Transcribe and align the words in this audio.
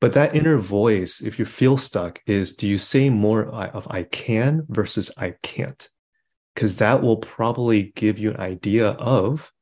But 0.00 0.12
that 0.12 0.36
inner 0.36 0.58
voice, 0.58 1.20
if 1.20 1.38
you 1.38 1.44
feel 1.44 1.76
stuck, 1.76 2.20
is 2.26 2.54
do 2.54 2.68
you 2.68 2.78
say 2.78 3.10
more 3.10 3.46
of 3.46 3.88
I 3.90 4.04
can 4.04 4.62
versus 4.68 5.10
I 5.16 5.34
can't? 5.42 5.88
Because 6.54 6.76
that 6.76 7.02
will 7.02 7.16
probably 7.16 7.92
give 7.96 8.18
you 8.18 8.30
an 8.30 8.40
idea 8.40 8.90
of, 8.90 9.52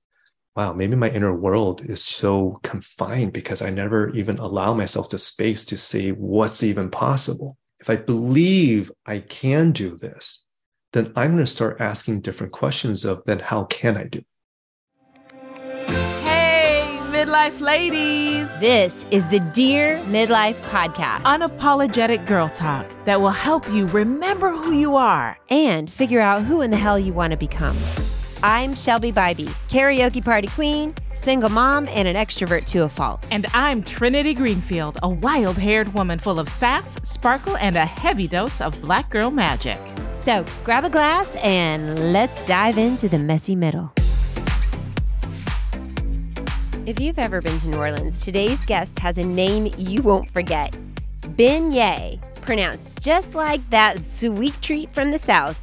wow, 0.54 0.72
maybe 0.72 0.96
my 0.96 1.10
inner 1.10 1.34
world 1.34 1.82
is 1.88 2.02
so 2.02 2.60
confined 2.62 3.32
because 3.32 3.62
I 3.62 3.70
never 3.70 4.10
even 4.10 4.38
allow 4.38 4.74
myself 4.74 5.08
the 5.08 5.18
space 5.18 5.64
to 5.66 5.78
say 5.78 6.10
what's 6.10 6.62
even 6.62 6.90
possible. 6.90 7.56
If 7.80 7.88
I 7.88 7.96
believe 7.96 8.90
I 9.04 9.21
can 9.21 9.72
do 9.72 9.96
this, 9.96 10.42
then 10.92 11.12
I'm 11.16 11.32
going 11.32 11.44
to 11.44 11.50
start 11.50 11.80
asking 11.80 12.21
different 12.21 12.53
questions 12.53 13.04
of 13.04 13.24
then 13.24 13.38
how 13.38 13.64
can 13.64 13.96
I 13.96 14.04
do? 14.04 14.22
Midlife 17.37 17.60
ladies. 17.60 18.60
This 18.60 19.05
is 19.10 19.28
the 19.28 19.41
Dear 19.41 19.98
Midlife 20.06 20.59
Podcast. 20.62 21.20
Unapologetic 21.24 22.27
girl 22.27 22.48
talk 22.48 22.87
that 23.05 23.20
will 23.20 23.28
help 23.28 23.70
you 23.70 23.87
remember 23.88 24.51
who 24.51 24.73
you 24.73 24.97
are 24.97 25.38
and 25.51 25.91
figure 25.91 26.20
out 26.20 26.42
who 26.45 26.62
in 26.62 26.70
the 26.70 26.78
hell 26.78 26.98
you 26.98 27.12
want 27.12 27.33
to 27.33 27.37
become. 27.37 27.77
I'm 28.42 28.75
Shelby 28.75 29.12
Bybee, 29.12 29.52
karaoke 29.69 30.25
party 30.25 30.48
queen, 30.48 30.95
single 31.12 31.51
mom, 31.51 31.87
and 31.88 32.09
an 32.09 32.16
extrovert 32.16 32.64
to 32.66 32.84
a 32.84 32.88
fault. 32.88 33.28
And 33.30 33.45
I'm 33.53 33.83
Trinity 33.83 34.33
Greenfield, 34.33 34.98
a 35.03 35.09
wild 35.11 35.59
haired 35.59 35.92
woman 35.92 36.19
full 36.19 36.41
of 36.41 36.48
sass, 36.48 36.95
sparkle, 37.06 37.59
and 37.59 37.77
a 37.77 37.84
heavy 37.84 38.28
dose 38.28 38.62
of 38.62 38.80
black 38.80 39.11
girl 39.11 39.30
magic. 39.30 39.78
So 40.14 40.42
grab 40.64 40.87
a 40.87 40.91
glass 40.91 41.34
and 41.42 42.14
let's 42.14 42.42
dive 42.45 42.78
into 42.78 43.11
the 43.11 43.19
messy 43.19 43.56
middle. 43.56 43.92
If 46.87 47.01
you've 47.01 47.19
ever 47.19 47.41
been 47.41 47.59
to 47.59 47.69
New 47.69 47.79
Orleans, 47.79 48.25
today's 48.25 48.65
guest 48.65 49.01
has 49.01 49.19
a 49.19 49.25
name 49.25 49.75
you 49.77 50.03
won't 50.03 50.31
forget 50.31 50.73
Ben 51.37 51.73
Yeh, 51.73 52.15
pronounced 52.43 53.03
just 53.03 53.35
like 53.35 53.69
that 53.71 53.99
sweet 53.99 54.55
treat 54.62 54.95
from 54.95 55.11
the 55.11 55.19
South. 55.19 55.61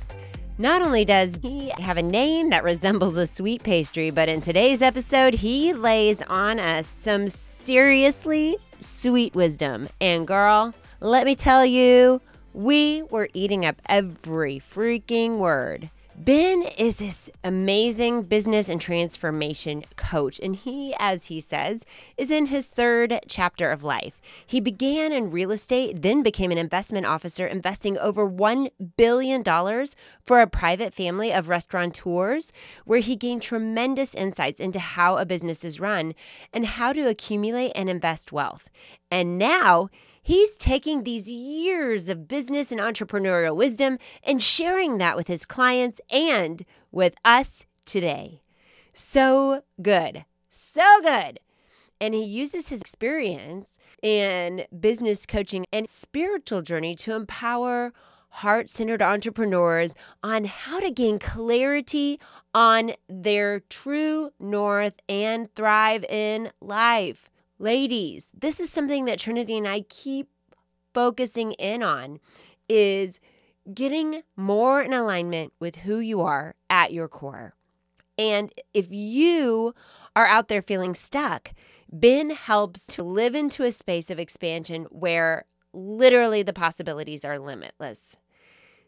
Not 0.57 0.81
only 0.81 1.05
does 1.05 1.39
he 1.41 1.69
have 1.77 1.95
a 1.95 2.03
name 2.03 2.49
that 2.49 2.65
resembles 2.65 3.15
a 3.15 3.25
sweet 3.25 3.63
pastry, 3.63 4.11
but 4.11 4.27
in 4.27 4.41
today's 4.41 4.81
episode, 4.81 5.35
he 5.35 5.71
lays 5.71 6.21
on 6.23 6.59
us 6.59 6.87
some 6.87 7.29
seriously 7.29 8.57
sweet 8.81 9.33
wisdom. 9.33 9.87
And 10.01 10.27
girl, 10.27 10.73
let 10.99 11.25
me 11.25 11.35
tell 11.35 11.65
you, 11.65 12.19
we 12.53 13.01
were 13.03 13.29
eating 13.33 13.65
up 13.65 13.81
every 13.85 14.59
freaking 14.59 15.37
word. 15.37 15.89
Ben 16.15 16.61
is 16.77 16.97
this 16.97 17.31
amazing 17.43 18.23
business 18.23 18.69
and 18.69 18.79
transformation 18.79 19.83
coach, 19.95 20.39
and 20.39 20.55
he, 20.55 20.93
as 20.99 21.25
he 21.25 21.41
says, 21.41 21.85
is 22.17 22.29
in 22.29 22.45
his 22.45 22.67
third 22.67 23.19
chapter 23.27 23.71
of 23.71 23.83
life. 23.83 24.21
He 24.45 24.59
began 24.59 25.11
in 25.11 25.31
real 25.31 25.49
estate, 25.49 26.03
then 26.03 26.21
became 26.21 26.51
an 26.51 26.59
investment 26.59 27.07
officer, 27.07 27.47
investing 27.47 27.97
over 27.97 28.29
$1 28.29 28.69
billion 28.95 29.43
for 30.21 30.39
a 30.39 30.47
private 30.47 30.93
family 30.93 31.33
of 31.33 31.49
restaurateurs, 31.49 32.53
where 32.85 32.99
he 32.99 33.15
gained 33.15 33.41
tremendous 33.41 34.13
insights 34.13 34.59
into 34.59 34.79
how 34.79 35.17
a 35.17 35.25
business 35.25 35.63
is 35.63 35.79
run 35.79 36.13
and 36.53 36.67
how 36.67 36.93
to 36.93 37.09
accumulate 37.09 37.71
and 37.75 37.89
invest 37.89 38.31
wealth. 38.31 38.69
And 39.09 39.39
now, 39.39 39.89
He's 40.25 40.55
taking 40.55 41.03
these 41.03 41.29
years 41.29 42.07
of 42.07 42.29
business 42.29 42.71
and 42.71 42.79
entrepreneurial 42.79 43.57
wisdom 43.57 43.97
and 44.23 44.41
sharing 44.41 44.97
that 44.97 45.17
with 45.17 45.27
his 45.27 45.45
clients 45.45 45.99
and 46.09 46.63
with 46.93 47.13
us 47.25 47.65
today. 47.83 48.41
So 48.93 49.63
good. 49.81 50.23
So 50.49 51.01
good. 51.01 51.41
And 51.99 52.13
he 52.13 52.23
uses 52.23 52.69
his 52.69 52.79
experience 52.79 53.77
in 54.01 54.65
business 54.79 55.25
coaching 55.25 55.65
and 55.73 55.89
spiritual 55.89 56.61
journey 56.61 56.95
to 56.95 57.13
empower 57.15 57.91
heart 58.29 58.69
centered 58.69 59.01
entrepreneurs 59.01 59.93
on 60.23 60.45
how 60.45 60.79
to 60.79 60.89
gain 60.89 61.19
clarity 61.19 62.19
on 62.53 62.93
their 63.09 63.59
true 63.59 64.31
north 64.39 64.95
and 65.09 65.53
thrive 65.53 66.05
in 66.05 66.49
life. 66.61 67.29
Ladies, 67.63 68.27
this 68.37 68.59
is 68.59 68.69
something 68.69 69.05
that 69.05 69.19
Trinity 69.19 69.57
and 69.57 69.65
I 69.65 69.85
keep 69.87 70.27
focusing 70.93 71.53
in 71.53 71.81
on 71.81 72.19
is 72.67 73.21
getting 73.73 74.23
more 74.35 74.81
in 74.81 74.91
alignment 74.91 75.53
with 75.61 75.77
who 75.77 75.99
you 75.99 76.19
are 76.19 76.55
at 76.69 76.91
your 76.91 77.07
core. 77.07 77.53
And 78.17 78.51
if 78.73 78.87
you 78.91 79.73
are 80.13 80.25
out 80.25 80.49
there 80.49 80.61
feeling 80.61 80.93
stuck, 80.93 81.53
Ben 81.89 82.31
helps 82.31 82.85
to 82.87 83.01
live 83.01 83.33
into 83.33 83.63
a 83.63 83.71
space 83.71 84.09
of 84.09 84.19
expansion 84.19 84.83
where 84.89 85.45
literally 85.71 86.43
the 86.43 86.51
possibilities 86.51 87.23
are 87.23 87.39
limitless. 87.39 88.17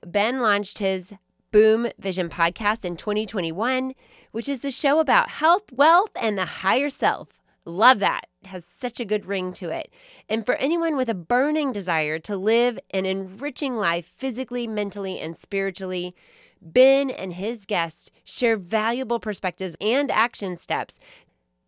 Ben 0.05 0.41
launched 0.41 0.79
his 0.79 1.13
Boom 1.53 1.87
Vision 1.97 2.27
podcast 2.27 2.83
in 2.83 2.97
2021, 2.97 3.93
which 4.33 4.49
is 4.49 4.65
a 4.65 4.69
show 4.71 4.99
about 4.99 5.29
health, 5.29 5.71
wealth, 5.71 6.11
and 6.19 6.37
the 6.37 6.43
higher 6.43 6.89
self. 6.89 7.29
Love 7.65 7.99
that. 7.99 8.27
It 8.43 8.47
has 8.47 8.63
such 8.63 8.99
a 8.99 9.05
good 9.05 9.25
ring 9.25 9.51
to 9.53 9.69
it. 9.69 9.91
And 10.29 10.45
for 10.45 10.55
anyone 10.55 10.95
with 10.95 11.09
a 11.09 11.15
burning 11.15 11.71
desire 11.71 12.19
to 12.19 12.37
live 12.37 12.77
an 12.91 13.05
enriching 13.05 13.75
life 13.75 14.05
physically, 14.05 14.67
mentally, 14.67 15.19
and 15.19 15.35
spiritually, 15.35 16.15
Ben 16.61 17.09
and 17.09 17.33
his 17.33 17.65
guests 17.65 18.11
share 18.23 18.55
valuable 18.55 19.19
perspectives 19.19 19.75
and 19.81 20.11
action 20.11 20.57
steps 20.57 20.99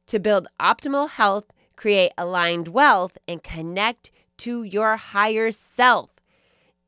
to 0.06 0.20
build 0.20 0.48
optimal 0.60 1.10
health, 1.10 1.46
create 1.76 2.12
aligned 2.18 2.68
wealth, 2.70 3.18
and 3.28 3.44
connect 3.44 4.12
to 4.38 4.64
your 4.64 4.98
higher 4.98 5.52
self. 5.52 6.12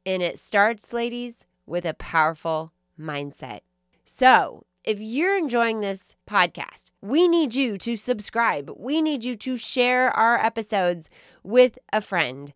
And 0.06 0.22
it 0.22 0.40
starts, 0.40 0.94
ladies, 0.94 1.46
with 1.66 1.86
a 1.86 1.94
powerful 1.96 2.74
mindset. 3.00 3.62
So, 4.06 4.66
if 4.84 5.00
you're 5.00 5.38
enjoying 5.38 5.82
this 5.82 6.16
podcast, 6.28 6.92
we 7.02 7.28
need 7.28 7.54
you 7.54 7.78
to 7.80 7.96
subscribe. 7.96 8.72
We 8.78 9.02
need 9.02 9.24
you 9.24 9.36
to 9.36 9.58
share 9.58 10.10
our 10.12 10.38
episodes 10.38 11.10
with 11.44 11.78
a 11.92 12.02
friend. 12.02 12.54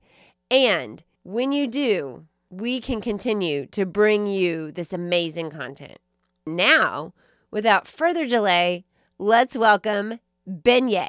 And 0.50 1.03
when 1.23 1.51
you 1.51 1.67
do, 1.67 2.25
we 2.50 2.79
can 2.79 3.01
continue 3.01 3.66
to 3.67 3.85
bring 3.85 4.28
you 4.28 4.72
this 4.72 4.94
amazing 4.94 5.50
content. 5.51 5.97
Now, 6.45 7.13
without 7.51 7.88
further 7.88 8.25
delay, 8.25 8.85
let's 9.17 9.57
welcome 9.57 10.19
Ben 10.47 10.88
Yeh. 10.88 11.07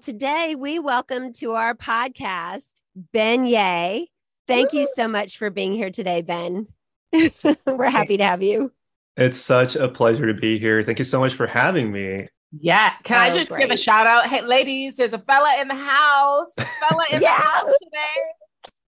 Today, 0.00 0.54
we 0.54 0.78
welcome 0.78 1.32
to 1.34 1.52
our 1.52 1.74
podcast 1.74 2.80
Ben 2.94 3.44
Yeh. 3.44 4.04
Thank 4.46 4.72
you 4.72 4.88
so 4.94 5.06
much 5.08 5.36
for 5.36 5.50
being 5.50 5.74
here 5.74 5.90
today, 5.90 6.22
Ben. 6.22 6.68
We're 7.66 7.90
happy 7.90 8.16
to 8.16 8.24
have 8.24 8.42
you. 8.42 8.72
It's 9.16 9.38
such 9.38 9.76
a 9.76 9.88
pleasure 9.88 10.26
to 10.26 10.34
be 10.34 10.58
here. 10.58 10.82
Thank 10.82 10.98
you 10.98 11.04
so 11.04 11.20
much 11.20 11.34
for 11.34 11.46
having 11.46 11.92
me. 11.92 12.28
Yeah. 12.58 12.94
Can 13.04 13.16
oh, 13.16 13.32
I 13.32 13.36
just 13.36 13.50
great. 13.50 13.60
give 13.60 13.70
a 13.70 13.76
shout 13.76 14.06
out? 14.06 14.26
Hey, 14.26 14.42
ladies, 14.42 14.96
there's 14.96 15.12
a 15.12 15.18
fella 15.18 15.60
in 15.60 15.68
the 15.68 15.74
house. 15.74 16.52
Fella 16.56 17.04
in 17.10 17.20
the 17.20 17.28
house 17.28 17.72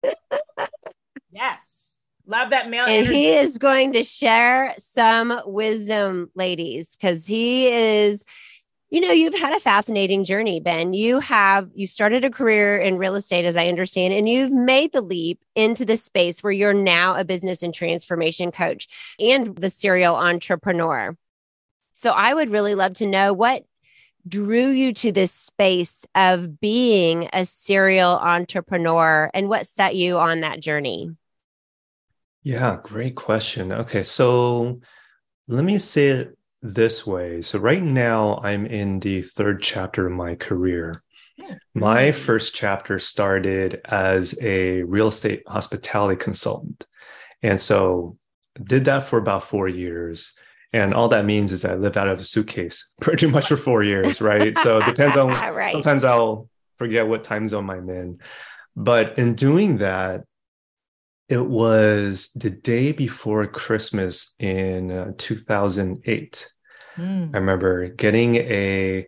today. 0.03 0.15
yes. 1.31 1.95
Love 2.25 2.51
that 2.51 2.69
male. 2.69 2.83
And 2.83 3.07
energy. 3.07 3.13
he 3.13 3.33
is 3.33 3.57
going 3.57 3.93
to 3.93 4.03
share 4.03 4.75
some 4.77 5.33
wisdom, 5.45 6.29
ladies, 6.35 6.95
because 6.95 7.25
he 7.25 7.67
is 7.67 8.23
you 8.89 9.01
know, 9.01 9.11
you've 9.11 9.37
had 9.37 9.53
a 9.53 9.59
fascinating 9.59 10.23
journey, 10.23 10.59
Ben. 10.59 10.93
You 10.93 11.19
have, 11.19 11.69
you 11.75 11.85
started 11.85 12.25
a 12.25 12.31
career 12.31 12.77
in 12.77 12.97
real 12.97 13.15
estate, 13.15 13.45
as 13.45 13.55
I 13.55 13.67
understand, 13.67 14.13
and 14.13 14.27
you've 14.27 14.51
made 14.51 14.93
the 14.93 15.01
leap 15.01 15.39
into 15.55 15.85
the 15.85 15.97
space 15.97 16.41
where 16.41 16.51
you're 16.51 16.73
now 16.73 17.15
a 17.15 17.23
business 17.23 17.61
and 17.61 17.73
transformation 17.73 18.51
coach 18.51 18.87
and 19.19 19.55
the 19.55 19.69
serial 19.69 20.15
entrepreneur. 20.15 21.15
So 21.93 22.11
I 22.11 22.33
would 22.33 22.49
really 22.49 22.73
love 22.75 22.93
to 22.93 23.05
know 23.05 23.33
what 23.33 23.63
drew 24.27 24.69
you 24.69 24.93
to 24.93 25.11
this 25.11 25.31
space 25.31 26.05
of 26.15 26.59
being 26.59 27.29
a 27.31 27.45
serial 27.45 28.11
entrepreneur 28.11 29.29
and 29.33 29.49
what 29.49 29.67
set 29.67 29.95
you 29.95 30.17
on 30.17 30.41
that 30.41 30.59
journey? 30.59 31.15
Yeah, 32.43 32.79
great 32.83 33.15
question. 33.15 33.71
Okay, 33.71 34.03
so 34.03 34.79
let 35.47 35.63
me 35.63 35.77
say 35.77 36.07
it 36.07 36.38
this 36.61 37.05
way. 37.05 37.41
So, 37.41 37.59
right 37.59 37.81
now, 37.81 38.39
I'm 38.43 38.65
in 38.65 38.99
the 38.99 39.21
third 39.21 39.61
chapter 39.61 40.07
of 40.07 40.13
my 40.13 40.35
career. 40.35 41.03
My 41.73 42.11
first 42.11 42.53
chapter 42.53 42.99
started 42.99 43.81
as 43.85 44.37
a 44.41 44.83
real 44.83 45.07
estate 45.07 45.43
hospitality 45.47 46.17
consultant. 46.17 46.85
And 47.41 47.59
so, 47.59 48.17
did 48.61 48.85
that 48.85 49.05
for 49.05 49.17
about 49.17 49.45
four 49.45 49.67
years. 49.67 50.33
And 50.73 50.93
all 50.93 51.07
that 51.09 51.25
means 51.25 51.51
is 51.51 51.65
I 51.65 51.75
lived 51.75 51.97
out 51.97 52.09
of 52.09 52.19
a 52.19 52.23
suitcase 52.23 52.93
pretty 53.01 53.27
much 53.27 53.47
for 53.47 53.57
four 53.57 53.83
years, 53.83 54.21
right? 54.21 54.57
so, 54.57 54.79
it 54.79 54.85
depends 54.85 55.15
on, 55.15 55.27
right. 55.55 55.71
sometimes 55.71 56.03
I'll 56.03 56.49
forget 56.77 57.07
what 57.07 57.23
time 57.23 57.47
zone 57.47 57.69
I'm 57.69 57.89
in. 57.89 58.19
But 58.75 59.17
in 59.17 59.35
doing 59.35 59.77
that, 59.77 60.25
it 61.29 61.45
was 61.45 62.31
the 62.35 62.49
day 62.49 62.91
before 62.91 63.45
Christmas 63.45 64.33
in 64.39 64.91
uh, 64.91 65.13
2008. 65.17 66.51
Mm. 66.97 67.35
I 67.35 67.37
remember 67.37 67.87
getting 67.89 68.35
a 68.35 69.07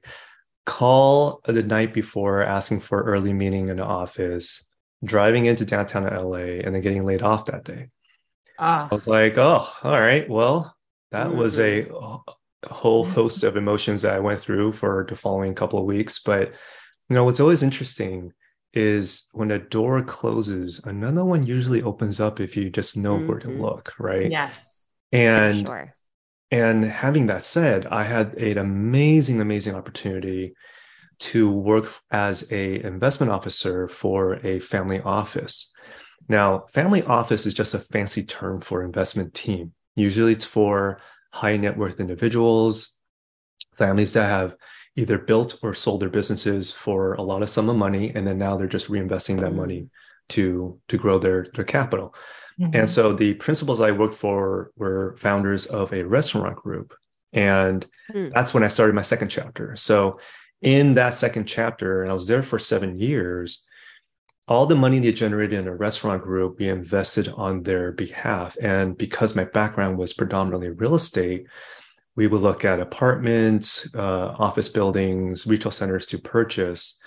call 0.68 1.41
the 1.45 1.63
night 1.63 1.94
before 1.94 2.44
asking 2.44 2.81
for 2.81 3.01
early 3.01 3.33
meeting 3.33 3.69
in 3.69 3.77
the 3.77 3.83
office, 3.83 4.63
driving 5.03 5.47
into 5.47 5.65
downtown 5.65 6.03
LA, 6.03 6.62
and 6.63 6.75
then 6.75 6.81
getting 6.81 7.06
laid 7.06 7.23
off 7.23 7.45
that 7.45 7.65
day. 7.65 7.89
Ah. 8.59 8.77
So 8.77 8.88
I 8.91 8.95
was 8.95 9.07
like, 9.07 9.39
oh, 9.39 9.68
all 9.81 10.00
right. 10.00 10.29
Well, 10.29 10.75
that 11.09 11.27
mm-hmm. 11.27 11.38
was 11.38 11.57
a, 11.57 11.88
a 11.89 12.19
whole 12.71 13.03
host 13.18 13.44
of 13.44 13.57
emotions 13.57 14.03
that 14.03 14.15
I 14.15 14.19
went 14.19 14.39
through 14.39 14.73
for 14.73 15.07
the 15.09 15.15
following 15.15 15.56
couple 15.56 15.79
of 15.79 15.85
weeks. 15.85 16.19
But 16.19 16.50
you 17.09 17.15
know, 17.15 17.23
what's 17.23 17.39
always 17.39 17.63
interesting 17.63 18.31
is 18.73 19.27
when 19.33 19.51
a 19.51 19.59
door 19.59 20.01
closes, 20.01 20.79
another 20.85 21.25
one 21.25 21.45
usually 21.45 21.81
opens 21.81 22.19
up 22.19 22.39
if 22.39 22.56
you 22.56 22.69
just 22.69 22.95
know 22.97 23.18
mm-hmm. 23.18 23.27
where 23.27 23.39
to 23.39 23.47
mm-hmm. 23.47 23.62
look, 23.62 23.94
right? 24.00 24.31
Yes. 24.31 24.88
And 25.12 25.65
sure. 25.65 25.94
and 26.51 26.83
having 26.83 27.25
that 27.27 27.44
said, 27.44 27.85
I 27.85 28.03
had 28.03 28.35
an 28.35 28.57
amazing, 28.57 29.41
amazing 29.41 29.75
opportunity 29.75 30.53
to 31.19 31.51
work 31.51 31.91
as 32.09 32.50
a 32.51 32.83
investment 32.83 33.31
officer 33.31 33.88
for 33.88 34.35
a 34.45 34.59
family 34.59 35.01
office. 35.01 35.71
Now, 36.27 36.65
family 36.71 37.03
office 37.03 37.45
is 37.45 37.53
just 37.53 37.73
a 37.73 37.79
fancy 37.79 38.23
term 38.23 38.62
for 38.62 38.83
investment 38.83 39.33
team. 39.33 39.73
Usually 39.95 40.33
it's 40.33 40.45
for 40.45 41.00
high 41.31 41.57
net 41.57 41.77
worth 41.77 42.00
individuals, 42.00 42.94
families 43.75 44.13
that 44.13 44.29
have 44.29 44.56
either 44.96 45.18
built 45.18 45.58
or 45.64 45.74
sold 45.74 46.02
their 46.02 46.10
businesses 46.10 46.72
for 46.72 47.14
a 47.14 47.22
lot 47.22 47.42
of 47.42 47.50
sum 47.50 47.70
of 47.70 47.76
money 47.76 48.12
and 48.14 48.28
then 48.28 48.38
now 48.38 48.58
they're 48.58 48.68
just 48.68 48.90
reinvesting 48.90 49.40
that 49.40 49.54
money 49.54 49.82
mm-hmm. 49.82 49.88
to 50.30 50.80
to 50.88 50.98
grow 50.98 51.18
their 51.18 51.48
their 51.54 51.64
capital 51.64 52.14
mm-hmm. 52.60 52.76
and 52.76 52.90
so 52.90 53.14
the 53.14 53.34
principals 53.36 53.82
i 53.82 53.92
worked 53.92 54.16
for 54.16 54.72
were 54.76 55.16
founders 55.18 55.66
of 55.66 55.94
a 55.94 56.04
restaurant 56.04 56.56
group 56.56 56.94
and 57.34 57.86
mm. 58.14 58.30
that's 58.32 58.54
when 58.54 58.64
i 58.64 58.68
started 58.68 58.94
my 58.94 59.02
second 59.02 59.30
chapter 59.30 59.76
so 59.76 60.20
in 60.62 60.94
that 60.94 61.14
second 61.14 61.46
chapter 61.46 62.02
and 62.02 62.12
i 62.12 62.14
was 62.14 62.28
there 62.28 62.44
for 62.44 62.60
seven 62.60 63.00
years 63.00 63.66
all 64.48 64.66
the 64.66 64.76
money 64.76 65.00
they 65.00 65.14
generated 65.14 65.60
in 65.60 65.68
a 65.68 65.76
restaurant 65.76 66.22
group 66.22 66.60
we 66.60 66.68
invested 66.68 67.30
on 67.30 67.64
their 67.64 67.94
behalf 67.94 68.58
and 68.62 68.98
because 68.98 69.36
my 69.36 69.46
background 69.46 69.98
was 69.98 70.12
predominantly 70.12 70.70
real 70.70 70.96
estate 70.96 71.48
we 72.16 72.28
would 72.28 72.42
look 72.42 72.66
at 72.66 72.80
apartments, 72.80 73.90
uh, 73.96 74.36
office 74.38 74.69
buildings, 74.69 75.48
retail 75.48 75.72
centers 75.72 76.06
to 76.08 76.18
purchase. 76.18 77.00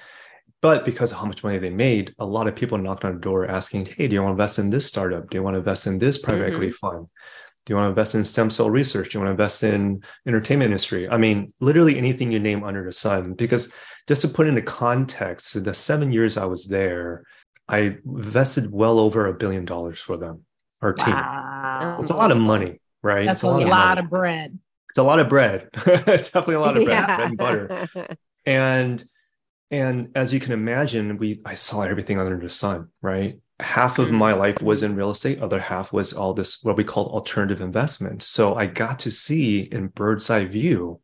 But 0.63 0.85
because 0.85 1.13
of 1.13 1.19
how 1.19 1.27
much 1.27 1.45
money 1.45 1.59
they 1.59 1.71
made, 1.71 2.15
a 2.19 2.25
lot 2.25 2.49
of 2.49 2.57
people 2.57 2.79
knocked 2.79 3.05
on 3.05 3.15
the 3.15 3.21
door 3.21 3.47
asking, 3.47 3.87
Hey, 3.87 4.09
do 4.09 4.15
you 4.15 4.23
want 4.23 4.31
to 4.31 4.43
invest 4.43 4.59
in 4.59 4.71
this 4.71 4.87
startup? 4.87 5.29
Do 5.29 5.37
you 5.37 5.43
want 5.43 5.55
to 5.55 5.59
invest 5.59 5.87
in 5.87 5.99
this 5.99 6.17
private 6.17 6.45
mm-hmm. 6.45 6.55
equity 6.55 6.73
fund? 6.73 7.07
Do 7.67 7.73
you 7.73 7.77
want 7.77 7.87
to 7.87 7.91
invest 7.91 8.15
in 8.15 8.25
stem 8.25 8.51
cell 8.51 8.71
research? 8.71 9.11
Do 9.11 9.19
you 9.19 9.21
want 9.21 9.29
to 9.29 9.43
invest 9.43 9.63
in 9.63 10.03
entertainment 10.27 10.71
industry? 10.71 11.09
I 11.09 11.19
mean, 11.19 11.53
literally 11.61 11.99
anything 11.99 12.33
you 12.33 12.39
name 12.39 12.63
under 12.65 12.85
the 12.85 12.93
sun. 12.93 13.35
Because 13.35 13.73
just 14.07 14.23
to 14.23 14.29
put 14.29 14.47
into 14.47 14.63
context, 14.63 15.63
the 15.63 15.75
seven 15.75 16.13
years 16.13 16.37
I 16.37 16.45
was 16.47 16.67
there, 16.67 17.25
I 17.69 17.97
invested 18.05 18.71
well 18.71 18.99
over 18.99 19.27
a 19.27 19.35
billion 19.35 19.65
dollars 19.65 19.99
for 19.99 20.19
them, 20.19 20.45
our 20.83 20.93
team. 20.93 21.15
It's 22.01 22.11
a 22.11 22.17
lot 22.17 22.31
of 22.31 22.39
money, 22.39 22.81
right? 23.03 23.25
That's 23.25 23.39
it's 23.39 23.45
a 23.45 23.49
lot, 23.49 23.63
a 23.63 23.67
lot 23.67 23.99
of, 23.99 24.05
of 24.05 24.11
bread 24.11 24.59
it's 24.95 25.01
a 25.01 25.03
lot 25.03 25.19
of 25.19 25.29
bread. 25.29 25.71
Definitely 25.75 26.55
a 26.55 26.61
lot 26.61 26.77
of 26.77 26.85
bread, 26.85 26.97
yeah. 26.97 27.17
bread 27.17 27.29
and 27.29 27.37
butter. 27.37 27.89
And 28.47 29.05
and 29.73 30.11
as 30.15 30.33
you 30.33 30.39
can 30.39 30.53
imagine, 30.53 31.19
we 31.19 31.41
I 31.45 31.55
saw 31.55 31.83
everything 31.83 32.21
under 32.21 32.39
the 32.39 32.49
sun, 32.49 32.91
right? 33.03 33.41
Half 33.59 33.99
of 33.99 34.13
my 34.13 34.35
life 34.35 34.63
was 34.63 34.85
in 34.85 34.95
real 34.95 35.11
estate, 35.11 35.41
other 35.41 35.59
half 35.59 35.93
was 35.93 36.13
all 36.13 36.33
this 36.33 36.63
what 36.63 36.77
we 36.77 36.85
call 36.85 37.07
alternative 37.07 37.61
investments. 37.61 38.25
So 38.29 38.55
I 38.55 38.67
got 38.67 39.01
to 39.01 39.11
see 39.11 39.63
in 39.63 39.89
bird's 39.89 40.31
eye 40.31 40.45
view 40.45 41.01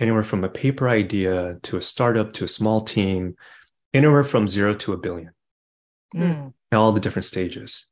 anywhere 0.00 0.24
from 0.24 0.42
a 0.42 0.48
paper 0.48 0.88
idea 0.88 1.58
to 1.62 1.76
a 1.76 1.82
startup 1.82 2.32
to 2.32 2.44
a 2.44 2.48
small 2.48 2.82
team, 2.82 3.36
anywhere 3.94 4.24
from 4.24 4.48
zero 4.48 4.74
to 4.74 4.92
a 4.92 4.96
billion, 4.96 5.30
mm. 6.16 6.52
all 6.72 6.90
the 6.90 6.98
different 6.98 7.26
stages. 7.26 7.86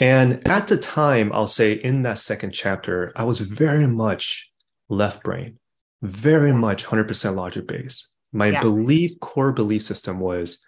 And 0.00 0.44
at 0.48 0.66
the 0.66 0.76
time, 0.76 1.32
I'll 1.32 1.46
say 1.46 1.72
in 1.72 2.02
that 2.02 2.18
second 2.18 2.52
chapter, 2.52 3.12
I 3.14 3.22
was 3.22 3.38
very 3.38 3.86
much 3.86 4.47
left 4.88 5.22
brain, 5.22 5.58
very 6.02 6.52
much 6.52 6.84
100% 6.84 7.34
logic 7.34 7.66
based. 7.66 8.08
My 8.32 8.50
yeah. 8.50 8.60
belief, 8.60 9.18
core 9.20 9.52
belief 9.52 9.82
system 9.82 10.20
was 10.20 10.58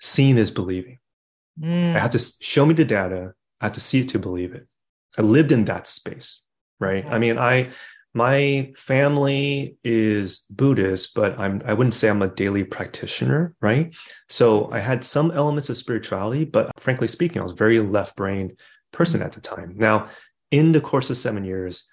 seeing 0.00 0.38
is 0.38 0.50
believing. 0.50 0.98
Mm. 1.60 1.94
I 1.94 1.98
had 1.98 2.12
to 2.12 2.32
show 2.40 2.66
me 2.66 2.74
the 2.74 2.84
data. 2.84 3.32
I 3.60 3.66
had 3.66 3.74
to 3.74 3.80
see 3.80 4.00
it 4.00 4.08
to 4.10 4.18
believe 4.18 4.54
it. 4.54 4.66
I 5.16 5.22
lived 5.22 5.52
in 5.52 5.64
that 5.66 5.86
space, 5.86 6.42
right? 6.80 7.06
I 7.06 7.18
mean, 7.18 7.38
I 7.38 7.70
my 8.16 8.72
family 8.76 9.76
is 9.82 10.44
Buddhist, 10.50 11.14
but 11.14 11.38
I'm 11.38 11.62
I 11.64 11.74
wouldn't 11.74 11.94
say 11.94 12.08
I'm 12.08 12.22
a 12.22 12.28
daily 12.28 12.64
practitioner, 12.64 13.54
right? 13.60 13.94
So 14.28 14.70
I 14.72 14.80
had 14.80 15.04
some 15.04 15.30
elements 15.30 15.68
of 15.68 15.76
spirituality, 15.76 16.44
but 16.44 16.70
frankly 16.78 17.08
speaking, 17.08 17.40
I 17.40 17.44
was 17.44 17.52
very 17.52 17.78
left 17.80 18.16
brain 18.16 18.56
person 18.92 19.20
mm-hmm. 19.20 19.26
at 19.26 19.32
the 19.32 19.40
time. 19.40 19.74
Now, 19.76 20.08
in 20.50 20.72
the 20.72 20.80
course 20.80 21.10
of 21.10 21.16
seven 21.16 21.44
years, 21.44 21.86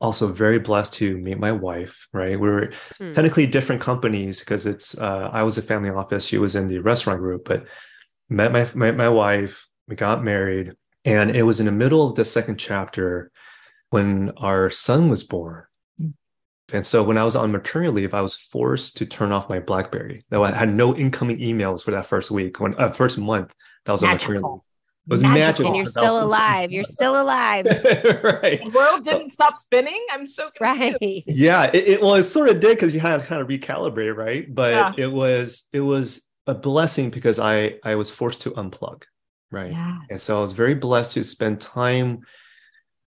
also 0.00 0.32
very 0.32 0.58
blessed 0.58 0.94
to 0.94 1.16
meet 1.18 1.38
my 1.38 1.52
wife, 1.52 2.06
right? 2.12 2.38
We 2.38 2.48
were 2.48 2.72
hmm. 2.98 3.12
technically 3.12 3.46
different 3.46 3.80
companies 3.80 4.40
because 4.40 4.66
it's 4.66 4.96
uh, 4.96 5.30
I 5.32 5.42
was 5.42 5.58
a 5.58 5.62
family 5.62 5.90
office, 5.90 6.26
she 6.26 6.38
was 6.38 6.54
in 6.56 6.68
the 6.68 6.78
restaurant 6.78 7.20
group, 7.20 7.44
but 7.44 7.66
met 8.28 8.52
my, 8.52 8.68
my 8.74 8.92
my 8.92 9.08
wife, 9.08 9.66
we 9.88 9.96
got 9.96 10.22
married, 10.22 10.74
and 11.04 11.34
it 11.34 11.42
was 11.42 11.60
in 11.60 11.66
the 11.66 11.72
middle 11.72 12.08
of 12.08 12.14
the 12.14 12.24
second 12.24 12.58
chapter 12.58 13.30
when 13.90 14.30
our 14.36 14.70
son 14.70 15.08
was 15.08 15.24
born. 15.24 15.64
Hmm. 15.98 16.08
And 16.72 16.86
so 16.86 17.02
when 17.02 17.18
I 17.18 17.24
was 17.24 17.34
on 17.34 17.50
maternity 17.50 17.92
leave, 17.92 18.14
I 18.14 18.20
was 18.20 18.36
forced 18.36 18.98
to 18.98 19.06
turn 19.06 19.32
off 19.32 19.48
my 19.48 19.58
BlackBerry. 19.58 20.24
Though 20.30 20.44
I 20.44 20.52
had 20.52 20.72
no 20.72 20.94
incoming 20.94 21.38
emails 21.38 21.82
for 21.82 21.90
that 21.90 22.06
first 22.06 22.30
week, 22.30 22.60
when 22.60 22.74
uh, 22.78 22.90
first 22.90 23.18
month 23.18 23.52
that 23.84 23.92
was 23.92 24.02
magical. 24.02 24.12
on 24.12 24.34
maternity 24.34 24.52
leave. 24.52 24.67
It 25.08 25.12
was 25.12 25.22
magical. 25.22 25.40
magical. 25.40 25.66
And 25.68 25.76
you're 25.76 25.86
still 25.86 26.22
alive. 26.22 26.70
You're 26.70 26.84
still 26.84 27.18
alive. 27.18 27.64
right. 28.22 28.60
The 28.62 28.70
world 28.74 29.04
didn't 29.04 29.30
stop 29.30 29.56
spinning. 29.56 30.04
I'm 30.12 30.26
so 30.26 30.50
confused. 30.50 30.96
right. 31.00 31.22
Yeah, 31.26 31.70
it, 31.72 31.88
it 31.88 32.00
well, 32.02 32.14
it 32.14 32.24
sort 32.24 32.50
of 32.50 32.60
did 32.60 32.76
because 32.76 32.92
you 32.92 33.00
had 33.00 33.20
to 33.20 33.26
kind 33.26 33.40
of 33.40 33.48
recalibrate, 33.48 34.14
right? 34.14 34.54
But 34.54 34.72
yeah. 34.72 34.92
it 34.98 35.10
was 35.10 35.66
it 35.72 35.80
was 35.80 36.26
a 36.46 36.54
blessing 36.54 37.08
because 37.08 37.38
I 37.38 37.76
I 37.82 37.94
was 37.94 38.10
forced 38.10 38.42
to 38.42 38.50
unplug, 38.50 39.04
right? 39.50 39.72
Yes. 39.72 40.00
And 40.10 40.20
so 40.20 40.38
I 40.38 40.42
was 40.42 40.52
very 40.52 40.74
blessed 40.74 41.14
to 41.14 41.24
spend 41.24 41.62
time 41.62 42.20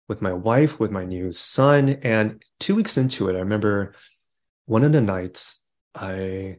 with 0.09 0.23
my 0.23 0.33
wife, 0.33 0.79
with 0.79 0.93
my 0.93 1.05
new 1.05 1.33
son. 1.33 1.89
And 2.03 2.41
two 2.61 2.77
weeks 2.77 2.99
into 2.99 3.29
it, 3.29 3.35
I 3.35 3.41
remember 3.41 3.95
one 4.67 4.85
of 4.85 4.93
the 4.93 5.01
nights 5.01 5.61
I 5.93 6.59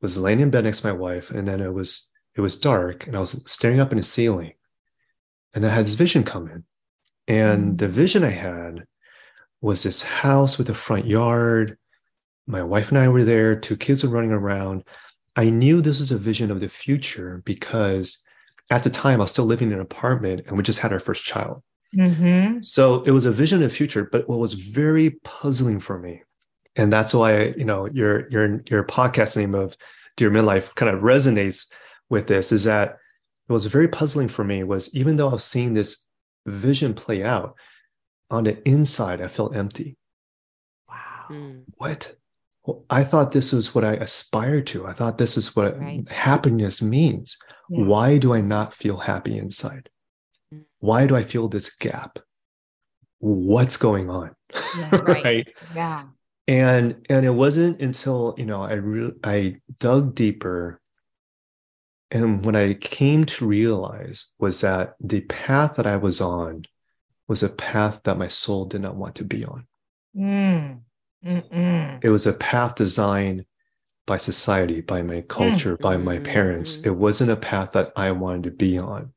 was 0.00 0.18
laying 0.18 0.40
in 0.40 0.50
bed 0.50 0.64
next 0.64 0.80
to 0.80 0.88
my 0.88 0.92
wife, 0.92 1.30
and 1.30 1.46
then 1.46 1.60
it 1.60 1.72
was 1.72 2.10
it 2.34 2.40
was 2.40 2.56
dark, 2.56 3.06
and 3.06 3.16
I 3.16 3.20
was 3.20 3.40
staring 3.46 3.80
up 3.80 3.92
in 3.92 3.98
the 3.98 4.04
ceiling, 4.04 4.52
and 5.54 5.66
I 5.66 5.70
had 5.70 5.86
this 5.86 5.94
vision 5.94 6.24
come 6.24 6.48
in, 6.48 6.64
and 7.28 7.78
the 7.78 7.88
vision 7.88 8.24
I 8.24 8.30
had 8.30 8.84
was 9.60 9.82
this 9.82 10.02
house 10.02 10.58
with 10.58 10.68
a 10.70 10.74
front 10.74 11.06
yard. 11.06 11.78
My 12.46 12.62
wife 12.62 12.88
and 12.88 12.98
I 12.98 13.08
were 13.08 13.24
there. 13.24 13.54
Two 13.54 13.76
kids 13.76 14.02
were 14.02 14.10
running 14.10 14.32
around. 14.32 14.84
I 15.36 15.50
knew 15.50 15.80
this 15.80 16.00
was 16.00 16.10
a 16.10 16.18
vision 16.18 16.50
of 16.50 16.60
the 16.60 16.68
future 16.68 17.40
because 17.44 18.18
at 18.70 18.82
the 18.82 18.90
time 18.90 19.20
I 19.20 19.24
was 19.24 19.30
still 19.30 19.44
living 19.44 19.68
in 19.68 19.74
an 19.74 19.80
apartment, 19.80 20.42
and 20.46 20.56
we 20.56 20.62
just 20.62 20.80
had 20.80 20.92
our 20.92 21.00
first 21.00 21.24
child. 21.24 21.62
Mm-hmm. 21.96 22.62
So 22.62 23.02
it 23.02 23.10
was 23.10 23.26
a 23.26 23.32
vision 23.32 23.62
of 23.62 23.70
the 23.70 23.76
future, 23.76 24.08
but 24.10 24.28
what 24.28 24.38
was 24.38 24.54
very 24.54 25.10
puzzling 25.24 25.78
for 25.78 25.98
me, 25.98 26.22
and 26.74 26.92
that's 26.92 27.12
why 27.12 27.48
you 27.56 27.64
know 27.64 27.86
your 27.86 28.28
your 28.30 28.62
your 28.66 28.84
podcast 28.84 29.36
name 29.36 29.54
of 29.54 29.76
Dear 30.16 30.30
Midlife 30.30 30.74
kind 30.74 30.94
of 30.94 31.02
resonates 31.02 31.66
with 32.12 32.28
this, 32.28 32.52
is 32.52 32.64
that 32.64 32.98
it 33.48 33.52
was 33.52 33.66
very 33.66 33.88
puzzling 33.88 34.28
for 34.28 34.44
me. 34.44 34.62
Was 34.62 34.94
even 34.94 35.16
though 35.16 35.32
I've 35.32 35.42
seen 35.42 35.74
this 35.74 36.04
vision 36.46 36.94
play 36.94 37.24
out 37.24 37.56
on 38.30 38.44
the 38.44 38.66
inside, 38.68 39.20
I 39.20 39.26
felt 39.26 39.56
empty. 39.56 39.96
Wow, 40.88 41.24
hmm. 41.26 41.58
what? 41.76 42.14
Well, 42.64 42.84
I 42.88 43.02
thought 43.02 43.32
this 43.32 43.52
was 43.52 43.74
what 43.74 43.82
I 43.82 43.94
aspired 43.94 44.68
to. 44.68 44.86
I 44.86 44.92
thought 44.92 45.18
this 45.18 45.36
is 45.36 45.56
what 45.56 45.80
right. 45.80 46.08
happiness 46.08 46.80
means. 46.80 47.36
Yeah. 47.68 47.86
Why 47.86 48.18
do 48.18 48.32
I 48.32 48.40
not 48.40 48.72
feel 48.72 48.98
happy 48.98 49.36
inside? 49.36 49.88
why 50.82 51.06
do 51.06 51.14
I 51.14 51.22
feel 51.22 51.48
this 51.48 51.74
gap? 51.74 52.18
What's 53.20 53.76
going 53.76 54.10
on? 54.10 54.34
Yeah, 54.76 54.90
right. 54.96 55.24
right. 55.24 55.48
Yeah. 55.74 56.04
And 56.48 57.06
and 57.08 57.24
it 57.24 57.30
wasn't 57.30 57.80
until, 57.80 58.34
you 58.36 58.44
know, 58.44 58.62
I 58.62 58.72
re- 58.74 59.12
I 59.22 59.56
dug 59.78 60.16
deeper 60.16 60.80
and 62.12 62.44
what 62.44 62.54
I 62.54 62.74
came 62.74 63.24
to 63.24 63.46
realize 63.46 64.26
was 64.38 64.60
that 64.60 64.96
the 65.00 65.22
path 65.22 65.76
that 65.76 65.86
I 65.86 65.96
was 65.96 66.20
on 66.20 66.66
was 67.26 67.42
a 67.42 67.48
path 67.48 68.02
that 68.04 68.18
my 68.18 68.28
soul 68.28 68.66
did 68.66 68.82
not 68.82 68.96
want 68.96 69.14
to 69.16 69.24
be 69.24 69.46
on. 69.46 69.66
Mm. 70.14 70.80
It 72.02 72.10
was 72.10 72.26
a 72.26 72.34
path 72.34 72.74
designed 72.74 73.46
by 74.06 74.18
society, 74.18 74.82
by 74.82 75.00
my 75.00 75.22
culture, 75.22 75.78
mm. 75.78 75.80
by 75.80 75.96
my 75.96 76.18
parents. 76.18 76.76
Mm. 76.76 76.86
It 76.86 76.90
wasn't 76.90 77.30
a 77.30 77.36
path 77.36 77.72
that 77.72 77.92
I 77.96 78.10
wanted 78.10 78.44
to 78.44 78.50
be 78.50 78.76
on. 78.76 79.14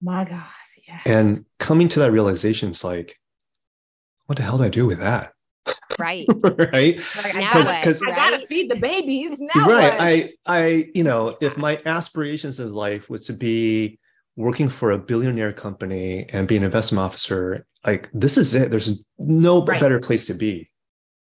My 0.00 0.24
God. 0.24 0.42
Yes. 0.88 1.02
And 1.04 1.44
coming 1.58 1.88
to 1.88 2.00
that 2.00 2.12
realization 2.12 2.70
it's 2.70 2.82
like, 2.82 3.18
what 4.24 4.38
the 4.38 4.42
hell 4.42 4.56
do 4.56 4.64
I 4.64 4.68
do 4.70 4.86
with 4.86 5.00
that? 5.00 5.34
Right. 5.98 6.26
right. 6.42 7.00
Like, 7.16 7.34
I, 7.34 7.40
gotta, 7.40 8.00
I 8.08 8.14
gotta 8.14 8.46
feed 8.46 8.70
the 8.70 8.76
babies 8.76 9.40
now. 9.40 9.66
Right. 9.68 9.92
What? 9.92 10.00
I, 10.00 10.32
I, 10.46 10.90
you 10.94 11.04
know, 11.04 11.36
if 11.40 11.56
my 11.56 11.80
aspirations 11.86 12.60
in 12.60 12.72
life 12.72 13.08
was 13.08 13.26
to 13.26 13.32
be 13.32 13.98
working 14.36 14.68
for 14.68 14.92
a 14.92 14.98
billionaire 14.98 15.52
company 15.52 16.26
and 16.30 16.48
be 16.48 16.56
an 16.56 16.62
investment 16.62 17.04
officer, 17.04 17.66
like 17.84 18.08
this 18.12 18.38
is 18.38 18.54
it. 18.54 18.70
There's 18.70 19.02
no 19.18 19.64
right. 19.64 19.80
better 19.80 20.00
place 20.00 20.26
to 20.26 20.34
be. 20.34 20.70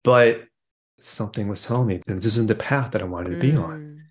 But 0.04 0.42
something 0.98 1.48
was 1.48 1.64
telling 1.64 1.86
me 1.86 2.00
this 2.06 2.24
isn't 2.24 2.48
the 2.48 2.54
path 2.54 2.92
that 2.92 3.02
I 3.02 3.06
wanted 3.06 3.30
to 3.30 3.38
be 3.38 3.52
mm. 3.52 3.62
on. 3.62 4.02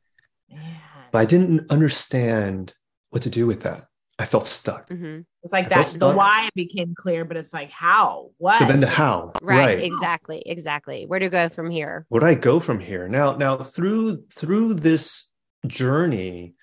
But 1.12 1.20
I 1.20 1.26
didn't 1.26 1.70
understand 1.70 2.74
what 3.10 3.22
to 3.24 3.30
do 3.30 3.48
with 3.48 3.62
that. 3.62 3.86
I 4.18 4.26
felt 4.26 4.46
stuck. 4.46 4.88
Mm-hmm. 4.90 5.22
It's 5.44 5.52
like 5.52 5.66
I 5.66 5.70
that 5.70 5.86
the 6.00 6.14
why 6.16 6.50
became 6.56 6.96
clear, 6.96 7.26
but 7.26 7.36
it's 7.36 7.54
like 7.54 7.70
how, 7.70 8.32
what? 8.38 8.62
And 8.62 8.70
then 8.70 8.80
the 8.80 8.88
how. 8.88 9.34
Right, 9.42 9.66
right. 9.66 9.82
Exactly. 9.82 10.42
Exactly. 10.46 11.06
Where 11.06 11.20
to 11.20 11.30
go 11.30 11.50
from 11.50 11.70
here? 11.70 12.06
Where 12.10 12.22
do 12.22 12.26
I 12.26 12.36
go 12.36 12.60
from 12.60 12.80
here? 12.80 13.10
Now, 13.10 13.36
now 13.36 13.58
through 13.58 14.24
through 14.32 14.76
this 14.76 15.32
journey, 15.68 16.54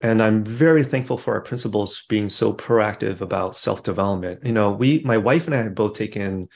and 0.00 0.22
I'm 0.22 0.44
very 0.44 0.84
thankful 0.84 1.18
for 1.18 1.34
our 1.34 1.40
principals 1.40 2.04
being 2.08 2.28
so 2.28 2.52
proactive 2.52 3.20
about 3.20 3.56
self-development. 3.56 4.46
You 4.46 4.52
know, 4.52 4.70
we 4.70 5.00
my 5.00 5.18
wife 5.18 5.46
and 5.46 5.54
I 5.56 5.62
have 5.64 5.74
both 5.74 5.94
taken 5.94 6.48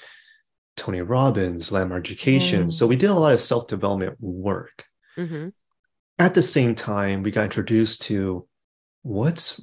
Tony 0.76 1.00
Robbins, 1.00 1.72
Landmark 1.72 2.06
Education. 2.06 2.68
Mm. 2.68 2.72
So 2.72 2.86
we 2.86 2.96
did 2.96 3.10
a 3.10 3.14
lot 3.14 3.32
of 3.32 3.40
self-development 3.40 4.16
work. 4.20 4.84
Mm-hmm. 5.18 5.48
At 6.20 6.34
the 6.34 6.42
same 6.42 6.74
time, 6.74 7.22
we 7.22 7.32
got 7.32 7.44
introduced 7.44 8.02
to 8.02 8.46
what's 9.02 9.60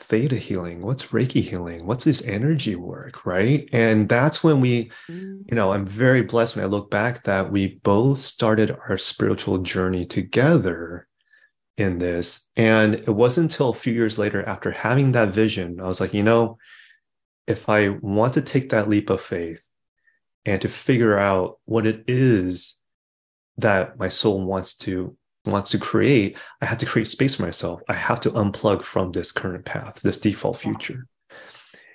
theta 0.00 0.36
healing? 0.36 0.82
What's 0.82 1.06
reiki 1.06 1.42
healing? 1.42 1.86
What's 1.86 2.04
this 2.04 2.22
energy 2.24 2.74
work 2.74 3.24
right? 3.26 3.68
And 3.72 4.08
that's 4.08 4.42
when 4.42 4.60
we 4.60 4.90
mm. 5.08 5.42
you 5.48 5.54
know 5.54 5.72
i'm 5.72 5.86
very 5.86 6.22
blessed 6.22 6.56
when 6.56 6.64
i 6.64 6.68
look 6.68 6.90
back 6.90 7.24
that 7.24 7.52
we 7.52 7.78
both 7.82 8.18
started 8.18 8.76
our 8.88 8.98
spiritual 8.98 9.58
journey 9.58 10.06
together 10.06 11.06
in 11.76 11.98
this. 11.98 12.48
And 12.56 12.94
it 12.94 13.14
wasn't 13.14 13.52
until 13.52 13.70
a 13.70 13.74
few 13.74 13.92
years 13.92 14.18
later 14.18 14.46
after 14.46 14.70
having 14.70 15.12
that 15.12 15.30
vision 15.30 15.80
i 15.80 15.86
was 15.86 16.00
like 16.00 16.14
you 16.14 16.22
know 16.22 16.58
if 17.46 17.68
i 17.68 17.88
want 17.88 18.34
to 18.34 18.42
take 18.42 18.70
that 18.70 18.88
leap 18.88 19.10
of 19.10 19.20
faith 19.20 19.66
and 20.44 20.60
to 20.62 20.68
figure 20.68 21.18
out 21.18 21.58
what 21.64 21.86
it 21.86 22.04
is 22.06 22.78
that 23.58 23.98
my 23.98 24.08
soul 24.08 24.42
wants 24.44 24.74
to 24.74 25.16
wants 25.50 25.70
to 25.72 25.78
create, 25.78 26.38
I 26.60 26.66
have 26.66 26.78
to 26.78 26.86
create 26.86 27.08
space 27.08 27.34
for 27.34 27.42
myself. 27.42 27.82
I 27.88 27.94
have 27.94 28.20
to 28.20 28.30
unplug 28.30 28.82
from 28.82 29.12
this 29.12 29.32
current 29.32 29.64
path, 29.64 30.00
this 30.02 30.18
default 30.18 30.58
future. 30.58 31.06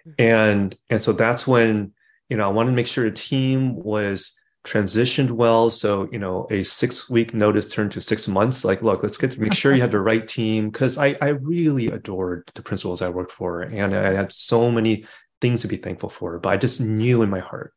Mm-hmm. 0.07 0.11
And 0.19 0.77
and 0.89 1.01
so 1.01 1.13
that's 1.13 1.47
when, 1.47 1.93
you 2.29 2.37
know, 2.37 2.45
I 2.45 2.51
wanted 2.51 2.71
to 2.71 2.75
make 2.75 2.87
sure 2.87 3.05
the 3.05 3.15
team 3.15 3.75
was 3.75 4.31
transitioned 4.65 5.31
well. 5.31 5.69
So, 5.69 6.09
you 6.11 6.19
know, 6.19 6.47
a 6.49 6.63
six 6.63 7.09
week 7.09 7.33
notice 7.33 7.69
turned 7.69 7.91
to 7.93 8.01
six 8.01 8.27
months. 8.27 8.65
Like, 8.65 8.81
look, 8.81 9.03
let's 9.03 9.17
get 9.17 9.31
to 9.31 9.41
make 9.41 9.53
sure 9.53 9.73
you 9.73 9.81
have 9.81 9.91
the 9.91 9.99
right 9.99 10.27
team. 10.37 10.71
Cause 10.71 10.97
I, 10.97 11.15
I 11.21 11.29
really 11.29 11.87
adored 11.87 12.51
the 12.55 12.63
principals 12.63 13.01
I 13.01 13.09
worked 13.09 13.31
for. 13.31 13.61
And 13.61 13.95
I 13.95 14.13
had 14.13 14.31
so 14.31 14.71
many 14.71 15.05
things 15.39 15.61
to 15.61 15.67
be 15.67 15.77
thankful 15.77 16.09
for. 16.09 16.39
But 16.39 16.49
I 16.49 16.57
just 16.57 16.81
knew 16.81 17.21
in 17.21 17.29
my 17.29 17.39
heart 17.39 17.73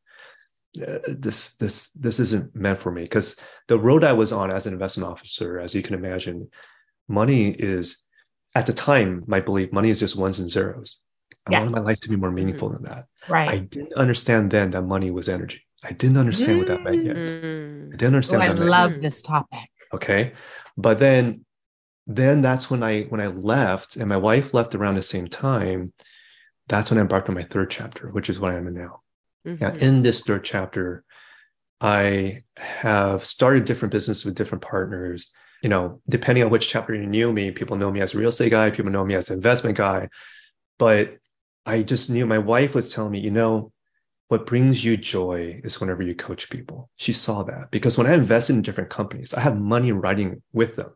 uh, 0.76 0.98
this 1.08 1.54
this 1.56 1.90
this 1.92 2.20
isn't 2.20 2.54
meant 2.54 2.78
for 2.78 2.92
me 2.92 3.02
because 3.02 3.36
the 3.68 3.78
road 3.78 4.04
I 4.04 4.12
was 4.12 4.32
on 4.32 4.50
as 4.50 4.66
an 4.66 4.72
investment 4.72 5.10
officer, 5.10 5.58
as 5.58 5.74
you 5.74 5.82
can 5.82 5.94
imagine, 5.94 6.50
money 7.08 7.50
is 7.50 8.02
at 8.54 8.66
the 8.66 8.72
time 8.72 9.24
my 9.26 9.40
belief 9.40 9.72
money 9.72 9.90
is 9.90 10.00
just 10.00 10.16
ones 10.16 10.38
and 10.38 10.50
zeros. 10.50 10.96
I 11.46 11.52
yeah. 11.52 11.58
wanted 11.60 11.72
my 11.72 11.80
life 11.80 12.00
to 12.00 12.08
be 12.08 12.16
more 12.16 12.30
meaningful 12.30 12.70
mm-hmm. 12.70 12.84
than 12.84 12.92
that. 12.92 13.06
Right. 13.28 13.48
I 13.48 13.58
didn't 13.58 13.94
understand 13.94 14.50
then 14.50 14.70
that 14.70 14.82
money 14.82 15.10
was 15.10 15.28
energy. 15.28 15.62
I 15.82 15.92
didn't 15.92 16.18
understand 16.18 16.52
mm-hmm. 16.52 16.58
what 16.58 16.66
that 16.68 16.82
meant 16.82 17.04
yet. 17.04 17.16
I 17.16 17.96
didn't 17.96 18.14
understand. 18.14 18.42
Oh, 18.42 18.46
I 18.46 18.52
love 18.52 19.00
this 19.00 19.22
topic. 19.22 19.70
Okay, 19.94 20.32
but 20.76 20.98
then 20.98 21.44
then 22.06 22.40
that's 22.42 22.70
when 22.70 22.82
I 22.82 23.02
when 23.04 23.20
I 23.20 23.28
left 23.28 23.96
and 23.96 24.08
my 24.08 24.16
wife 24.16 24.54
left 24.54 24.74
around 24.74 24.96
the 24.96 25.02
same 25.02 25.28
time. 25.28 25.92
That's 26.68 26.90
when 26.90 26.98
I 26.98 27.00
embarked 27.00 27.30
on 27.30 27.34
my 27.34 27.44
third 27.44 27.70
chapter, 27.70 28.10
which 28.10 28.28
is 28.28 28.38
what 28.38 28.52
I 28.52 28.56
am 28.56 28.66
in 28.66 28.74
now. 28.74 29.00
Mm-hmm. 29.46 29.62
Now, 29.62 29.74
in 29.74 30.02
this 30.02 30.22
third 30.22 30.44
chapter, 30.44 31.04
I 31.80 32.42
have 32.56 33.24
started 33.24 33.64
different 33.64 33.92
businesses 33.92 34.24
with 34.24 34.34
different 34.34 34.62
partners. 34.62 35.30
You 35.62 35.68
know, 35.68 36.00
depending 36.08 36.44
on 36.44 36.50
which 36.50 36.68
chapter 36.68 36.94
you 36.94 37.06
knew 37.06 37.32
me, 37.32 37.50
people 37.50 37.76
know 37.76 37.90
me 37.90 38.00
as 38.00 38.14
a 38.14 38.18
real 38.18 38.28
estate 38.28 38.50
guy, 38.50 38.70
people 38.70 38.92
know 38.92 39.04
me 39.04 39.14
as 39.14 39.30
an 39.30 39.36
investment 39.36 39.76
guy. 39.76 40.08
But 40.78 41.18
I 41.66 41.82
just 41.82 42.10
knew 42.10 42.26
my 42.26 42.38
wife 42.38 42.74
was 42.74 42.88
telling 42.88 43.12
me, 43.12 43.20
you 43.20 43.30
know, 43.30 43.72
what 44.28 44.46
brings 44.46 44.84
you 44.84 44.96
joy 44.96 45.60
is 45.64 45.80
whenever 45.80 46.02
you 46.02 46.14
coach 46.14 46.50
people. 46.50 46.90
She 46.96 47.12
saw 47.12 47.42
that 47.44 47.70
because 47.70 47.98
when 47.98 48.06
I 48.06 48.14
invested 48.14 48.56
in 48.56 48.62
different 48.62 48.90
companies, 48.90 49.34
I 49.34 49.40
have 49.40 49.58
money 49.58 49.90
riding 49.90 50.42
with 50.52 50.76
them. 50.76 50.90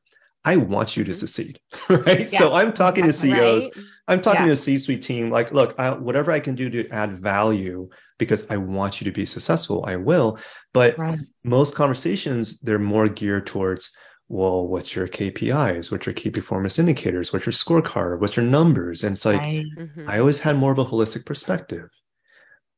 I 0.44 0.56
want 0.56 0.96
you 0.96 1.04
to 1.04 1.10
mm-hmm. 1.10 1.18
succeed, 1.18 1.60
right? 1.88 2.32
Yeah. 2.32 2.38
So 2.38 2.54
I'm 2.54 2.72
talking 2.72 3.04
to 3.04 3.12
CEOs, 3.12 3.64
right. 3.64 3.84
I'm 4.08 4.20
talking 4.20 4.42
yeah. 4.42 4.46
to 4.48 4.52
a 4.52 4.56
C-suite 4.56 5.02
team. 5.02 5.30
Like, 5.30 5.52
look, 5.52 5.74
I, 5.78 5.92
whatever 5.94 6.32
I 6.32 6.40
can 6.40 6.54
do 6.54 6.68
to 6.70 6.88
add 6.90 7.18
value 7.18 7.88
because 8.18 8.46
I 8.50 8.56
want 8.56 9.00
you 9.00 9.04
to 9.06 9.12
be 9.12 9.26
successful, 9.26 9.84
I 9.86 9.96
will. 9.96 10.38
But 10.72 10.98
right. 10.98 11.18
most 11.44 11.74
conversations, 11.74 12.58
they're 12.60 12.78
more 12.78 13.08
geared 13.08 13.46
towards, 13.46 13.92
well, 14.28 14.66
what's 14.66 14.94
your 14.94 15.06
KPIs? 15.06 15.92
What's 15.92 16.06
your 16.06 16.14
key 16.14 16.30
performance 16.30 16.78
indicators? 16.78 17.32
What's 17.32 17.46
your 17.46 17.52
scorecard? 17.52 18.20
What's 18.20 18.36
your 18.36 18.46
numbers? 18.46 19.04
And 19.04 19.14
it's 19.14 19.24
like, 19.24 19.40
right. 19.40 19.64
mm-hmm. 19.78 20.08
I 20.08 20.18
always 20.18 20.40
had 20.40 20.56
more 20.56 20.72
of 20.72 20.78
a 20.78 20.84
holistic 20.84 21.24
perspective. 21.24 21.88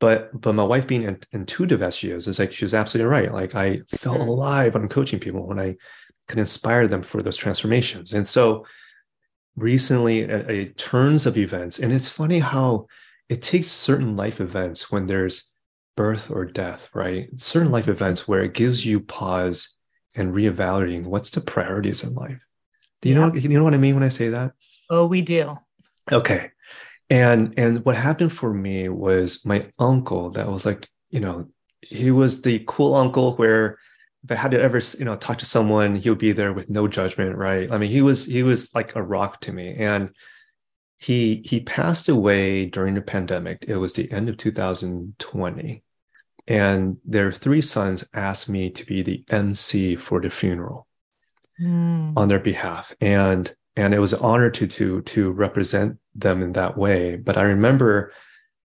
But 0.01 0.39
but 0.39 0.55
my 0.55 0.65
wife 0.65 0.87
being 0.87 1.19
intuitive 1.33 1.81
as 1.81 1.97
she 1.97 2.11
is, 2.11 2.27
is 2.27 2.39
like 2.39 2.53
she 2.53 2.65
was 2.65 2.75
absolutely 2.75 3.09
right. 3.11 3.33
Like 3.33 3.55
I 3.55 3.79
felt 3.89 4.19
mm-hmm. 4.19 4.29
alive 4.29 4.75
when 4.75 4.83
I'm 4.83 4.89
coaching 4.89 5.21
people 5.21 5.47
when 5.47 5.61
I 5.61 5.77
can 6.27 6.41
inspire 6.41 6.89
them 6.89 7.03
for 7.03 7.23
those 7.23 7.37
transformations. 7.37 8.13
And 8.13 8.27
so 8.27 8.67
recently, 9.57 10.23
a, 10.23 10.49
a 10.49 10.65
turns 10.71 11.27
of 11.27 11.37
events, 11.37 11.79
and 11.79 11.93
it's 11.93 12.09
funny 12.09 12.39
how 12.39 12.87
it 13.29 13.43
takes 13.43 13.69
certain 13.69 14.17
life 14.17 14.41
events 14.41 14.91
when 14.91 15.07
there's 15.07 15.53
birth 15.97 16.31
or 16.31 16.45
death, 16.45 16.91
right? 16.95 17.29
Certain 17.41 17.71
life 17.71 17.89
events 17.89 18.27
where 18.27 18.43
it 18.43 18.55
gives 18.55 18.85
you 18.85 19.01
pause 19.01 19.77
and 20.15 20.35
reevaluating 20.35 21.05
what's 21.05 21.31
the 21.31 21.41
priorities 21.41 22.03
in 22.03 22.15
life. 22.15 22.41
Do 23.03 23.09
you 23.09 23.15
yeah. 23.15 23.29
know 23.29 23.35
you 23.35 23.49
know 23.49 23.65
what 23.65 23.75
I 23.75 23.79
mean 23.79 23.95
when 23.95 24.05
I 24.05 24.09
say 24.09 24.29
that? 24.31 24.53
Oh, 24.91 25.07
we 25.07 25.21
do. 25.21 25.59
Okay. 26.11 26.51
And 27.11 27.55
and 27.57 27.85
what 27.85 27.97
happened 27.97 28.33
for 28.33 28.53
me 28.53 28.89
was 28.89 29.45
my 29.45 29.71
uncle 29.79 30.31
that 30.31 30.49
was 30.49 30.65
like, 30.65 30.89
you 31.11 31.21
know, 31.21 31.49
he 31.81 32.11
was 32.11 32.43
the 32.43 32.65
cool 32.67 32.95
uncle 32.95 33.35
where 33.37 33.79
if 34.25 34.31
I 34.31 34.35
had 34.37 34.53
to 34.53 34.61
ever, 34.61 34.81
you 34.99 35.05
know, 35.05 35.17
talk 35.17 35.39
to 35.39 35.47
someone, 35.47 35.97
he 35.97 36.09
would 36.09 36.19
be 36.19 36.33
there 36.33 36.53
with 36.53 36.71
no 36.71 36.89
judgment, 36.89 37.37
right? 37.37 37.71
I 37.71 37.77
mean, 37.77 37.91
he 37.91 38.01
was 38.01 38.25
he 38.25 38.43
was 38.43 38.75
like 38.75 38.97
a 38.97 39.03
rock 39.03 39.41
to 39.43 39.53
me. 39.53 39.75
And 39.75 40.11
he 40.99 41.43
he 41.45 41.61
passed 41.61 42.09
away 42.09 42.65
during 42.67 42.95
the 42.95 43.03
pandemic. 43.03 43.65
It 43.69 43.77
was 43.77 43.93
the 43.93 44.11
end 44.11 44.29
of 44.31 44.39
2020. 44.39 45.83
And 46.47 46.97
their 47.05 47.33
three 47.33 47.61
sons 47.61 48.05
asked 48.15 48.49
me 48.49 48.71
to 48.71 48.87
be 48.87 49.03
the 49.03 49.25
MC 49.29 49.97
for 49.97 50.21
the 50.21 50.31
funeral 50.31 50.87
mm. 51.61 52.13
on 52.17 52.29
their 52.29 52.41
behalf. 52.41 52.95
And 53.01 53.55
and 53.77 53.93
it 53.93 53.99
was 53.99 54.15
an 54.15 54.21
honor 54.21 54.51
to 54.51 54.67
to 54.67 55.03
to 55.03 55.31
represent 55.33 55.99
them 56.15 56.43
in 56.43 56.53
that 56.53 56.79
way. 56.79 57.17
But 57.17 57.37
I 57.37 57.43
remember 57.43 58.13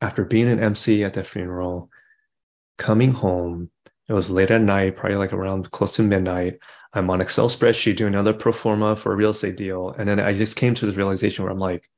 after 0.01 0.25
being 0.25 0.49
an 0.49 0.59
MC 0.59 1.05
at 1.05 1.15
the 1.15 1.23
funeral, 1.23 1.91
coming 2.77 3.13
home, 3.13 3.71
it 4.09 4.13
was 4.13 4.31
late 4.31 4.51
at 4.51 4.61
night, 4.61 4.97
probably 4.97 5.17
like 5.17 5.33
around 5.33 5.71
close 5.71 5.93
to 5.93 6.03
midnight. 6.03 6.59
I'm 6.93 7.11
on 7.11 7.21
Excel 7.21 7.49
spreadsheet 7.49 7.97
doing 7.97 8.15
another 8.15 8.33
pro 8.33 8.53
forma 8.53 8.97
for 8.97 9.13
a 9.13 9.17
real 9.17 9.31
estate 9.31 9.57
deal. 9.57 9.91
And 9.99 10.09
then 10.09 10.21
I 10.21 10.37
just 10.37 10.57
came 10.57 10.75
to 10.75 10.87
this 10.87 10.97
realization 10.97 11.43
where 11.43 11.53
I'm 11.53 11.59
like, 11.59 11.89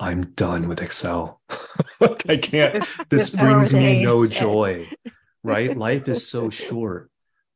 I'm 0.00 0.32
done 0.32 0.66
with 0.66 0.82
Excel. 0.82 1.40
I 2.00 2.36
can't, 2.36 2.82
this, 3.10 3.30
this 3.30 3.30
brings 3.30 3.74
me 3.74 4.02
no 4.02 4.26
joy, 4.26 4.88
right? 5.44 5.76
Life 5.76 6.08
is 6.08 6.26
so 6.26 6.48
short. 6.48 7.10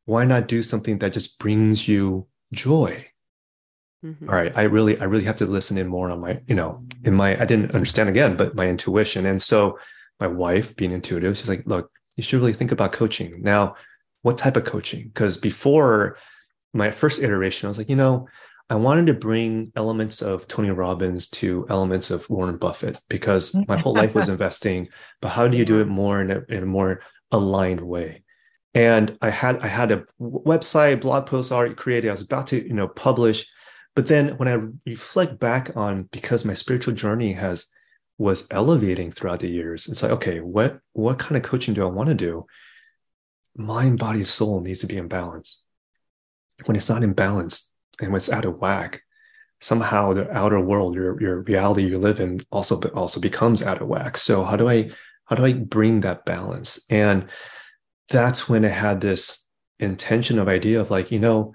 Why 0.05 0.25
not 0.27 0.47
do 0.47 0.63
something 0.63 0.99
that 0.99 1.15
just 1.15 1.39
brings 1.39 1.89
you 1.89 2.27
joy? 2.53 3.07
Mm-hmm. 4.05 4.29
All 4.29 4.37
right. 4.37 4.53
I 4.55 4.65
really, 4.65 5.01
I 5.01 5.05
really 5.05 5.25
have 5.25 5.37
to 5.37 5.47
listen 5.47 5.79
in 5.79 5.89
more 5.89 6.11
on 6.11 6.21
my, 6.21 6.41
you 6.47 6.55
know, 6.55 6.85
in 7.05 7.15
my, 7.15 7.41
I 7.41 7.47
didn't 7.47 7.75
understand 7.75 8.11
again, 8.11 8.37
but 8.37 8.55
my 8.55 8.69
intuition. 8.69 9.25
And 9.25 9.41
so 9.41 9.79
my 10.21 10.27
wife 10.27 10.77
being 10.77 10.93
intuitive, 10.93 11.39
she's 11.39 11.49
like, 11.49 11.67
look, 11.67 11.91
you 12.17 12.23
should 12.23 12.39
really 12.39 12.53
think 12.53 12.71
about 12.71 12.93
coaching. 12.93 13.43
Now, 13.43 13.77
what 14.25 14.39
type 14.39 14.57
of 14.57 14.65
coaching? 14.65 15.05
Because 15.09 15.37
before 15.37 16.17
my 16.73 16.91
first 16.91 17.23
iteration, 17.23 17.67
I 17.67 17.69
was 17.69 17.77
like, 17.77 17.91
you 17.91 17.97
know, 17.97 18.27
I 18.71 18.77
wanted 18.77 19.07
to 19.09 19.15
bring 19.15 19.71
elements 19.77 20.23
of 20.23 20.49
Tony 20.49 20.71
Robbins 20.71 21.29
to 21.29 21.67
elements 21.69 22.11
of 22.11 22.29
Warren 22.31 22.57
Buffett 22.57 22.99
because 23.11 23.55
my 23.69 23.77
whole 23.77 23.93
life 23.93 24.15
was 24.15 24.29
investing. 24.31 24.89
But 25.21 25.29
how 25.29 25.47
do 25.47 25.59
you 25.59 25.67
do 25.67 25.81
it 25.81 25.89
more 25.89 26.23
in 26.23 26.31
a, 26.31 26.43
in 26.49 26.63
a 26.63 26.67
more 26.67 27.03
aligned 27.31 27.83
way? 27.83 28.23
And 28.73 29.19
I 29.21 29.29
had 29.29 29.59
I 29.59 29.69
had 29.69 29.93
a 29.93 30.05
website, 30.19 31.03
blog 31.03 31.27
post 31.27 31.53
already 31.53 31.75
created. 31.75 32.09
I 32.09 32.13
was 32.13 32.23
about 32.23 32.47
to 32.49 32.67
you 32.67 32.73
know 32.73 32.89
publish, 32.89 33.47
but 33.95 34.07
then 34.07 34.39
when 34.39 34.49
I 34.49 34.91
reflect 34.91 35.39
back 35.39 35.77
on 35.77 36.05
because 36.05 36.47
my 36.47 36.55
spiritual 36.55 36.95
journey 36.95 37.35
has 37.35 37.67
was 38.17 38.47
elevating 38.51 39.13
throughout 39.13 39.41
the 39.41 39.51
years, 39.51 39.87
it's 39.87 40.03
like 40.03 40.13
okay, 40.13 40.41
what 40.41 40.81
what 40.95 41.19
kind 41.19 41.37
of 41.37 41.43
coaching 41.43 41.75
do 41.75 41.83
I 41.87 41.91
want 41.91 42.09
to 42.09 42.15
do? 42.15 42.47
Mind, 43.57 43.99
body, 43.99 44.25
soul 44.25 44.61
needs 44.61 44.81
to 44.81 44.87
be 44.87 44.97
in 44.97 45.09
balance. 45.09 45.63
When 46.67 46.77
it's 46.77 46.89
not 46.89 47.03
in 47.03 47.13
balance 47.13 47.73
and 48.01 48.11
when 48.11 48.19
it's 48.19 48.31
out 48.31 48.45
of 48.45 48.59
whack, 48.59 49.03
somehow 49.61 50.13
the 50.13 50.31
outer 50.31 50.61
world, 50.61 50.95
your 50.95 51.21
your 51.21 51.41
reality 51.41 51.87
you 51.87 51.99
live 51.99 52.21
in, 52.21 52.45
also 52.51 52.81
also 52.91 53.21
becomes 53.21 53.63
out 53.63 53.81
of 53.81 53.89
whack. 53.89 54.17
So 54.17 54.45
how 54.45 54.57
do 54.57 54.69
I 54.69 54.91
how 55.25 55.37
do 55.37 55.45
I 55.45 55.53
bring 55.53 56.01
that 56.01 56.25
balance? 56.25 56.81
And 56.91 57.29
that's 58.09 58.49
when 58.49 58.65
I 58.65 58.69
had 58.69 59.01
this 59.01 59.47
intention 59.79 60.39
of 60.39 60.49
idea 60.49 60.81
of 60.81 60.91
like, 60.91 61.11
you 61.11 61.19
know, 61.19 61.55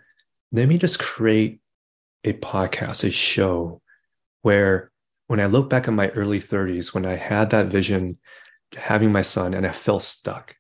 let 0.52 0.68
me 0.68 0.78
just 0.78 1.00
create 1.00 1.62
a 2.24 2.34
podcast, 2.34 3.04
a 3.04 3.12
show 3.12 3.82
where 4.42 4.92
when 5.28 5.40
I 5.40 5.46
look 5.46 5.70
back 5.70 5.88
at 5.88 5.94
my 5.94 6.10
early 6.10 6.40
30s, 6.40 6.94
when 6.94 7.06
I 7.06 7.16
had 7.16 7.52
that 7.52 7.68
vision, 7.68 8.18
having 8.76 9.12
my 9.12 9.22
son, 9.22 9.54
and 9.54 9.66
I 9.66 9.72
felt 9.72 10.02
stuck, 10.02 10.56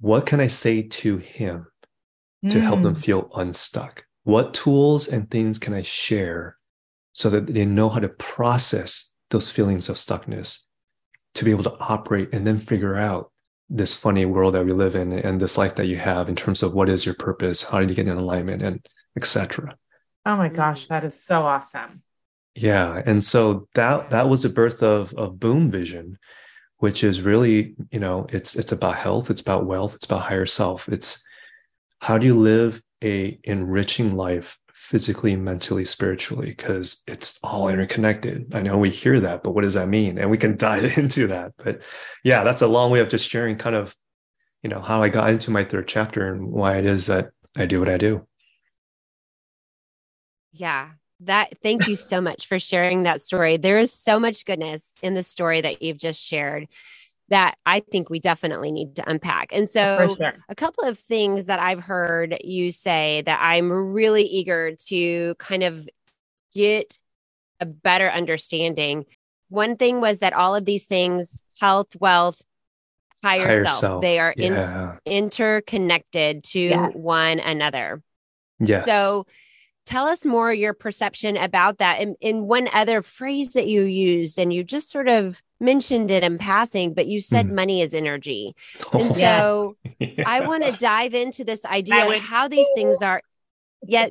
what 0.00 0.26
can 0.26 0.40
I 0.40 0.46
say 0.46 0.82
to 0.82 1.18
him 1.18 1.66
to 2.48 2.56
mm. 2.56 2.60
help 2.60 2.82
them 2.82 2.94
mm. 2.94 2.98
feel 2.98 3.30
unstuck? 3.34 4.04
What 4.24 4.54
tools 4.54 5.08
and 5.08 5.30
things 5.30 5.58
can 5.58 5.72
I 5.72 5.82
share 5.82 6.56
so 7.12 7.30
that 7.30 7.46
they 7.46 7.64
know 7.64 7.88
how 7.88 8.00
to 8.00 8.08
process 8.08 9.12
those 9.30 9.50
feelings 9.50 9.88
of 9.88 9.96
stuckness 9.96 10.58
to 11.34 11.44
be 11.44 11.50
able 11.50 11.64
to 11.64 11.76
operate 11.78 12.30
and 12.32 12.46
then 12.46 12.58
figure 12.58 12.96
out 12.96 13.30
this 13.68 13.94
funny 13.94 14.24
world 14.24 14.54
that 14.54 14.64
we 14.64 14.72
live 14.72 14.94
in 14.94 15.12
and 15.12 15.40
this 15.40 15.58
life 15.58 15.74
that 15.76 15.86
you 15.86 15.96
have 15.96 16.28
in 16.28 16.36
terms 16.36 16.62
of 16.62 16.74
what 16.74 16.88
is 16.88 17.04
your 17.04 17.14
purpose, 17.14 17.62
how 17.62 17.80
do 17.80 17.86
you 17.86 17.94
get 17.94 18.06
in 18.06 18.16
alignment, 18.16 18.62
and 18.62 18.86
etc. 19.16 19.76
Oh 20.24 20.36
my 20.36 20.48
gosh, 20.48 20.86
that 20.88 21.04
is 21.04 21.22
so 21.22 21.42
awesome. 21.42 22.02
Yeah, 22.54 23.02
and 23.04 23.22
so 23.22 23.68
that 23.74 24.10
that 24.10 24.28
was 24.28 24.42
the 24.42 24.48
birth 24.48 24.82
of 24.82 25.12
of 25.14 25.38
Boom 25.40 25.70
Vision, 25.70 26.18
which 26.78 27.02
is 27.02 27.22
really 27.22 27.74
you 27.90 28.00
know 28.00 28.26
it's 28.30 28.56
it's 28.56 28.72
about 28.72 28.96
health, 28.96 29.30
it's 29.30 29.40
about 29.40 29.66
wealth, 29.66 29.94
it's 29.94 30.06
about 30.06 30.22
higher 30.22 30.46
self. 30.46 30.88
It's 30.88 31.22
how 32.00 32.18
do 32.18 32.26
you 32.26 32.36
live 32.36 32.82
a 33.02 33.38
enriching 33.44 34.16
life 34.16 34.58
physically, 34.86 35.34
mentally, 35.34 35.84
spiritually, 35.84 36.50
because 36.50 37.02
it's 37.08 37.40
all 37.42 37.64
mm-hmm. 37.64 37.74
interconnected. 37.74 38.54
I 38.54 38.62
know 38.62 38.78
we 38.78 38.90
hear 38.90 39.18
that, 39.18 39.42
but 39.42 39.50
what 39.50 39.64
does 39.64 39.74
that 39.74 39.88
mean? 39.88 40.16
And 40.16 40.30
we 40.30 40.38
can 40.38 40.56
dive 40.68 40.96
into 40.96 41.26
that. 41.26 41.54
But 41.56 41.82
yeah, 42.22 42.44
that's 42.44 42.62
a 42.62 42.68
long 42.68 42.92
way 42.92 43.00
of 43.00 43.08
just 43.08 43.28
sharing 43.28 43.56
kind 43.56 43.74
of, 43.74 43.96
you 44.62 44.70
know, 44.70 44.80
how 44.80 45.02
I 45.02 45.08
got 45.08 45.30
into 45.30 45.50
my 45.50 45.64
third 45.64 45.88
chapter 45.88 46.32
and 46.32 46.52
why 46.52 46.76
it 46.76 46.86
is 46.86 47.06
that 47.06 47.30
I 47.56 47.66
do 47.66 47.80
what 47.80 47.88
I 47.88 47.96
do. 47.96 48.26
Yeah. 50.52 50.90
That 51.20 51.54
thank 51.62 51.88
you 51.88 51.96
so 51.96 52.20
much 52.20 52.46
for 52.46 52.58
sharing 52.58 53.04
that 53.04 53.22
story. 53.22 53.56
There 53.56 53.78
is 53.78 53.92
so 53.92 54.20
much 54.20 54.44
goodness 54.44 54.92
in 55.02 55.14
the 55.14 55.22
story 55.22 55.62
that 55.62 55.80
you've 55.80 55.98
just 55.98 56.22
shared 56.22 56.68
that 57.28 57.56
I 57.66 57.80
think 57.80 58.08
we 58.08 58.20
definitely 58.20 58.70
need 58.70 58.96
to 58.96 59.08
unpack. 59.08 59.48
And 59.52 59.68
so, 59.68 60.14
sure. 60.18 60.34
a 60.48 60.54
couple 60.54 60.84
of 60.84 60.98
things 60.98 61.46
that 61.46 61.58
I've 61.58 61.82
heard 61.82 62.36
you 62.44 62.70
say 62.70 63.22
that 63.26 63.40
I'm 63.42 63.72
really 63.72 64.24
eager 64.24 64.76
to 64.86 65.34
kind 65.36 65.62
of 65.62 65.88
get 66.54 66.98
a 67.60 67.66
better 67.66 68.08
understanding. 68.08 69.06
One 69.48 69.76
thing 69.76 70.00
was 70.00 70.18
that 70.18 70.34
all 70.34 70.54
of 70.54 70.64
these 70.64 70.84
things 70.84 71.42
health, 71.60 71.96
wealth, 71.98 72.42
higher, 73.22 73.40
higher 73.40 73.64
self, 73.64 73.80
self, 73.80 74.02
they 74.02 74.18
are 74.18 74.34
yeah. 74.36 74.96
in, 75.04 75.12
interconnected 75.24 76.44
to 76.44 76.60
yes. 76.60 76.90
one 76.94 77.40
another. 77.40 78.02
Yes. 78.60 78.86
So, 78.86 79.26
tell 79.86 80.06
us 80.06 80.26
more 80.26 80.52
your 80.52 80.74
perception 80.74 81.36
about 81.36 81.78
that 81.78 82.00
and 82.00 82.16
in 82.20 82.46
one 82.46 82.68
other 82.74 83.02
phrase 83.02 83.50
that 83.54 83.66
you 83.66 83.82
used 83.82 84.38
and 84.38 84.52
you 84.52 84.62
just 84.62 84.90
sort 84.90 85.08
of 85.08 85.40
mentioned 85.60 86.10
it 86.10 86.22
in 86.22 86.36
passing 86.36 86.92
but 86.92 87.06
you 87.06 87.20
said 87.20 87.46
mm. 87.46 87.54
money 87.54 87.80
is 87.80 87.94
energy 87.94 88.54
oh, 88.92 88.98
and 88.98 89.14
so 89.14 89.76
yeah. 89.98 90.24
i 90.26 90.46
want 90.46 90.64
to 90.64 90.72
dive 90.72 91.14
into 91.14 91.44
this 91.44 91.64
idea 91.64 92.06
of 92.06 92.20
how 92.20 92.46
these 92.48 92.66
things 92.74 93.00
are 93.00 93.22
yeah 93.86 94.08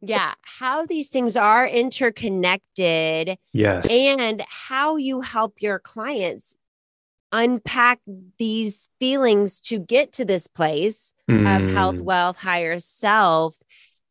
yeah 0.00 0.32
how 0.42 0.86
these 0.86 1.08
things 1.08 1.36
are 1.36 1.66
interconnected 1.66 3.36
yes 3.52 3.90
and 3.90 4.42
how 4.48 4.96
you 4.96 5.20
help 5.20 5.60
your 5.60 5.78
clients 5.78 6.56
unpack 7.32 8.00
these 8.38 8.88
feelings 8.98 9.60
to 9.60 9.78
get 9.78 10.12
to 10.12 10.24
this 10.24 10.46
place 10.46 11.14
mm. 11.30 11.40
of 11.40 11.70
health 11.70 12.00
wealth 12.00 12.38
higher 12.38 12.78
self 12.78 13.56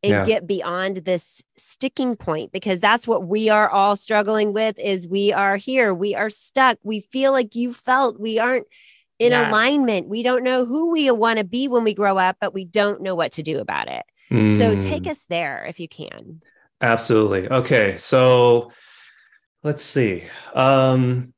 and 0.04 0.12
yeah. 0.12 0.26
get 0.26 0.48
beyond 0.48 0.98
this 0.98 1.44
sticking 1.58 2.16
point 2.16 2.52
because 2.52 2.80
that's 2.80 3.08
what 3.08 3.28
we 3.28 3.50
are 3.50 3.70
all 3.70 3.96
struggling 3.96 4.54
with 4.54 4.80
is 4.80 5.08
we 5.08 5.34
are 5.34 5.58
here 5.58 5.94
we 5.94 6.16
are 6.16 6.30
stuck 6.30 6.78
we 6.84 7.02
feel 7.02 7.32
like 7.32 7.56
you 7.56 7.74
felt 7.74 8.20
we 8.20 8.40
aren't 8.40 8.66
in 9.18 9.32
yes. 9.32 9.50
alignment 9.50 10.08
we 10.08 10.24
don't 10.24 10.44
know 10.44 10.66
who 10.66 10.92
we 10.92 11.12
want 11.12 11.38
to 11.38 11.46
be 11.46 11.68
when 11.68 11.84
we 11.84 11.94
grow 11.94 12.18
up 12.18 12.38
but 12.40 12.54
we 12.54 12.64
don't 12.64 13.02
know 13.02 13.16
what 13.16 13.34
to 13.34 13.44
do 13.44 13.60
about 13.60 13.88
it 13.90 14.06
mm. 14.32 14.58
so 14.58 14.80
take 14.80 15.06
us 15.06 15.26
there 15.30 15.66
if 15.68 15.80
you 15.80 15.88
can 15.88 16.42
absolutely 16.82 17.50
okay 17.50 17.98
so 17.98 18.72
let's 19.64 19.84
see 19.84 20.24
um 20.54 21.34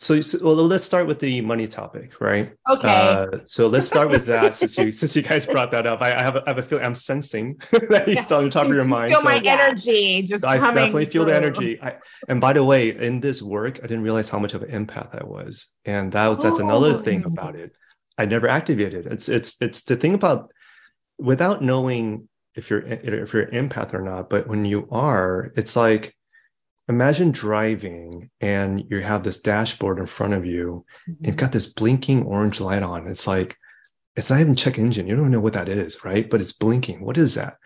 so, 0.00 0.18
so 0.22 0.42
well, 0.42 0.54
let's 0.56 0.82
start 0.82 1.06
with 1.06 1.18
the 1.18 1.42
money 1.42 1.68
topic, 1.68 2.22
right? 2.22 2.54
Okay. 2.70 2.88
Uh, 2.88 3.26
so 3.44 3.66
let's 3.66 3.86
start 3.86 4.08
with 4.08 4.24
that 4.26 4.54
since 4.60 4.78
you 4.78 4.90
since 4.90 5.14
you 5.14 5.20
guys 5.20 5.44
brought 5.44 5.70
that 5.72 5.86
up. 5.86 6.00
I, 6.00 6.14
I 6.14 6.22
have 6.22 6.36
a, 6.36 6.42
I 6.46 6.48
have 6.48 6.58
a 6.58 6.62
feeling 6.62 6.86
I'm 6.86 6.94
sensing 6.94 7.60
that 7.70 8.08
it's 8.08 8.32
on 8.32 8.44
the 8.44 8.50
top 8.50 8.64
of 8.66 8.72
your 8.72 8.86
mind. 8.86 9.12
Feel 9.12 9.20
so, 9.20 9.24
my 9.24 9.38
energy 9.38 10.22
just 10.22 10.44
I 10.44 10.56
definitely 10.56 11.04
feel 11.04 11.26
the 11.26 11.36
energy. 11.36 11.78
I, 11.82 11.96
and 12.28 12.40
by 12.40 12.54
the 12.54 12.64
way, 12.64 12.96
in 12.96 13.20
this 13.20 13.42
work, 13.42 13.78
I 13.78 13.82
didn't 13.82 14.02
realize 14.02 14.30
how 14.30 14.38
much 14.38 14.54
of 14.54 14.62
an 14.62 14.86
empath 14.86 15.20
I 15.20 15.24
was, 15.24 15.66
and 15.84 16.10
that 16.12 16.28
was 16.28 16.42
that's 16.42 16.60
oh, 16.60 16.64
another 16.64 16.94
thing 16.94 17.22
about 17.26 17.54
it. 17.54 17.72
I 18.16 18.24
never 18.24 18.48
activated. 18.48 19.04
It's 19.04 19.28
it's 19.28 19.56
it's 19.60 19.82
the 19.82 19.96
thing 19.96 20.14
about 20.14 20.50
without 21.18 21.62
knowing 21.62 22.26
if 22.54 22.70
you're 22.70 22.80
if 22.80 23.34
you're 23.34 23.42
an 23.42 23.68
empath 23.68 23.92
or 23.92 24.00
not. 24.00 24.30
But 24.30 24.48
when 24.48 24.64
you 24.64 24.88
are, 24.90 25.52
it's 25.56 25.76
like 25.76 26.14
imagine 26.90 27.30
driving 27.30 28.30
and 28.40 28.84
you 28.90 29.00
have 29.00 29.22
this 29.22 29.38
dashboard 29.38 29.98
in 29.98 30.06
front 30.06 30.34
of 30.34 30.44
you 30.44 30.84
mm-hmm. 31.08 31.24
you've 31.24 31.36
got 31.36 31.52
this 31.52 31.66
blinking 31.66 32.24
orange 32.24 32.60
light 32.60 32.82
on. 32.82 33.06
It's 33.06 33.26
like 33.26 33.56
it's 34.16 34.28
not 34.28 34.40
even 34.40 34.56
check 34.56 34.78
engine. 34.78 35.06
You 35.06 35.16
don't 35.16 35.30
know 35.30 35.40
what 35.40 35.54
that 35.54 35.68
is 35.68 36.04
right? 36.04 36.28
But 36.28 36.40
it's 36.40 36.52
blinking. 36.52 37.00
What 37.00 37.16
is 37.16 37.34
that? 37.36 37.56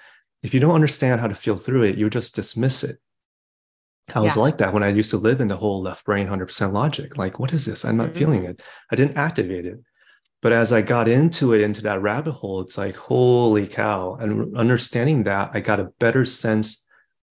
If 0.42 0.52
you 0.52 0.60
don't 0.60 0.74
understand 0.74 1.20
how 1.20 1.26
to 1.26 1.34
feel 1.34 1.56
through 1.56 1.84
it 1.84 1.96
you 1.98 2.08
just 2.08 2.36
dismiss 2.36 2.84
it. 2.84 2.98
I 4.14 4.20
was 4.20 4.36
like 4.36 4.58
that 4.58 4.74
when 4.74 4.82
i 4.82 4.90
used 4.90 5.08
to 5.12 5.16
live 5.16 5.40
in 5.40 5.48
the 5.48 5.56
whole 5.56 5.80
left 5.80 6.04
brain 6.04 6.28
100% 6.28 6.72
logic. 6.72 7.16
Like 7.16 7.38
what 7.38 7.54
is 7.54 7.64
this? 7.64 7.84
I'm 7.84 7.96
not 7.96 8.08
mm-hmm. 8.08 8.18
feeling 8.18 8.44
it. 8.44 8.62
I 8.92 8.96
didn't 8.96 9.16
activate 9.16 9.66
it. 9.66 9.80
But 10.42 10.52
as 10.52 10.72
i 10.74 10.82
got 10.82 11.08
into 11.08 11.54
it 11.54 11.62
into 11.62 11.80
that 11.82 12.02
rabbit 12.02 12.32
hole 12.32 12.60
it's 12.60 12.76
like 12.76 12.96
holy 12.96 13.66
cow. 13.66 14.16
And 14.20 14.54
understanding 14.56 15.22
that 15.22 15.50
i 15.54 15.60
got 15.60 15.80
a 15.80 15.90
better 15.98 16.26
sense 16.26 16.83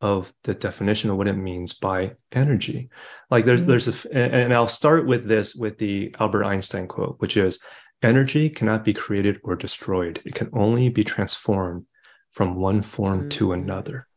of 0.03 0.33
the 0.43 0.53
definition 0.53 1.09
of 1.09 1.15
what 1.15 1.29
it 1.29 1.37
means 1.37 1.71
by 1.71 2.11
energy. 2.33 2.89
Like 3.31 3.45
there's 3.45 3.61
mm-hmm. 3.61 3.69
there's 3.69 3.87
a 3.87 4.13
and 4.13 4.53
I'll 4.53 4.67
start 4.67 5.07
with 5.07 5.25
this 5.25 5.55
with 5.55 5.77
the 5.77 6.13
Albert 6.19 6.43
Einstein 6.43 6.89
quote, 6.89 7.15
which 7.19 7.37
is 7.37 7.59
energy 8.01 8.49
cannot 8.49 8.83
be 8.83 8.93
created 8.93 9.39
or 9.45 9.55
destroyed. 9.55 10.21
It 10.25 10.35
can 10.35 10.49
only 10.51 10.89
be 10.89 11.05
transformed 11.05 11.85
from 12.31 12.55
one 12.55 12.81
form 12.81 13.19
mm-hmm. 13.21 13.29
to 13.29 13.53
another. 13.53 14.07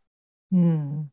Mm. 0.52 1.08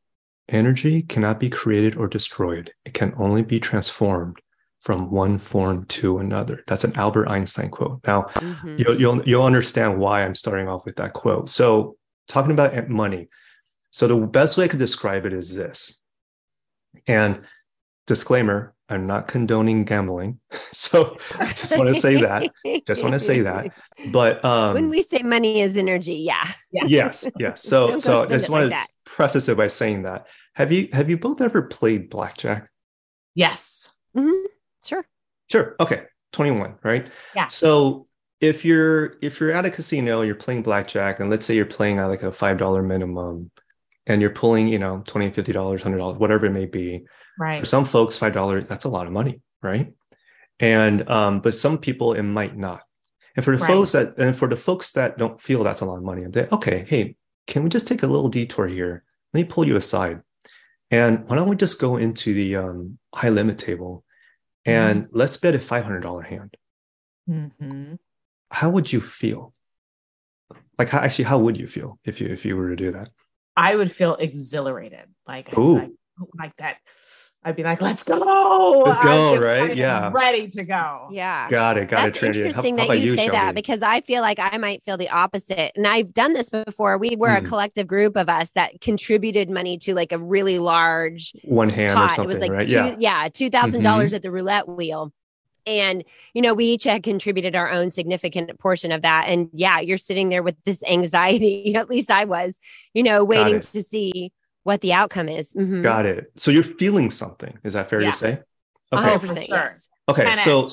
Energy 0.49 1.03
cannot 1.03 1.39
be 1.39 1.51
created 1.51 1.95
or 1.95 2.07
destroyed. 2.07 2.73
It 2.83 2.95
can 2.95 3.13
only 3.15 3.43
be 3.43 3.59
transformed 3.59 4.37
from 4.81 5.11
one 5.11 5.37
form 5.37 5.85
to 5.85 6.17
another. 6.17 6.63
That's 6.65 6.83
an 6.83 6.95
Albert 6.95 7.27
Einstein 7.29 7.69
quote. 7.69 7.99
Now, 8.07 8.23
mm-hmm. 8.33 8.75
you'll, 8.79 8.99
you'll 8.99 9.23
you'll 9.23 9.45
understand 9.45 9.99
why 9.99 10.25
I'm 10.25 10.33
starting 10.33 10.67
off 10.67 10.83
with 10.83 10.95
that 10.95 11.13
quote. 11.13 11.51
So, 11.51 11.95
talking 12.27 12.51
about 12.51 12.89
money, 12.89 13.29
so 13.93 14.07
the 14.07 14.15
best 14.15 14.57
way 14.57 14.65
I 14.65 14.67
could 14.67 14.79
describe 14.79 15.27
it 15.27 15.33
is 15.33 15.53
this. 15.53 15.95
And 17.05 17.41
disclaimer, 18.07 18.73
I'm 18.89 19.05
not 19.05 19.27
condoning 19.27 19.85
gambling. 19.85 20.39
So 20.73 21.17
I 21.37 21.53
just 21.53 21.77
want 21.77 21.93
to 21.93 22.01
say 22.01 22.19
that. 22.19 22.49
Just 22.87 23.03
want 23.03 23.13
to 23.13 23.19
say 23.19 23.41
that. 23.41 23.71
But 24.11 24.43
um 24.43 24.73
when 24.73 24.89
we 24.89 25.03
say 25.03 25.21
money 25.21 25.61
is 25.61 25.77
energy, 25.77 26.15
yeah. 26.15 26.51
yeah. 26.71 26.85
Yes, 26.87 27.27
yes. 27.37 27.61
So 27.61 27.99
so 27.99 28.23
I 28.23 28.25
just 28.25 28.49
want 28.49 28.71
like 28.71 28.83
to 28.83 28.93
preface 29.05 29.47
it 29.49 29.55
by 29.55 29.67
saying 29.67 30.01
that. 30.03 30.25
Have 30.55 30.71
you 30.71 30.89
have 30.91 31.11
you 31.11 31.17
both 31.19 31.41
ever 31.41 31.61
played 31.61 32.09
blackjack? 32.09 32.69
Yes. 33.35 33.91
Mm-hmm. 34.17 34.47
Sure. 34.83 35.05
Sure. 35.51 35.75
Okay. 35.79 36.05
21, 36.31 36.79
right? 36.83 37.07
Yeah. 37.35 37.49
So 37.49 38.07
if 38.41 38.65
you're 38.65 39.17
if 39.21 39.39
you're 39.39 39.51
at 39.51 39.65
a 39.65 39.71
casino, 39.71 40.21
you're 40.23 40.33
playing 40.33 40.63
blackjack, 40.63 41.19
and 41.19 41.29
let's 41.29 41.45
say 41.45 41.55
you're 41.55 41.65
playing 41.65 41.99
at 41.99 42.07
like 42.07 42.23
a 42.23 42.31
five 42.31 42.57
dollar 42.57 42.81
minimum, 42.81 43.51
and 44.07 44.21
you're 44.21 44.31
pulling, 44.31 44.67
you 44.67 44.79
know, 44.79 45.03
20, 45.05 45.31
50 45.31 45.51
dollars, 45.51 45.81
100 45.81 45.97
dollars, 45.97 46.17
whatever 46.17 46.45
it 46.45 46.51
may 46.51 46.65
be. 46.65 47.05
Right. 47.39 47.59
For 47.59 47.65
some 47.65 47.85
folks, 47.85 48.17
five 48.17 48.33
dollars 48.33 48.67
that's 48.67 48.85
a 48.85 48.89
lot 48.89 49.07
of 49.07 49.13
money, 49.13 49.41
right? 49.61 49.93
And 50.59 51.09
um, 51.09 51.39
but 51.41 51.53
some 51.55 51.77
people 51.77 52.13
it 52.13 52.23
might 52.23 52.55
not. 52.55 52.81
And 53.35 53.43
for 53.43 53.55
the 53.55 53.63
right. 53.63 53.67
folks 53.67 53.93
that 53.93 54.17
and 54.17 54.35
for 54.35 54.47
the 54.47 54.55
folks 54.55 54.91
that 54.91 55.17
don't 55.17 55.41
feel 55.41 55.63
that's 55.63 55.81
a 55.81 55.85
lot 55.85 55.97
of 55.97 56.03
money, 56.03 56.25
they 56.29 56.47
okay, 56.51 56.85
hey, 56.87 57.15
can 57.47 57.63
we 57.63 57.69
just 57.69 57.87
take 57.87 58.03
a 58.03 58.07
little 58.07 58.29
detour 58.29 58.67
here? 58.67 59.03
Let 59.33 59.41
me 59.41 59.45
pull 59.45 59.67
you 59.67 59.75
aside. 59.75 60.21
And 60.91 61.27
why 61.27 61.35
don't 61.35 61.49
we 61.49 61.55
just 61.55 61.79
go 61.79 61.97
into 61.97 62.35
the 62.35 62.55
um, 62.57 62.99
high 63.15 63.29
limit 63.29 63.57
table 63.57 64.03
and 64.65 65.05
mm-hmm. 65.05 65.17
let's 65.17 65.37
bet 65.37 65.55
a 65.55 65.59
$500 65.59 66.25
hand. 66.25 66.57
Mm-hmm. 67.29 67.93
how 68.51 68.69
would 68.69 68.91
you 68.91 68.99
feel? 68.99 69.53
Like 70.77 70.89
how, 70.89 70.99
actually, 70.99 71.23
how 71.23 71.37
would 71.39 71.57
you 71.57 71.67
feel 71.67 71.97
if 72.03 72.19
you 72.19 72.27
if 72.27 72.43
you 72.43 72.57
were 72.57 72.69
to 72.69 72.75
do 72.75 72.91
that? 72.91 73.11
I 73.55 73.75
would 73.75 73.91
feel 73.91 74.15
exhilarated, 74.15 75.05
like 75.27 75.55
like, 75.55 75.91
like 76.37 76.55
that 76.57 76.77
I'd 77.45 77.55
be 77.55 77.63
like, 77.63 77.81
let's 77.81 78.03
go. 78.03 78.83
Let's 78.85 79.03
go, 79.03 79.35
right? 79.35 79.75
Yeah. 79.75 80.11
Ready 80.13 80.47
to 80.47 80.63
go. 80.63 81.09
Yeah. 81.11 81.49
Got 81.49 81.77
it. 81.77 81.89
Got 81.89 82.03
That's 82.03 82.17
it. 82.17 82.19
Trinity. 82.19 82.39
interesting 82.39 82.77
how, 82.77 82.87
that 82.87 82.99
you, 82.99 83.11
you 83.11 83.17
say 83.17 83.25
Shelby? 83.25 83.31
that 83.31 83.55
because 83.55 83.81
I 83.81 84.01
feel 84.01 84.21
like 84.21 84.39
I 84.39 84.57
might 84.57 84.83
feel 84.83 84.97
the 84.97 85.09
opposite. 85.09 85.73
And 85.75 85.85
I've 85.85 86.13
done 86.13 86.33
this 86.33 86.49
before. 86.49 86.97
We 86.97 87.15
were 87.17 87.27
mm. 87.27 87.37
a 87.37 87.39
hmm. 87.41 87.47
collective 87.47 87.87
group 87.87 88.15
of 88.15 88.29
us 88.29 88.51
that 88.51 88.79
contributed 88.79 89.49
money 89.49 89.77
to 89.79 89.93
like 89.93 90.13
a 90.13 90.17
really 90.17 90.59
large 90.59 91.33
one 91.43 91.69
hand 91.69 91.95
pot. 91.95 92.11
or 92.11 92.15
something. 92.15 92.37
It 92.37 92.39
was 92.39 92.49
like 92.49 92.51
right? 92.51 92.67
two, 92.67 92.75
yeah, 92.75 92.95
yeah 92.97 93.29
two 93.29 93.49
thousand 93.49 93.73
mm-hmm. 93.73 93.83
dollars 93.83 94.13
at 94.13 94.21
the 94.21 94.31
roulette 94.31 94.67
wheel. 94.67 95.11
And, 95.65 96.03
you 96.33 96.41
know, 96.41 96.53
we 96.53 96.65
each 96.65 96.83
had 96.83 97.03
contributed 97.03 97.55
our 97.55 97.69
own 97.69 97.89
significant 97.89 98.57
portion 98.59 98.91
of 98.91 99.01
that. 99.01 99.25
And 99.27 99.49
yeah, 99.53 99.79
you're 99.79 99.97
sitting 99.97 100.29
there 100.29 100.43
with 100.43 100.55
this 100.65 100.83
anxiety, 100.83 101.75
at 101.75 101.89
least 101.89 102.11
I 102.11 102.25
was, 102.25 102.59
you 102.93 103.03
know, 103.03 103.23
waiting 103.23 103.59
to 103.59 103.83
see 103.83 104.31
what 104.63 104.81
the 104.81 104.93
outcome 104.93 105.29
is. 105.29 105.53
Mm-hmm. 105.53 105.81
Got 105.81 106.05
it. 106.05 106.31
So 106.35 106.51
you're 106.51 106.63
feeling 106.63 107.09
something. 107.09 107.57
Is 107.63 107.73
that 107.73 107.89
fair 107.89 108.01
yeah. 108.01 108.11
to 108.11 108.17
say? 108.17 108.39
Okay. 108.91 109.27
100%, 109.27 109.47
yes. 109.47 109.89
Okay. 110.09 110.25
10X. 110.25 110.37
So, 110.37 110.69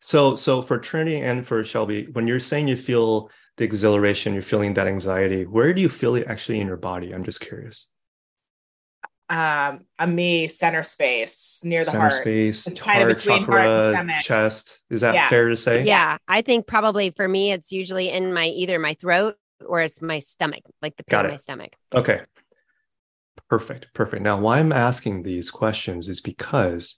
so, 0.00 0.34
so 0.34 0.62
for 0.62 0.78
Trinity 0.78 1.20
and 1.20 1.46
for 1.46 1.62
Shelby, 1.62 2.06
when 2.12 2.26
you're 2.26 2.40
saying 2.40 2.68
you 2.68 2.76
feel 2.76 3.30
the 3.56 3.64
exhilaration, 3.64 4.32
you're 4.32 4.42
feeling 4.42 4.74
that 4.74 4.86
anxiety, 4.86 5.44
where 5.44 5.74
do 5.74 5.82
you 5.82 5.88
feel 5.88 6.14
it 6.14 6.26
actually 6.26 6.60
in 6.60 6.66
your 6.66 6.76
body? 6.76 7.12
I'm 7.12 7.24
just 7.24 7.40
curious. 7.40 7.86
Um, 9.30 9.82
a 9.96 10.08
me 10.08 10.48
center 10.48 10.82
space 10.82 11.60
near 11.62 11.84
the 11.84 11.92
center 11.92 12.00
heart. 12.00 12.12
space, 12.14 12.64
kind 12.64 12.78
heart, 12.78 13.10
of 13.12 13.16
between 13.16 13.40
chakra, 13.42 13.62
heart 13.62 13.84
and 13.84 13.94
stomach. 13.94 14.22
chest. 14.22 14.80
Is 14.90 15.02
that 15.02 15.14
yeah. 15.14 15.28
fair 15.28 15.48
to 15.48 15.56
say? 15.56 15.84
Yeah, 15.84 16.18
I 16.26 16.42
think 16.42 16.66
probably 16.66 17.10
for 17.10 17.28
me, 17.28 17.52
it's 17.52 17.70
usually 17.70 18.10
in 18.10 18.32
my 18.32 18.46
either 18.46 18.80
my 18.80 18.94
throat 18.94 19.36
or 19.64 19.82
it's 19.82 20.02
my 20.02 20.18
stomach, 20.18 20.64
like 20.82 20.96
the 20.96 21.04
pit 21.04 21.24
of 21.24 21.30
my 21.30 21.36
stomach. 21.36 21.76
Okay. 21.94 22.22
Perfect. 23.48 23.86
Perfect. 23.94 24.22
Now, 24.22 24.40
why 24.40 24.58
I'm 24.58 24.72
asking 24.72 25.22
these 25.22 25.48
questions 25.48 26.08
is 26.08 26.20
because 26.20 26.96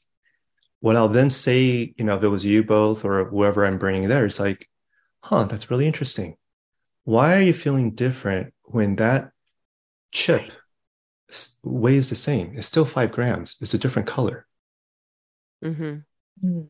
what 0.80 0.96
I'll 0.96 1.08
then 1.08 1.30
say, 1.30 1.94
you 1.96 2.04
know, 2.04 2.16
if 2.16 2.22
it 2.22 2.28
was 2.28 2.44
you 2.46 2.64
both 2.64 3.04
or 3.04 3.24
whoever 3.26 3.64
I'm 3.66 3.78
bringing 3.78 4.08
there, 4.08 4.24
it's 4.24 4.40
like, 4.40 4.68
huh, 5.20 5.44
that's 5.44 5.70
really 5.70 5.86
interesting. 5.86 6.36
Why 7.04 7.36
are 7.36 7.42
you 7.42 7.52
feeling 7.52 7.94
different 7.94 8.54
when 8.64 8.96
that 8.96 9.32
chip 10.12 10.50
weighs 11.62 12.10
the 12.10 12.16
same? 12.16 12.54
It's 12.56 12.66
still 12.66 12.84
five 12.84 13.12
grams. 13.12 13.56
It's 13.60 13.74
a 13.74 13.78
different 13.78 14.08
color. 14.08 14.46
Mm-hmm. 15.64 16.46
Mm. 16.46 16.68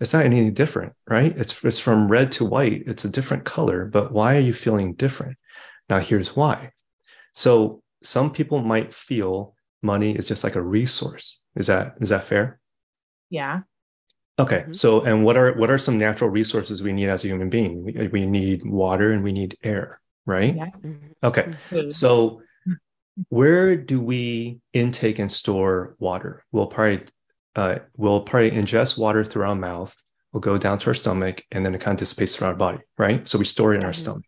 It's 0.00 0.12
not 0.12 0.24
any 0.24 0.50
different, 0.50 0.92
right? 1.08 1.36
It's 1.36 1.64
it's 1.64 1.78
from 1.78 2.08
red 2.08 2.32
to 2.32 2.44
white. 2.44 2.82
It's 2.86 3.04
a 3.04 3.08
different 3.08 3.44
color, 3.44 3.86
but 3.86 4.12
why 4.12 4.36
are 4.36 4.40
you 4.40 4.52
feeling 4.52 4.94
different? 4.94 5.38
Now, 5.88 5.98
here's 5.98 6.34
why. 6.34 6.72
So 7.32 7.82
some 8.02 8.30
people 8.30 8.60
might 8.60 8.92
feel 8.92 9.54
money 9.82 10.14
is 10.14 10.28
just 10.28 10.44
like 10.44 10.56
a 10.56 10.62
resource. 10.62 11.42
Is 11.56 11.68
that 11.68 11.94
is 12.00 12.08
that 12.08 12.24
fair? 12.24 12.60
Yeah. 13.30 13.60
Okay. 14.38 14.60
Mm-hmm. 14.60 14.72
So 14.72 15.00
and 15.02 15.24
what 15.24 15.36
are 15.36 15.54
what 15.54 15.70
are 15.70 15.78
some 15.78 15.98
natural 15.98 16.30
resources 16.30 16.82
we 16.82 16.92
need 16.92 17.08
as 17.08 17.24
a 17.24 17.28
human 17.28 17.48
being? 17.48 17.84
We, 17.84 18.08
we 18.08 18.26
need 18.26 18.64
water 18.64 19.12
and 19.12 19.22
we 19.22 19.32
need 19.32 19.56
air, 19.62 20.00
right? 20.26 20.54
Yeah. 20.54 20.66
Mm-hmm. 20.66 21.06
Okay. 21.22 21.54
Mm-hmm. 21.70 21.90
So 21.90 22.42
where 23.28 23.76
do 23.76 24.00
we 24.00 24.60
intake 24.72 25.18
and 25.18 25.30
store 25.30 25.96
water? 25.98 26.44
We'll 26.52 26.66
probably 26.66 27.04
uh, 27.56 27.78
we'll 27.96 28.22
probably 28.22 28.50
ingest 28.50 28.98
water 28.98 29.24
through 29.24 29.44
our 29.44 29.54
mouth. 29.54 29.94
We'll 30.32 30.40
go 30.40 30.58
down 30.58 30.80
to 30.80 30.88
our 30.88 30.94
stomach 30.94 31.44
and 31.52 31.64
then 31.64 31.74
it 31.74 31.80
kind 31.80 31.94
of 31.94 32.00
dissipates 32.00 32.34
through 32.34 32.48
our 32.48 32.54
body, 32.54 32.78
right? 32.98 33.26
So 33.28 33.38
we 33.38 33.44
store 33.44 33.74
it 33.74 33.78
in 33.78 33.84
our 33.84 33.92
mm-hmm. 33.92 34.02
stomach. 34.02 34.24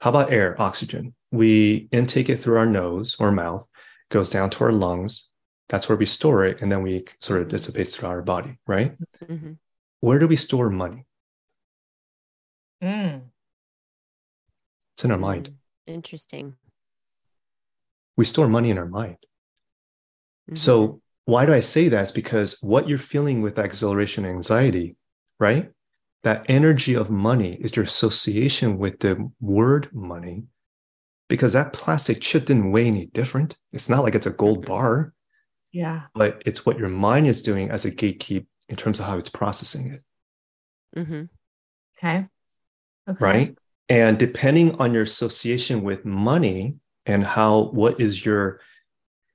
How 0.00 0.10
about 0.10 0.30
air, 0.30 0.60
oxygen? 0.60 1.14
We 1.32 1.88
intake 1.90 2.28
it 2.28 2.36
through 2.36 2.58
our 2.58 2.66
nose 2.66 3.16
or 3.18 3.32
mouth, 3.32 3.66
goes 4.10 4.28
down 4.28 4.50
to 4.50 4.64
our 4.64 4.72
lungs. 4.72 5.28
That's 5.68 5.88
where 5.88 5.96
we 5.96 6.06
store 6.06 6.44
it, 6.44 6.60
and 6.60 6.70
then 6.70 6.82
we 6.82 7.06
sort 7.20 7.40
of 7.40 7.48
dissipates 7.48 7.96
through 7.96 8.08
our 8.08 8.22
body, 8.22 8.58
right? 8.66 8.94
Mm-hmm. 9.24 9.52
Where 10.00 10.18
do 10.18 10.28
we 10.28 10.36
store 10.36 10.70
money? 10.70 11.06
Mm. 12.82 13.22
It's 14.94 15.04
in 15.04 15.10
our 15.10 15.18
mind. 15.18 15.48
Mm, 15.48 15.94
interesting. 15.94 16.54
We 18.16 18.24
store 18.24 18.48
money 18.48 18.70
in 18.70 18.78
our 18.78 18.88
mind. 18.88 19.18
Mm-hmm. 20.48 20.56
So 20.56 21.00
why 21.24 21.46
do 21.46 21.52
I 21.52 21.60
say 21.60 21.88
that? 21.88 22.04
Is 22.04 22.12
because 22.12 22.58
what 22.60 22.88
you're 22.88 22.98
feeling 22.98 23.42
with 23.42 23.58
exhilaration 23.58 24.24
and 24.24 24.36
anxiety, 24.36 24.96
right? 25.38 25.70
that 26.26 26.44
energy 26.48 26.94
of 26.94 27.08
money 27.08 27.56
is 27.60 27.76
your 27.76 27.84
association 27.84 28.78
with 28.78 28.98
the 28.98 29.30
word 29.40 29.88
money 29.92 30.42
because 31.28 31.52
that 31.52 31.72
plastic 31.72 32.20
chip 32.20 32.46
didn't 32.46 32.72
weigh 32.72 32.88
any 32.88 33.06
different. 33.06 33.56
It's 33.72 33.88
not 33.88 34.02
like 34.02 34.16
it's 34.16 34.26
a 34.26 34.30
gold 34.30 34.62
mm-hmm. 34.62 34.72
bar. 34.72 35.12
Yeah. 35.70 36.02
But 36.16 36.42
it's 36.44 36.66
what 36.66 36.80
your 36.80 36.88
mind 36.88 37.28
is 37.28 37.42
doing 37.42 37.70
as 37.70 37.84
a 37.84 37.92
gatekeep 37.92 38.44
in 38.68 38.74
terms 38.74 38.98
of 38.98 39.06
how 39.06 39.18
it's 39.18 39.28
processing 39.28 39.92
it. 39.92 40.98
Mm-hmm. 40.98 41.22
Okay. 41.96 42.26
okay. 43.08 43.24
Right. 43.24 43.58
And 43.88 44.18
depending 44.18 44.80
on 44.80 44.92
your 44.92 45.04
association 45.04 45.84
with 45.84 46.04
money 46.04 46.74
and 47.06 47.24
how, 47.24 47.70
what 47.70 48.00
is 48.00 48.24
your, 48.24 48.60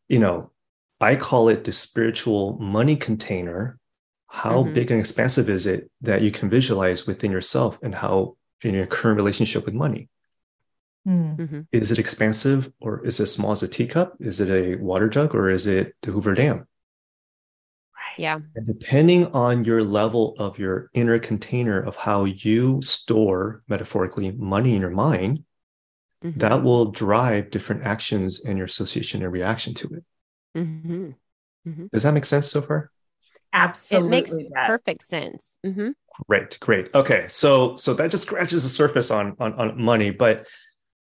you 0.07 0.19
know, 0.19 0.51
I 0.99 1.15
call 1.15 1.49
it 1.49 1.63
the 1.63 1.73
spiritual 1.73 2.57
money 2.60 2.95
container 2.95 3.79
how 4.31 4.63
mm-hmm. 4.63 4.73
big 4.73 4.89
and 4.89 4.99
expansive 4.99 5.49
is 5.49 5.65
it 5.65 5.91
that 5.99 6.21
you 6.21 6.31
can 6.31 6.49
visualize 6.49 7.05
within 7.05 7.31
yourself 7.31 7.77
and 7.84 7.93
how 7.93 8.38
in 8.62 8.73
your 8.73 8.86
current 8.86 9.17
relationship 9.17 9.65
with 9.65 9.73
money 9.73 10.07
hmm. 11.05 11.34
mm-hmm. 11.36 11.62
is 11.73 11.91
it 11.91 11.99
expansive 11.99 12.71
or 12.79 13.05
is 13.05 13.19
it 13.19 13.23
as 13.23 13.34
small 13.34 13.51
as 13.51 13.62
a 13.62 13.67
teacup 13.67 14.15
is 14.21 14.39
it 14.39 14.49
a 14.49 14.81
water 14.81 15.10
jug 15.10 15.36
or 15.36 15.49
is 15.49 15.67
it 15.67 15.93
the 16.03 16.12
hoover 16.12 16.34
dam 16.34 16.65
yeah 18.17 18.39
and 18.55 18.65
depending 18.65 19.25
on 19.34 19.65
your 19.65 19.84
level 19.84 20.34
of 20.39 20.57
your 20.57 20.89
inner 20.93 21.19
container 21.19 21.81
of 21.81 21.97
how 21.97 22.23
you 22.23 22.81
store 22.81 23.63
metaphorically 23.67 24.31
money 24.31 24.75
in 24.75 24.81
your 24.81 24.89
mind 24.89 25.43
mm-hmm. 26.23 26.39
that 26.39 26.63
will 26.63 26.91
drive 26.91 27.49
different 27.51 27.84
actions 27.84 28.43
and 28.43 28.57
your 28.57 28.65
association 28.65 29.23
and 29.23 29.31
reaction 29.31 29.73
to 29.73 29.88
it 29.88 30.03
mm-hmm. 30.57 31.10
Mm-hmm. 31.67 31.86
does 31.93 32.03
that 32.03 32.13
make 32.13 32.25
sense 32.25 32.49
so 32.49 32.62
far 32.62 32.91
Absolutely. 33.53 34.07
It 34.07 34.10
makes 34.10 34.31
does. 34.31 34.47
perfect 34.65 35.03
sense. 35.03 35.57
Mm-hmm. 35.65 35.89
Great, 36.27 36.57
great. 36.60 36.89
Okay, 36.95 37.25
so 37.27 37.75
so 37.75 37.93
that 37.95 38.12
just 38.12 38.23
scratches 38.23 38.63
the 38.63 38.69
surface 38.69 39.12
on, 39.12 39.36
on 39.39 39.53
on 39.53 39.81
money, 39.81 40.10
but 40.10 40.47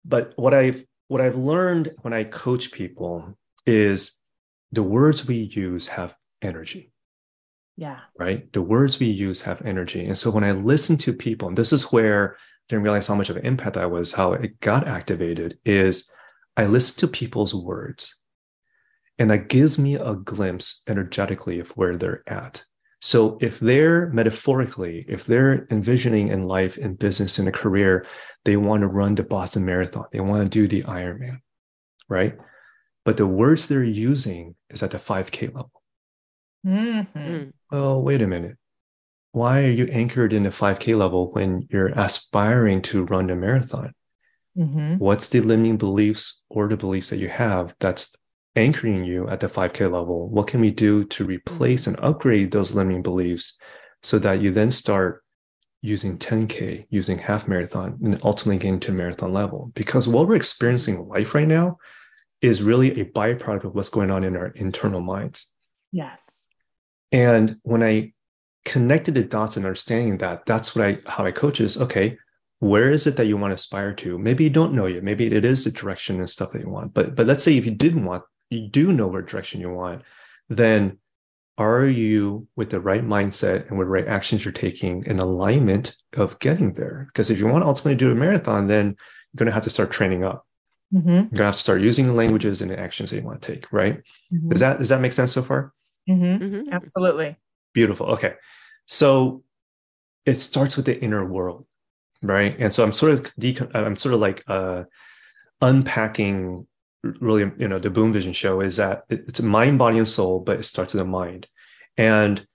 but 0.06 0.34
what 0.38 0.54
I've 0.54 0.84
what 1.08 1.22
I've 1.22 1.36
learned 1.36 1.92
when 2.02 2.14
I 2.14 2.24
coach 2.24 2.72
people 2.72 3.38
is 3.66 4.20
the 4.72 4.84
words 4.84 5.28
we 5.28 5.36
use 5.36 5.88
have 5.88 6.16
energy. 6.42 6.92
Yeah. 7.78 8.00
Right. 8.18 8.52
The 8.54 8.62
words 8.62 9.00
we 9.00 9.08
use 9.08 9.42
have 9.42 9.62
energy, 9.64 10.06
and 10.06 10.18
so 10.18 10.32
when 10.32 10.44
I 10.44 10.54
listen 10.54 10.98
to 10.98 11.14
people, 11.14 11.48
and 11.48 11.58
this 11.58 11.74
is 11.74 11.92
where 11.92 12.38
I 12.38 12.38
didn't 12.70 12.84
realize 12.84 13.08
how 13.08 13.16
much 13.16 13.30
of 13.30 13.38
an 13.38 13.58
empath 13.58 13.78
I 13.78 13.86
was, 13.86 14.14
how 14.14 14.34
it 14.34 14.60
got 14.60 14.88
activated. 14.88 15.58
Is 15.66 16.10
I 16.56 16.66
listen 16.66 16.98
to 17.00 17.08
people's 17.08 17.54
words 17.54 18.16
and 19.22 19.30
that 19.30 19.50
gives 19.50 19.78
me 19.78 19.94
a 19.94 20.16
glimpse 20.16 20.82
energetically 20.88 21.60
of 21.60 21.70
where 21.78 21.96
they're 21.96 22.24
at. 22.26 22.64
So 23.02 23.38
if 23.40 23.60
they're 23.60 24.10
metaphorically, 24.10 25.06
if 25.08 25.26
they're 25.26 25.68
envisioning 25.70 26.30
in 26.30 26.48
life, 26.48 26.80
in 26.80 26.96
business, 26.96 27.38
in 27.38 27.48
a 27.48 27.52
career, 27.52 28.08
they 28.46 28.58
want 28.58 28.82
to 28.82 28.88
run 28.88 29.14
the 29.14 29.22
Boston 29.22 29.64
Marathon, 29.64 30.06
they 30.12 30.20
want 30.20 30.44
to 30.44 30.50
do 30.50 30.68
the 30.68 30.82
Ironman, 30.90 31.38
right? 32.10 32.36
But 33.06 33.18
the 33.18 33.28
words 33.28 33.68
they're 33.68 33.84
using 33.84 34.56
is 34.72 34.82
at 34.82 34.90
the 34.90 34.98
5K 34.98 35.54
level. 35.54 35.72
Mm-hmm. 36.66 37.20
Hmm. 37.20 37.50
Well, 37.72 38.02
wait 38.02 38.24
a 38.24 38.28
minute. 38.28 38.58
Why 39.32 39.64
are 39.64 39.72
you 39.72 39.86
anchored 39.86 40.34
in 40.34 40.44
the 40.44 40.50
5K 40.50 40.98
level 40.98 41.32
when 41.32 41.68
you're 41.70 41.88
aspiring 41.90 42.82
to 42.84 43.06
run 43.06 43.30
a 43.30 43.36
marathon? 43.36 43.94
Mm-hmm. 44.58 44.98
What's 44.98 45.30
the 45.30 45.40
limiting 45.40 45.78
beliefs 45.78 46.44
or 46.50 46.68
the 46.68 46.76
beliefs 46.76 47.10
that 47.10 47.18
you 47.18 47.30
have 47.30 47.74
that's 47.80 48.14
anchoring 48.56 49.06
you 49.06 49.30
at 49.30 49.40
the 49.40 49.48
5K 49.48 49.92
level? 49.92 50.30
What 50.30 50.48
can 50.48 50.60
we 50.60 50.72
do 50.72 51.06
to 51.06 51.26
replace 51.26 51.88
and 51.88 51.98
upgrade 52.02 52.52
those 52.52 52.74
limiting 52.74 53.02
beliefs 53.02 53.58
so 54.04 54.20
that 54.20 54.42
you 54.42 54.52
then 54.52 54.72
start 54.72 55.24
using 55.82 56.18
10K, 56.18 56.86
using 56.90 57.18
half 57.18 57.48
marathon, 57.48 57.98
and 58.04 58.20
ultimately 58.24 58.58
getting 58.58 58.82
to 58.82 58.92
marathon 58.92 59.32
level? 59.32 59.72
Because 59.74 60.08
what 60.08 60.28
we're 60.28 60.36
experiencing 60.36 60.96
in 60.96 61.08
life 61.08 61.34
right 61.34 61.48
now 61.48 61.78
is 62.42 62.62
really 62.62 63.00
a 63.00 63.06
byproduct 63.06 63.64
of 63.64 63.76
what's 63.76 63.90
going 63.90 64.12
on 64.12 64.26
in 64.26 64.36
our 64.36 64.48
internal 64.48 65.00
minds. 65.00 65.50
Yes. 65.94 66.48
And 67.14 67.58
when 67.64 67.84
I 67.84 68.14
connected 68.66 69.16
the 69.16 69.24
dots 69.24 69.58
and 69.58 69.66
understanding 69.66 70.18
that, 70.20 70.46
that's 70.46 70.76
what 70.76 70.86
I 70.86 70.98
how 71.08 71.26
I 71.26 71.32
coach 71.32 71.60
is 71.60 71.80
okay, 71.80 72.18
where 72.60 72.92
is 72.92 73.08
it 73.08 73.18
that 73.18 73.26
you 73.26 73.38
want 73.38 73.52
to 73.52 73.56
aspire 73.56 73.94
to 73.96 74.18
maybe 74.20 74.44
you 74.44 74.50
don't 74.50 74.74
know 74.74 74.86
yet 74.86 75.04
maybe 75.04 75.26
it 75.26 75.44
is 75.44 75.64
the 75.64 75.72
direction 75.72 76.20
and 76.20 76.30
stuff 76.30 76.52
that 76.52 76.62
you 76.62 76.70
want 76.70 76.94
but 76.94 77.16
but 77.16 77.26
let's 77.26 77.44
say 77.44 77.58
if 77.58 77.66
you 77.66 77.72
didn't 77.72 78.06
want 78.06 78.24
you 78.52 78.68
do 78.68 78.92
know 78.92 79.08
what 79.08 79.26
direction 79.26 79.62
you 79.62 79.72
want, 79.72 80.04
then 80.50 81.00
are 81.58 81.86
you 81.86 82.48
with 82.56 82.70
the 82.70 82.80
right 82.80 83.04
mindset 83.04 83.68
and 83.70 83.80
with 83.80 83.88
the 83.88 83.92
right 83.92 84.08
actions 84.08 84.46
you're 84.46 84.52
taking 84.52 85.04
in 85.06 85.20
alignment 85.20 85.96
of 86.14 86.38
getting 86.40 86.74
there? 86.74 87.08
Because 87.08 87.30
if 87.30 87.40
you 87.40 87.48
want 87.48 87.64
to 87.64 87.68
ultimately 87.68 87.96
do 87.96 88.12
a 88.12 88.16
marathon, 88.16 88.68
then 88.68 88.88
you're 88.88 89.38
going 89.38 89.48
to 89.48 89.54
have 89.54 89.64
to 89.64 89.70
start 89.70 89.92
training 89.92 90.24
up. 90.24 90.46
Mm-hmm. 90.94 91.10
You're 91.10 91.22
going 91.22 91.38
to 91.38 91.46
have 91.46 91.56
to 91.56 91.62
start 91.62 91.82
using 91.82 92.08
the 92.08 92.14
languages 92.14 92.62
and 92.62 92.70
the 92.70 92.80
actions 92.80 93.10
that 93.10 93.18
you 93.18 93.24
want 93.24 93.42
to 93.42 93.54
take, 93.54 93.72
right? 93.72 94.02
Mm-hmm. 94.34 94.50
Does 94.50 94.60
that 94.60 94.78
does 94.78 94.90
that 94.90 95.02
make 95.02 95.14
sense 95.14 95.32
so 95.32 95.42
far? 95.42 95.74
Mm-hmm. 96.10 96.44
mm-hmm. 96.44 96.74
Absolutely. 96.74 97.38
Beautiful. 97.74 98.08
Okay. 98.08 98.34
So 98.86 99.44
it 100.26 100.40
starts 100.40 100.76
with 100.76 100.86
the 100.86 101.02
inner 101.02 101.26
world, 101.26 101.66
right? 102.22 102.56
And 102.60 102.74
so 102.74 102.84
I'm 102.84 102.92
sort 102.92 103.14
of 103.14 103.22
decon- 103.36 103.74
I'm 103.74 103.96
sort 103.96 104.14
of 104.14 104.20
like 104.20 104.44
uh, 104.48 104.84
unpacking 105.62 106.68
really, 107.04 107.52
you 107.58 107.68
know, 107.68 107.80
the 107.80 107.90
Boom 107.90 108.14
Vision 108.14 108.34
show 108.34 108.62
is 108.62 108.76
that 108.78 109.04
it's 109.10 109.42
mind, 109.42 109.80
body, 109.80 109.98
and 109.98 110.08
soul, 110.08 110.40
but 110.40 110.60
it 110.60 110.64
starts 110.64 110.94
with 110.94 111.00
the 111.00 111.06
mind, 111.06 111.48
and 111.98 112.46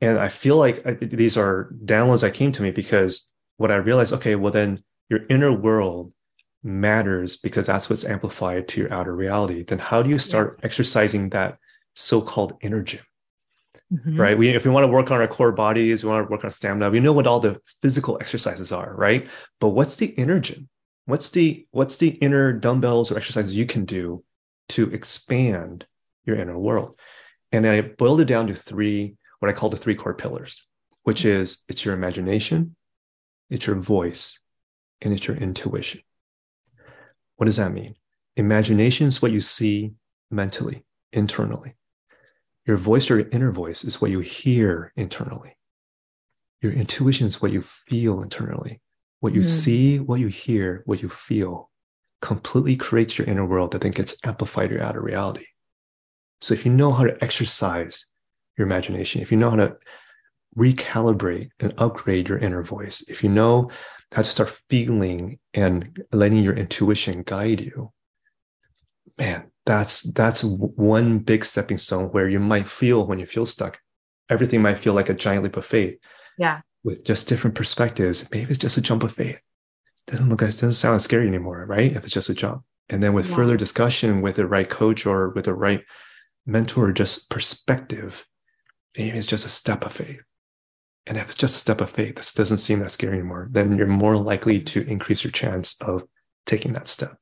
and 0.00 0.18
I 0.18 0.28
feel 0.28 0.56
like 0.56 0.86
I, 0.86 0.92
these 0.94 1.36
are 1.36 1.72
downloads 1.84 2.20
that 2.20 2.34
came 2.34 2.52
to 2.52 2.62
me 2.62 2.70
because 2.70 3.32
what 3.56 3.70
I 3.70 3.76
realized, 3.76 4.12
okay, 4.12 4.34
well 4.34 4.52
then 4.52 4.82
your 5.08 5.20
inner 5.30 5.52
world 5.52 6.12
matters 6.62 7.36
because 7.36 7.66
that's 7.66 7.88
what's 7.88 8.04
amplified 8.04 8.68
to 8.68 8.80
your 8.80 8.92
outer 8.92 9.14
reality. 9.14 9.62
Then 9.62 9.78
how 9.78 10.02
do 10.02 10.10
you 10.10 10.18
start 10.18 10.60
exercising 10.62 11.30
that 11.30 11.58
so-called 11.94 12.58
inner 12.60 12.82
gym? 12.82 13.00
Mm-hmm. 13.92 14.20
Right. 14.20 14.36
We, 14.36 14.48
if 14.48 14.64
we 14.64 14.70
want 14.72 14.82
to 14.82 14.88
work 14.88 15.12
on 15.12 15.20
our 15.20 15.28
core 15.28 15.52
bodies, 15.52 16.02
we 16.02 16.10
want 16.10 16.26
to 16.26 16.30
work 16.30 16.44
on 16.44 16.50
stamina, 16.50 16.90
we 16.90 16.98
know 16.98 17.12
what 17.12 17.26
all 17.26 17.38
the 17.38 17.60
physical 17.82 18.18
exercises 18.20 18.72
are, 18.72 18.92
right? 18.96 19.28
But 19.60 19.68
what's 19.68 19.96
the 19.96 20.06
inner 20.06 20.40
gym? 20.40 20.68
What's 21.04 21.30
the 21.30 21.66
what's 21.70 21.96
the 21.96 22.08
inner 22.08 22.52
dumbbells 22.52 23.12
or 23.12 23.16
exercises 23.16 23.54
you 23.54 23.64
can 23.64 23.84
do 23.84 24.24
to 24.70 24.90
expand 24.92 25.86
your 26.24 26.36
inner 26.36 26.58
world? 26.58 26.98
And 27.52 27.64
I 27.64 27.80
boiled 27.80 28.20
it 28.20 28.24
down 28.24 28.48
to 28.48 28.56
three, 28.56 29.14
what 29.38 29.48
I 29.48 29.52
call 29.52 29.70
the 29.70 29.76
three 29.76 29.94
core 29.94 30.14
pillars, 30.14 30.66
which 31.04 31.24
is 31.24 31.62
it's 31.68 31.84
your 31.84 31.94
imagination, 31.94 32.74
it's 33.50 33.66
your 33.66 33.76
voice, 33.76 34.40
and 35.00 35.12
it's 35.12 35.28
your 35.28 35.36
intuition. 35.36 36.00
What 37.36 37.46
does 37.46 37.58
that 37.58 37.72
mean? 37.72 37.94
Imagination 38.36 39.06
is 39.06 39.22
what 39.22 39.30
you 39.30 39.40
see 39.40 39.92
mentally, 40.28 40.84
internally. 41.12 41.76
Your 42.66 42.76
voice 42.76 43.10
or 43.10 43.18
your 43.18 43.28
inner 43.30 43.52
voice 43.52 43.84
is 43.84 44.00
what 44.00 44.10
you 44.10 44.20
hear 44.20 44.92
internally. 44.96 45.56
Your 46.60 46.72
intuition 46.72 47.26
is 47.26 47.40
what 47.40 47.52
you 47.52 47.62
feel 47.62 48.22
internally. 48.22 48.80
What 49.20 49.34
you 49.34 49.40
mm. 49.40 49.44
see, 49.44 50.00
what 50.00 50.20
you 50.20 50.26
hear, 50.26 50.82
what 50.84 51.00
you 51.00 51.08
feel 51.08 51.70
completely 52.20 52.76
creates 52.76 53.18
your 53.18 53.26
inner 53.28 53.44
world 53.44 53.72
that 53.72 53.82
then 53.82 53.92
gets 53.92 54.16
amplified 54.24 54.70
your 54.70 54.82
outer 54.82 55.00
reality. 55.00 55.46
So 56.40 56.54
if 56.54 56.66
you 56.66 56.72
know 56.72 56.92
how 56.92 57.04
to 57.04 57.22
exercise 57.22 58.06
your 58.58 58.66
imagination, 58.66 59.22
if 59.22 59.30
you 59.30 59.38
know 59.38 59.50
how 59.50 59.56
to 59.56 59.76
recalibrate 60.56 61.50
and 61.60 61.74
upgrade 61.78 62.28
your 62.28 62.38
inner 62.38 62.62
voice, 62.62 63.04
if 63.08 63.22
you 63.22 63.28
know 63.28 63.70
how 64.12 64.22
to 64.22 64.30
start 64.30 64.50
feeling 64.68 65.38
and 65.54 66.02
letting 66.12 66.42
your 66.42 66.56
intuition 66.56 67.22
guide 67.22 67.60
you, 67.60 67.92
man, 69.18 69.50
that's 69.66 70.02
that's 70.02 70.42
one 70.44 71.18
big 71.18 71.44
stepping 71.44 71.76
stone 71.76 72.06
where 72.06 72.28
you 72.28 72.38
might 72.38 72.66
feel 72.66 73.06
when 73.06 73.18
you 73.18 73.26
feel 73.26 73.44
stuck 73.44 73.80
everything 74.30 74.62
might 74.62 74.78
feel 74.78 74.94
like 74.94 75.08
a 75.08 75.14
giant 75.14 75.44
leap 75.44 75.56
of 75.56 75.64
faith. 75.64 75.98
Yeah. 76.38 76.60
With 76.82 77.04
just 77.04 77.28
different 77.28 77.56
perspectives 77.56 78.28
maybe 78.30 78.48
it's 78.48 78.58
just 78.58 78.78
a 78.78 78.80
jump 78.80 79.02
of 79.02 79.12
faith. 79.12 79.40
Doesn't 80.06 80.28
look 80.28 80.42
it 80.42 80.46
doesn't 80.46 80.74
sound 80.74 81.02
scary 81.02 81.26
anymore 81.26 81.66
right? 81.68 81.94
If 81.94 82.04
it's 82.04 82.12
just 82.12 82.30
a 82.30 82.34
jump. 82.34 82.62
And 82.88 83.02
then 83.02 83.12
with 83.12 83.28
yeah. 83.28 83.34
further 83.34 83.56
discussion 83.56 84.22
with 84.22 84.36
the 84.36 84.46
right 84.46 84.70
coach 84.70 85.04
or 85.04 85.30
with 85.30 85.46
the 85.46 85.54
right 85.54 85.84
mentor 86.46 86.92
just 86.92 87.28
perspective 87.28 88.24
maybe 88.96 89.18
it's 89.18 89.26
just 89.26 89.46
a 89.46 89.50
step 89.50 89.84
of 89.84 89.92
faith. 89.92 90.20
And 91.08 91.18
if 91.18 91.26
it's 91.26 91.34
just 91.34 91.56
a 91.56 91.58
step 91.58 91.80
of 91.80 91.90
faith 91.90 92.16
this 92.16 92.32
doesn't 92.32 92.58
seem 92.58 92.78
that 92.78 92.92
scary 92.92 93.18
anymore 93.18 93.48
then 93.50 93.76
you're 93.76 93.88
more 93.88 94.16
likely 94.16 94.60
to 94.60 94.82
increase 94.82 95.24
your 95.24 95.32
chance 95.32 95.76
of 95.80 96.04
taking 96.46 96.72
that 96.74 96.86
step. 96.86 97.16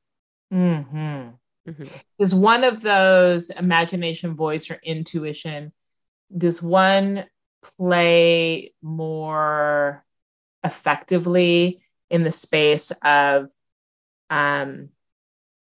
Mm-hmm. 0.53 1.29
Mm-hmm. 1.67 1.85
Is 2.19 2.35
one 2.35 2.63
of 2.63 2.81
those 2.81 3.49
imagination, 3.49 4.35
voice, 4.35 4.69
or 4.69 4.79
intuition? 4.83 5.73
Does 6.35 6.61
one 6.61 7.25
play 7.77 8.73
more 8.81 10.03
effectively 10.63 11.81
in 12.09 12.23
the 12.23 12.31
space 12.31 12.91
of 13.03 13.49
um, 14.29 14.89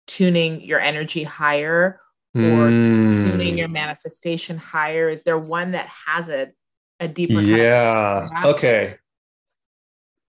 tuning 0.07 0.63
your 0.63 0.81
energy 0.81 1.23
higher 1.23 2.01
or 2.35 2.41
mm. 2.41 3.31
tuning 3.31 3.59
your 3.59 3.69
manifestation 3.69 4.57
higher? 4.57 5.09
Is 5.09 5.23
there 5.23 5.39
one 5.39 5.73
that 5.73 5.89
has 6.07 6.29
a, 6.29 6.49
a 6.99 7.07
deeper? 7.07 7.41
Yeah. 7.41 8.29
Okay. 8.47 8.97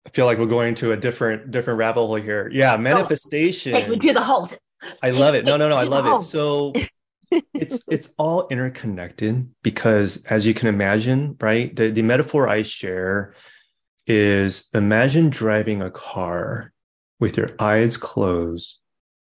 I 0.04 0.10
feel 0.10 0.26
like 0.26 0.38
we're 0.38 0.46
going 0.46 0.74
to 0.76 0.92
a 0.92 0.96
different 0.96 1.52
different 1.52 1.78
rabbit 1.78 2.00
hole 2.00 2.16
here. 2.16 2.50
Yeah, 2.52 2.76
manifestation. 2.76 3.72
Take 3.72 3.88
me 3.88 3.98
to 3.98 4.12
the 4.12 4.22
hole. 4.22 4.48
I 5.02 5.10
love 5.10 5.34
it. 5.34 5.44
No, 5.44 5.56
no, 5.56 5.68
no. 5.68 5.76
I 5.76 5.84
love 5.84 6.20
it. 6.20 6.24
So 6.24 6.72
it's 7.54 7.82
it's 7.88 8.12
all 8.18 8.48
interconnected 8.48 9.48
because 9.62 10.24
as 10.24 10.46
you 10.46 10.54
can 10.54 10.68
imagine, 10.68 11.36
right? 11.40 11.74
The 11.74 11.90
the 11.90 12.02
metaphor 12.02 12.48
I 12.48 12.62
share 12.62 13.34
is 14.06 14.68
imagine 14.74 15.30
driving 15.30 15.82
a 15.82 15.90
car 15.90 16.72
with 17.20 17.36
your 17.36 17.50
eyes 17.58 17.96
closed, 17.96 18.78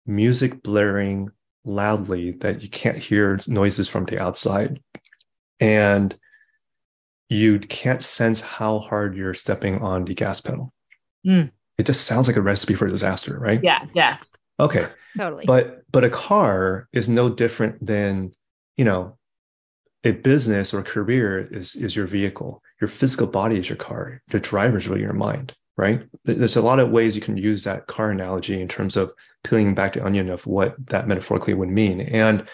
music 0.05 0.61
blaring 0.61 1.29
loudly 1.63 2.31
that 2.31 2.61
you 2.61 2.69
can't 2.69 2.97
hear 2.97 3.39
noises 3.47 3.87
from 3.87 4.05
the 4.05 4.19
outside. 4.19 4.81
And 5.59 6.15
you 7.29 7.59
can't 7.59 8.03
sense 8.03 8.41
how 8.41 8.79
hard 8.79 9.15
you're 9.15 9.33
stepping 9.33 9.79
on 9.79 10.05
the 10.05 10.13
gas 10.13 10.39
pedal. 10.39 10.73
Mm. 11.25 11.51
It 11.77 11.85
just 11.85 12.05
sounds 12.05 12.27
like 12.27 12.37
a 12.37 12.41
recipe 12.41 12.73
for 12.73 12.87
disaster, 12.87 13.37
right? 13.37 13.59
Yeah, 13.61 13.85
yeah. 13.93 14.17
Okay. 14.59 14.87
Totally. 15.17 15.45
But 15.45 15.83
but 15.91 16.03
a 16.03 16.09
car 16.09 16.87
is 16.93 17.09
no 17.09 17.29
different 17.29 17.85
than, 17.85 18.31
you 18.75 18.85
know, 18.85 19.17
a 20.03 20.11
business 20.11 20.73
or 20.73 20.83
career 20.83 21.47
is 21.51 21.75
is 21.75 21.95
your 21.95 22.07
vehicle. 22.07 22.61
Your 22.79 22.87
physical 22.87 23.27
body 23.27 23.59
is 23.59 23.69
your 23.69 23.77
car. 23.77 24.21
The 24.29 24.39
driver 24.39 24.77
is 24.77 24.87
really 24.87 25.01
your 25.01 25.13
mind, 25.13 25.53
right? 25.77 26.03
There's 26.25 26.55
a 26.55 26.61
lot 26.61 26.79
of 26.79 26.91
ways 26.91 27.15
you 27.15 27.21
can 27.21 27.37
use 27.37 27.63
that 27.63 27.87
car 27.87 28.11
analogy 28.11 28.61
in 28.61 28.67
terms 28.67 28.95
of 28.95 29.11
peeling 29.43 29.73
back 29.73 29.93
the 29.93 30.05
onion 30.05 30.29
of 30.29 30.45
what 30.45 30.75
that 30.87 31.07
metaphorically 31.07 31.53
would 31.53 31.69
mean. 31.69 32.01
And 32.01 32.47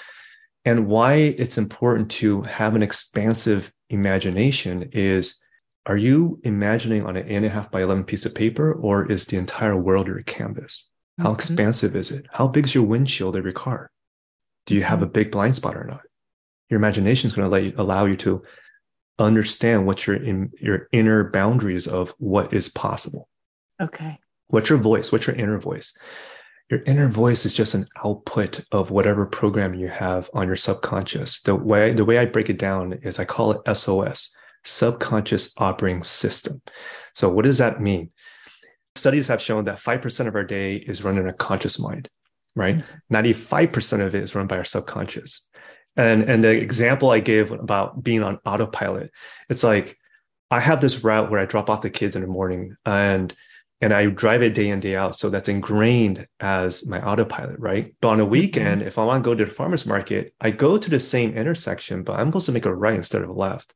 and 0.65 0.87
why 0.87 1.15
it's 1.15 1.57
important 1.57 2.09
to 2.11 2.41
have 2.43 2.75
an 2.75 2.83
expansive 2.83 3.71
imagination 3.89 4.89
is 4.93 5.35
are 5.85 5.97
you 5.97 6.39
imagining 6.43 7.05
on 7.05 7.17
an 7.17 7.27
eight 7.27 7.35
and 7.35 7.45
a 7.45 7.49
half 7.49 7.69
by 7.69 7.83
11 7.83 8.05
piece 8.05 8.25
of 8.25 8.33
paper 8.33 8.71
or 8.73 9.11
is 9.11 9.25
the 9.25 9.37
entire 9.37 9.75
world 9.75 10.07
your 10.07 10.21
canvas 10.21 10.87
how 11.17 11.25
mm-hmm. 11.25 11.35
expansive 11.35 11.95
is 11.95 12.11
it? 12.11 12.25
How 12.31 12.47
big 12.47 12.65
is 12.65 12.75
your 12.75 12.85
windshield 12.85 13.35
of 13.35 13.43
your 13.43 13.53
car? 13.53 13.91
Do 14.65 14.75
you 14.75 14.83
have 14.83 14.99
mm-hmm. 14.99 15.07
a 15.07 15.11
big 15.11 15.31
blind 15.31 15.55
spot 15.55 15.77
or 15.77 15.83
not? 15.83 16.01
Your 16.69 16.79
imagination 16.79 17.29
is 17.29 17.35
going 17.35 17.45
to 17.45 17.51
let 17.51 17.63
you, 17.63 17.73
allow 17.77 18.05
you 18.05 18.17
to 18.17 18.43
understand 19.19 19.85
what 19.85 20.07
your 20.07 20.15
in 20.15 20.51
your 20.59 20.87
inner 20.91 21.29
boundaries 21.29 21.87
of 21.87 22.13
what 22.17 22.53
is 22.53 22.69
possible. 22.69 23.27
Okay. 23.81 24.19
What's 24.47 24.69
your 24.69 24.79
voice? 24.79 25.11
What's 25.11 25.27
your 25.27 25.35
inner 25.35 25.59
voice? 25.59 25.95
Your 26.69 26.81
inner 26.83 27.09
voice 27.09 27.45
is 27.45 27.53
just 27.53 27.73
an 27.75 27.85
output 28.03 28.61
of 28.71 28.89
whatever 28.89 29.25
program 29.25 29.73
you 29.73 29.89
have 29.89 30.29
on 30.33 30.47
your 30.47 30.55
subconscious. 30.55 31.41
The 31.41 31.55
way 31.55 31.93
the 31.93 32.05
way 32.05 32.17
I 32.17 32.25
break 32.25 32.49
it 32.49 32.57
down 32.57 32.93
is 33.03 33.19
I 33.19 33.25
call 33.25 33.51
it 33.51 33.77
SOS, 33.77 34.35
subconscious 34.63 35.53
operating 35.57 36.03
system. 36.03 36.61
So 37.13 37.29
what 37.29 37.45
does 37.45 37.59
that 37.59 37.81
mean? 37.81 38.11
Studies 38.95 39.27
have 39.27 39.41
shown 39.41 39.65
that 39.65 39.79
5% 39.79 40.27
of 40.27 40.35
our 40.35 40.43
day 40.43 40.75
is 40.75 41.03
run 41.03 41.17
in 41.17 41.27
a 41.27 41.33
conscious 41.33 41.79
mind, 41.79 42.09
right? 42.55 42.77
Mm-hmm. 42.77 43.15
95% 43.15 44.05
of 44.05 44.15
it 44.15 44.23
is 44.23 44.35
run 44.35 44.47
by 44.47 44.57
our 44.57 44.65
subconscious. 44.65 45.49
And, 45.95 46.23
and 46.23 46.43
the 46.43 46.49
example 46.49 47.11
I 47.11 47.19
gave 47.19 47.51
about 47.51 48.03
being 48.03 48.23
on 48.23 48.39
autopilot, 48.45 49.11
it's 49.49 49.63
like 49.63 49.97
I 50.49 50.59
have 50.59 50.81
this 50.81 51.03
route 51.03 51.31
where 51.31 51.39
I 51.39 51.45
drop 51.45 51.69
off 51.69 51.81
the 51.81 51.89
kids 51.89 52.15
in 52.15 52.21
the 52.21 52.27
morning 52.27 52.75
and 52.85 53.33
and 53.81 53.93
I 53.93 54.05
drive 54.05 54.41
it 54.41 54.53
day 54.53 54.69
in, 54.69 54.79
day 54.79 54.95
out. 54.95 55.13
So 55.13 55.29
that's 55.29 55.49
ingrained 55.49 56.25
as 56.39 56.87
my 56.87 57.05
autopilot, 57.05 57.59
right? 57.59 57.93
But 57.99 58.09
on 58.09 58.21
a 58.21 58.25
weekend, 58.25 58.79
mm-hmm. 58.79 58.87
if 58.87 58.97
I 58.97 59.03
want 59.03 59.21
to 59.21 59.29
go 59.29 59.35
to 59.35 59.43
the 59.43 59.51
farmer's 59.51 59.85
market, 59.85 60.33
I 60.39 60.51
go 60.51 60.77
to 60.77 60.89
the 60.89 61.01
same 61.01 61.35
intersection, 61.35 62.03
but 62.03 62.17
I'm 62.17 62.27
supposed 62.27 62.45
to 62.45 62.53
make 62.53 62.65
a 62.65 62.73
right 62.73 62.95
instead 62.95 63.23
of 63.23 63.29
a 63.29 63.33
left. 63.33 63.75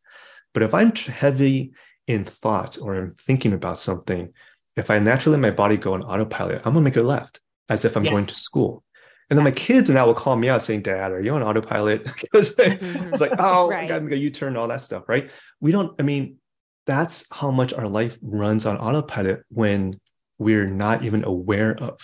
But 0.53 0.63
if 0.63 0.73
I'm 0.73 0.95
heavy 0.95 1.73
in 2.07 2.23
thought 2.23 2.77
or 2.81 2.95
I'm 2.95 3.15
thinking 3.15 3.51
about 3.51 3.79
something, 3.79 4.31
if 4.77 4.89
I 4.91 4.99
naturally 4.99 5.37
my 5.37 5.51
body 5.51 5.75
go 5.75 5.93
on 5.93 6.03
autopilot, 6.03 6.61
I'm 6.63 6.73
gonna 6.73 6.81
make 6.81 6.95
a 6.95 7.01
left 7.01 7.41
as 7.67 7.83
if 7.83 7.97
I'm 7.97 8.05
yeah. 8.05 8.11
going 8.11 8.27
to 8.27 8.35
school. 8.35 8.83
And 9.29 9.37
then 9.37 9.43
my 9.43 9.51
kids 9.51 9.89
now 9.89 10.05
will 10.05 10.13
call 10.13 10.37
me 10.37 10.47
out 10.47 10.61
saying, 10.61 10.83
Dad, 10.83 11.11
are 11.11 11.19
you 11.19 11.33
on 11.33 11.43
autopilot? 11.43 12.05
because 12.21 12.55
mm-hmm. 12.55 13.11
it's 13.11 13.19
like, 13.19 13.33
oh, 13.39 13.69
right. 13.69 13.83
I 13.83 13.87
gotta 13.87 14.01
make 14.01 14.13
a 14.13 14.17
U-turn, 14.17 14.55
all 14.55 14.69
that 14.69 14.81
stuff, 14.81 15.03
right? 15.09 15.29
We 15.59 15.71
don't, 15.71 15.99
I 15.99 16.03
mean, 16.03 16.37
that's 16.85 17.25
how 17.31 17.51
much 17.51 17.73
our 17.73 17.89
life 17.89 18.17
runs 18.21 18.65
on 18.65 18.77
autopilot 18.77 19.43
when 19.49 19.99
we're 20.39 20.69
not 20.69 21.03
even 21.03 21.25
aware 21.25 21.75
of. 21.75 21.99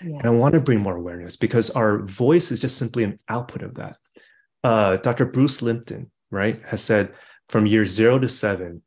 Yeah. 0.00 0.18
And 0.18 0.26
I 0.26 0.30
want 0.30 0.52
to 0.54 0.60
bring 0.60 0.78
more 0.78 0.96
awareness 0.96 1.34
because 1.36 1.70
our 1.70 1.98
voice 1.98 2.52
is 2.52 2.60
just 2.60 2.76
simply 2.76 3.02
an 3.02 3.18
output 3.28 3.62
of 3.62 3.74
that. 3.74 3.96
Uh, 4.62 4.98
Dr. 4.98 5.24
Bruce 5.24 5.60
Lipton, 5.60 6.10
right, 6.30 6.60
has 6.66 6.82
said 6.82 7.14
from 7.48 7.66
year 7.66 7.84
zero 7.84 8.18
to 8.20 8.28
seven, 8.28 8.82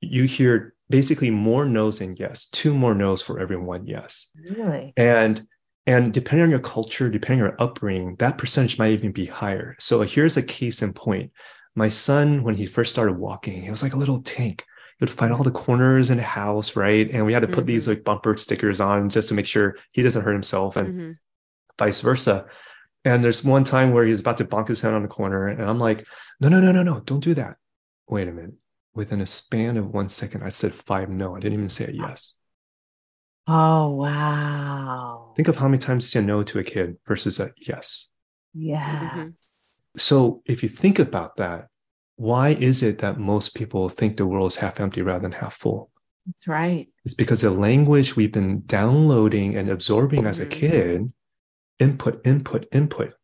you 0.00 0.24
hear 0.24 0.73
basically 0.90 1.30
more 1.30 1.64
no's 1.64 2.00
and 2.00 2.18
yes, 2.18 2.46
two 2.46 2.74
more 2.74 2.94
no's 2.94 3.22
for 3.22 3.40
every 3.40 3.56
one 3.56 3.86
yes. 3.86 4.28
Really? 4.56 4.92
And 4.96 5.46
and 5.86 6.12
depending 6.12 6.44
on 6.44 6.50
your 6.50 6.60
culture, 6.60 7.10
depending 7.10 7.42
on 7.42 7.50
your 7.50 7.62
upbringing, 7.62 8.16
that 8.16 8.38
percentage 8.38 8.78
might 8.78 8.92
even 8.92 9.12
be 9.12 9.26
higher. 9.26 9.76
So 9.78 10.00
here's 10.02 10.36
a 10.36 10.42
case 10.42 10.80
in 10.80 10.94
point. 10.94 11.30
My 11.74 11.90
son, 11.90 12.42
when 12.42 12.54
he 12.54 12.64
first 12.64 12.92
started 12.92 13.18
walking, 13.18 13.62
he 13.62 13.70
was 13.70 13.82
like 13.82 13.92
a 13.92 13.98
little 13.98 14.22
tank. 14.22 14.64
He 14.98 15.04
would 15.04 15.10
find 15.10 15.32
all 15.32 15.42
the 15.42 15.50
corners 15.50 16.10
in 16.10 16.16
the 16.16 16.22
house, 16.22 16.76
right? 16.76 17.10
And 17.12 17.26
we 17.26 17.32
had 17.32 17.42
to 17.42 17.48
put 17.48 17.58
mm-hmm. 17.58 17.66
these 17.66 17.88
like 17.88 18.04
bumper 18.04 18.36
stickers 18.38 18.80
on 18.80 19.10
just 19.10 19.28
to 19.28 19.34
make 19.34 19.46
sure 19.46 19.76
he 19.92 20.02
doesn't 20.02 20.22
hurt 20.22 20.32
himself 20.32 20.76
and 20.76 20.88
mm-hmm. 20.88 21.12
vice 21.78 22.00
versa. 22.00 22.46
And 23.04 23.22
there's 23.22 23.44
one 23.44 23.64
time 23.64 23.92
where 23.92 24.06
he's 24.06 24.20
about 24.20 24.38
to 24.38 24.46
bonk 24.46 24.68
his 24.68 24.80
head 24.80 24.94
on 24.94 25.02
the 25.02 25.08
corner, 25.08 25.48
and 25.48 25.68
I'm 25.68 25.78
like, 25.78 26.06
no, 26.40 26.48
no, 26.48 26.60
no, 26.60 26.72
no, 26.72 26.82
no, 26.82 27.00
don't 27.00 27.22
do 27.22 27.34
that. 27.34 27.56
Wait 28.08 28.28
a 28.28 28.32
minute. 28.32 28.54
Within 28.94 29.20
a 29.20 29.26
span 29.26 29.76
of 29.76 29.92
one 29.92 30.08
second, 30.08 30.42
I 30.42 30.50
said 30.50 30.74
five 30.74 31.08
no. 31.08 31.36
I 31.36 31.40
didn't 31.40 31.54
even 31.54 31.68
say 31.68 31.86
a 31.86 31.92
yes. 31.92 32.36
Oh, 33.46 33.90
wow. 33.90 35.32
Think 35.36 35.48
of 35.48 35.56
how 35.56 35.68
many 35.68 35.78
times 35.78 36.04
you 36.04 36.08
say 36.08 36.24
no 36.24 36.42
to 36.44 36.58
a 36.58 36.64
kid 36.64 36.96
versus 37.06 37.40
a 37.40 37.52
yes. 37.58 38.08
Yes. 38.54 38.82
Mm-hmm. 38.82 39.28
So 39.96 40.42
if 40.46 40.62
you 40.62 40.68
think 40.68 40.98
about 40.98 41.36
that, 41.36 41.68
why 42.16 42.50
is 42.50 42.82
it 42.82 42.98
that 42.98 43.18
most 43.18 43.54
people 43.54 43.88
think 43.88 44.16
the 44.16 44.26
world 44.26 44.52
is 44.52 44.56
half 44.56 44.80
empty 44.80 45.02
rather 45.02 45.22
than 45.22 45.32
half 45.32 45.54
full? 45.54 45.90
That's 46.26 46.46
right. 46.46 46.88
It's 47.04 47.14
because 47.14 47.42
the 47.42 47.50
language 47.50 48.16
we've 48.16 48.32
been 48.32 48.62
downloading 48.64 49.56
and 49.56 49.68
absorbing 49.68 50.20
mm-hmm. 50.20 50.28
as 50.28 50.40
a 50.40 50.46
mm-hmm. 50.46 50.60
kid, 50.60 51.12
input, 51.78 52.20
input, 52.24 52.66
input. 52.72 53.14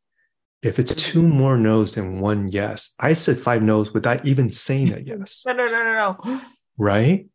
If 0.63 0.79
it's 0.79 0.95
two 0.95 1.23
more 1.23 1.57
no's 1.57 1.95
than 1.95 2.21
one 2.21 2.49
yes, 2.49 2.95
I 2.99 3.15
said 3.15 3.39
five 3.39 3.63
no's 3.63 3.95
without 3.95 4.27
even 4.27 4.51
saying 4.51 4.93
a 4.93 4.99
yes. 5.05 5.43
no, 5.47 5.53
no, 5.53 5.65
no, 5.65 5.85
no, 5.85 6.17
no. 6.25 6.41
Right? 6.77 7.27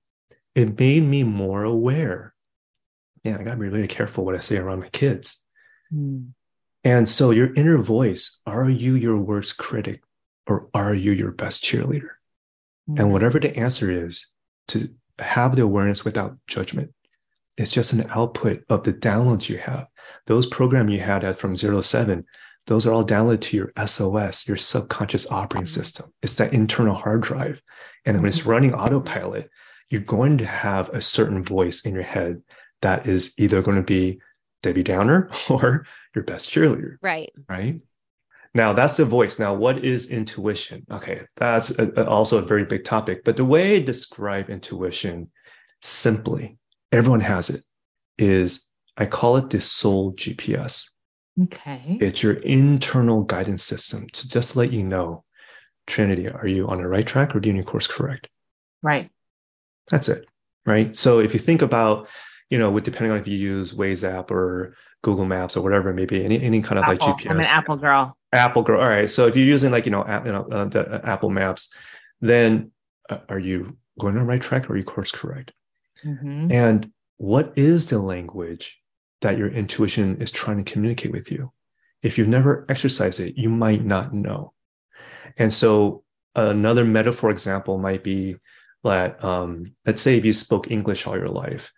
It 0.53 0.79
made 0.79 1.03
me 1.03 1.23
more 1.23 1.63
aware 1.63 2.35
man, 3.25 3.41
I 3.41 3.43
got 3.43 3.51
to 3.51 3.57
be 3.57 3.67
really 3.67 3.87
careful 3.87 4.23
what 4.23 4.35
I 4.35 4.39
say 4.39 4.57
around 4.57 4.79
my 4.79 4.89
kids. 4.89 5.39
Mm. 5.93 6.29
And 6.83 7.09
so, 7.09 7.31
your 7.31 7.51
inner 7.55 7.79
voice 7.79 8.39
are 8.45 8.69
you 8.69 8.93
your 8.93 9.17
worst 9.17 9.57
critic 9.57 10.01
or 10.47 10.69
are 10.73 10.93
you 10.93 11.11
your 11.11 11.31
best 11.31 11.63
cheerleader? 11.63 12.11
Mm. 12.89 12.99
And 12.99 13.11
whatever 13.11 13.39
the 13.39 13.57
answer 13.57 13.89
is, 13.89 14.27
to 14.69 14.89
have 15.19 15.55
the 15.55 15.63
awareness 15.63 16.05
without 16.05 16.37
judgment. 16.47 16.91
It's 17.57 17.71
just 17.71 17.93
an 17.93 18.09
output 18.09 18.63
of 18.69 18.83
the 18.83 18.93
downloads 18.93 19.49
you 19.49 19.57
have. 19.57 19.87
Those 20.27 20.45
programs 20.45 20.91
you 20.91 20.99
had 20.99 21.23
at 21.23 21.37
from 21.37 21.55
zero 21.55 21.77
to 21.77 21.83
seven, 21.83 22.25
those 22.67 22.87
are 22.87 22.93
all 22.93 23.05
downloaded 23.05 23.41
to 23.41 23.57
your 23.57 23.71
SOS, 23.85 24.47
your 24.47 24.57
subconscious 24.57 25.29
operating 25.31 25.67
mm. 25.67 25.69
system. 25.69 26.11
It's 26.21 26.35
that 26.35 26.53
internal 26.53 26.95
hard 26.95 27.21
drive. 27.21 27.61
And 28.05 28.17
when 28.17 28.27
it's 28.27 28.39
mm-hmm. 28.39 28.49
running 28.49 28.73
autopilot, 28.73 29.49
you're 29.89 30.01
going 30.01 30.37
to 30.39 30.45
have 30.45 30.89
a 30.89 31.01
certain 31.01 31.43
voice 31.43 31.81
in 31.81 31.93
your 31.93 32.03
head 32.03 32.41
that 32.81 33.07
is 33.07 33.33
either 33.37 33.61
going 33.61 33.77
to 33.77 33.83
be 33.83 34.19
Debbie 34.63 34.83
Downer 34.83 35.29
or 35.49 35.85
your 36.13 36.23
best 36.23 36.49
cheerleader. 36.49 36.97
Right. 37.01 37.31
Right. 37.47 37.81
Now 38.55 38.71
that's 38.71 38.95
the 38.95 39.05
voice. 39.05 39.37
Now, 39.37 39.53
what 39.53 39.83
is 39.83 40.07
intuition? 40.07 40.85
Okay, 40.89 41.23
that's 41.35 41.77
a, 41.77 41.91
a, 41.97 42.07
also 42.07 42.37
a 42.37 42.45
very 42.47 42.63
big 42.63 42.85
topic. 42.85 43.25
But 43.25 43.35
the 43.35 43.43
way 43.43 43.75
I 43.75 43.79
describe 43.81 44.49
intuition 44.49 45.29
simply, 45.81 46.57
everyone 46.89 47.19
has 47.19 47.49
it, 47.49 47.63
is 48.17 48.65
I 48.95 49.07
call 49.07 49.35
it 49.35 49.49
the 49.49 49.59
soul 49.59 50.13
GPS. 50.13 50.89
Okay. 51.43 51.97
It's 51.99 52.23
your 52.23 52.33
internal 52.33 53.23
guidance 53.23 53.63
system 53.63 54.07
to 54.13 54.27
just 54.27 54.55
let 54.55 54.71
you 54.71 54.83
know, 54.83 55.23
Trinity, 55.87 56.29
are 56.29 56.47
you 56.47 56.67
on 56.67 56.77
the 56.77 56.87
right 56.87 57.05
track 57.05 57.35
or 57.35 57.39
doing 57.39 57.57
your 57.57 57.65
course 57.65 57.87
correct? 57.87 58.27
Right. 58.81 59.09
That's 59.89 60.09
it. 60.09 60.25
Right. 60.65 60.95
So 60.95 61.19
if 61.19 61.33
you 61.33 61.39
think 61.39 61.61
about 61.61 62.07
you 62.49 62.59
know, 62.59 62.69
with 62.69 62.83
depending 62.83 63.11
on 63.11 63.17
if 63.17 63.27
you 63.27 63.37
use 63.37 63.73
Waze 63.73 64.07
app 64.07 64.29
or 64.29 64.75
Google 65.01 65.25
Maps 65.25 65.57
or 65.57 65.63
whatever 65.63 65.89
it 65.89 65.95
may 65.95 66.05
be, 66.05 66.23
any 66.23 66.41
any 66.41 66.61
kind 66.61 66.77
of 66.77 66.85
Apple. 66.85 67.07
like 67.07 67.19
GPS. 67.19 67.31
I'm 67.31 67.39
an 67.39 67.45
Apple 67.45 67.75
girl. 67.75 68.17
Apple 68.33 68.61
girl. 68.61 68.81
All 68.81 68.87
right. 68.87 69.09
So 69.09 69.27
if 69.27 69.35
you're 69.35 69.45
using 69.45 69.71
like 69.71 69.85
you 69.85 69.91
know, 69.91 70.05
app, 70.05 70.25
you 70.25 70.31
know 70.31 70.47
uh, 70.51 70.65
the 70.65 70.87
uh, 70.87 71.01
Apple 71.03 71.29
Maps, 71.29 71.73
then 72.21 72.71
uh, 73.09 73.17
are 73.29 73.39
you 73.39 73.77
going 73.99 74.15
on 74.15 74.21
the 74.21 74.27
right 74.27 74.41
track 74.41 74.69
or 74.69 74.73
are 74.73 74.77
you 74.77 74.83
course 74.83 75.11
correct? 75.11 75.51
Mm-hmm. 76.03 76.51
And 76.51 76.91
what 77.17 77.53
is 77.55 77.89
the 77.89 77.99
language 77.99 78.77
that 79.21 79.37
your 79.37 79.47
intuition 79.47 80.21
is 80.21 80.31
trying 80.31 80.63
to 80.63 80.71
communicate 80.71 81.11
with 81.11 81.31
you? 81.31 81.51
If 82.01 82.17
you've 82.17 82.27
never 82.27 82.65
exercised 82.69 83.19
it, 83.19 83.37
you 83.37 83.49
might 83.49 83.83
not 83.83 84.13
know. 84.13 84.53
And 85.37 85.51
so 85.51 86.03
another 86.35 86.85
metaphor 86.85 87.29
example 87.29 87.77
might 87.77 88.03
be 88.03 88.35
that 88.83 89.23
um, 89.23 89.73
let's 89.85 90.01
say 90.01 90.17
if 90.17 90.25
you 90.25 90.33
spoke 90.33 90.69
English 90.69 91.07
all 91.07 91.17
your 91.17 91.29
life 91.29 91.71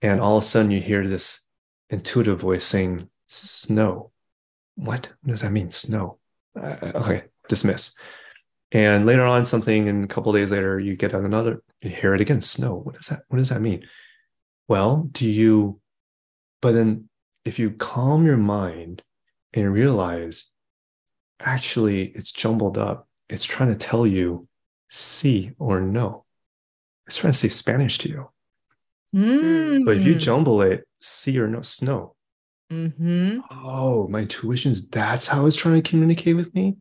and 0.00 0.20
all 0.20 0.38
of 0.38 0.44
a 0.44 0.46
sudden 0.46 0.70
you 0.70 0.80
hear 0.80 1.06
this 1.06 1.40
intuitive 1.90 2.40
voice 2.40 2.64
saying 2.64 3.08
snow. 3.28 4.10
What, 4.76 5.08
does 5.26 5.42
that 5.42 5.52
mean? 5.52 5.70
Snow. 5.70 6.18
Uh, 6.58 6.92
okay 6.94 7.24
dismiss. 7.48 7.94
And 8.72 9.06
later 9.06 9.24
on 9.24 9.44
something 9.44 9.88
and 9.88 10.04
a 10.04 10.08
couple 10.08 10.32
days 10.32 10.50
later 10.50 10.80
you 10.80 10.96
get 10.96 11.12
another 11.12 11.62
you 11.80 11.90
hear 11.90 12.14
it 12.14 12.20
again 12.20 12.40
snow. 12.40 12.74
What 12.74 12.96
does 12.96 13.06
that 13.06 13.22
what 13.28 13.38
does 13.38 13.50
that 13.50 13.62
mean? 13.62 13.86
Well 14.68 15.08
do 15.12 15.28
you 15.28 15.80
but 16.64 16.72
then 16.72 17.08
if 17.44 17.58
you 17.58 17.70
calm 17.70 18.24
your 18.26 18.36
mind 18.36 19.02
and 19.52 19.72
realize 19.72 20.46
actually 21.38 22.06
it's 22.06 22.32
jumbled 22.32 22.78
up 22.78 23.06
it's 23.28 23.44
trying 23.44 23.68
to 23.68 23.76
tell 23.76 24.06
you 24.06 24.48
see 24.88 25.52
or 25.58 25.80
no 25.80 26.24
it's 27.06 27.18
trying 27.18 27.32
to 27.32 27.38
say 27.38 27.48
spanish 27.48 27.98
to 27.98 28.08
you 28.08 28.28
Mm. 29.14 29.84
But 29.84 29.98
if 29.98 30.04
you 30.04 30.16
jumble 30.16 30.62
it, 30.62 30.86
see 31.00 31.38
or 31.38 31.46
no 31.46 31.62
snow. 31.62 32.16
Mm-hmm. 32.72 33.40
Oh, 33.50 34.08
my 34.08 34.20
intuition 34.20 34.72
is 34.72 34.88
that's 34.88 35.28
how 35.28 35.46
it's 35.46 35.56
trying 35.56 35.80
to 35.80 35.88
communicate 35.88 36.34
with 36.36 36.54
me. 36.54 36.76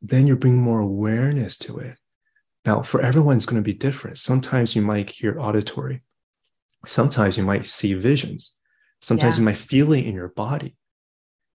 Then 0.00 0.26
you're 0.26 0.36
bringing 0.36 0.62
more 0.62 0.80
awareness 0.80 1.56
to 1.58 1.78
it. 1.78 1.98
Now, 2.64 2.82
for 2.82 3.00
everyone, 3.00 3.36
it's 3.36 3.46
going 3.46 3.60
to 3.60 3.66
be 3.66 3.72
different. 3.72 4.18
Sometimes 4.18 4.76
you 4.76 4.82
might 4.82 5.10
hear 5.10 5.40
auditory. 5.40 6.02
Sometimes 6.86 7.36
you 7.36 7.42
might 7.42 7.66
see 7.66 7.94
visions. 7.94 8.52
Sometimes 9.00 9.36
yeah. 9.36 9.42
you 9.42 9.44
might 9.46 9.56
feel 9.56 9.92
it 9.92 10.04
in 10.04 10.14
your 10.14 10.28
body. 10.28 10.74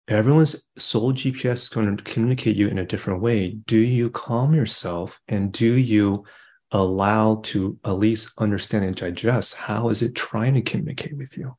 Everyone's 0.08 0.68
soul 0.78 1.14
GPS 1.14 1.64
is 1.64 1.70
going 1.70 1.96
to 1.96 2.04
communicate 2.04 2.56
you 2.56 2.68
in 2.68 2.78
a 2.78 2.86
different 2.86 3.22
way. 3.22 3.50
Do 3.52 3.78
you 3.78 4.10
calm 4.10 4.54
yourself 4.54 5.20
and 5.28 5.52
do 5.52 5.74
you 5.74 6.26
allow 6.72 7.36
to 7.44 7.78
at 7.86 7.92
least 7.92 8.34
understand 8.38 8.84
and 8.84 8.96
digest 8.96 9.54
how 9.54 9.90
is 9.90 10.02
it 10.02 10.16
trying 10.16 10.56
to 10.56 10.62
communicate 10.62 11.16
with 11.16 11.38
you 11.38 11.56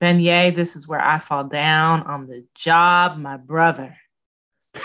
Ben 0.00 0.20
Yeh, 0.20 0.50
this 0.50 0.76
is 0.76 0.86
where 0.86 1.00
I 1.00 1.18
fall 1.18 1.44
down 1.44 2.02
on 2.02 2.26
the 2.26 2.44
job, 2.54 3.16
my 3.16 3.36
brother. 3.38 3.96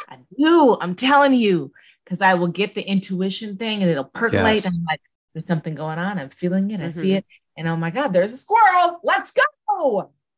I 0.07 0.17
do. 0.37 0.77
I'm 0.79 0.95
telling 0.95 1.33
you, 1.33 1.73
because 2.05 2.21
I 2.21 2.35
will 2.35 2.47
get 2.47 2.75
the 2.75 2.81
intuition 2.81 3.57
thing 3.57 3.81
and 3.81 3.91
it'll 3.91 4.05
percolate. 4.05 4.63
Yes. 4.63 4.77
I'm 4.77 4.85
like, 4.85 5.01
there's 5.33 5.47
something 5.47 5.75
going 5.75 5.99
on. 5.99 6.19
I'm 6.19 6.29
feeling 6.29 6.71
it. 6.71 6.79
I 6.79 6.83
mm-hmm. 6.85 6.99
see 6.99 7.13
it. 7.13 7.25
And 7.57 7.67
oh 7.67 7.75
my 7.75 7.89
God, 7.89 8.13
there's 8.13 8.31
a 8.31 8.37
squirrel. 8.37 8.99
Let's 9.03 9.31
go. 9.31 9.41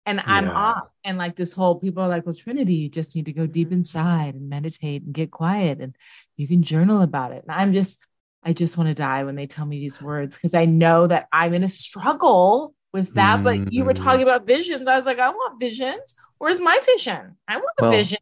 And 0.06 0.20
I'm 0.26 0.48
yeah. 0.48 0.54
off. 0.54 0.88
And 1.04 1.18
like 1.18 1.36
this 1.36 1.54
whole 1.54 1.76
people 1.76 2.04
are 2.04 2.08
like, 2.08 2.26
well, 2.26 2.36
Trinity, 2.36 2.76
you 2.76 2.90
just 2.90 3.16
need 3.16 3.26
to 3.26 3.34
go 3.34 3.46
deep 3.46 3.68
mm-hmm. 3.68 3.78
inside 3.78 4.36
and 4.36 4.50
meditate 4.50 5.04
and 5.04 5.14
get 5.14 5.32
quiet 5.32 5.80
and 5.80 5.96
you 6.38 6.48
can 6.48 6.64
journal 6.64 7.02
about 7.02 7.32
it. 7.32 7.44
And 7.48 7.52
I'm 7.52 7.74
just, 7.74 8.04
I 8.44 8.54
just 8.54 8.78
want 8.78 8.88
to 8.88 8.96
die 8.96 9.24
when 9.24 9.36
they 9.36 9.46
tell 9.46 9.66
me 9.66 9.80
these 9.80 10.02
words 10.02 10.36
because 10.36 10.56
I 10.56 10.66
know 10.66 11.06
that 11.06 11.28
I'm 11.32 11.54
in 11.54 11.64
a 11.64 11.70
struggle 11.70 12.74
with 12.94 13.14
that. 13.14 13.40
Mm. 13.40 13.44
But 13.44 13.74
you 13.74 13.86
were 13.86 13.94
mm. 13.94 14.04
talking 14.04 14.24
about 14.24 14.48
visions. 14.48 14.88
I 14.88 14.98
was 14.98 15.06
like, 15.06 15.20
I 15.20 15.30
want 15.30 15.60
visions. 15.60 16.16
Where's 16.40 16.60
my 16.60 16.80
vision? 16.86 17.38
I 17.48 17.58
want 17.58 17.70
the 17.78 17.84
well, 17.84 17.92
vision. 17.92 18.18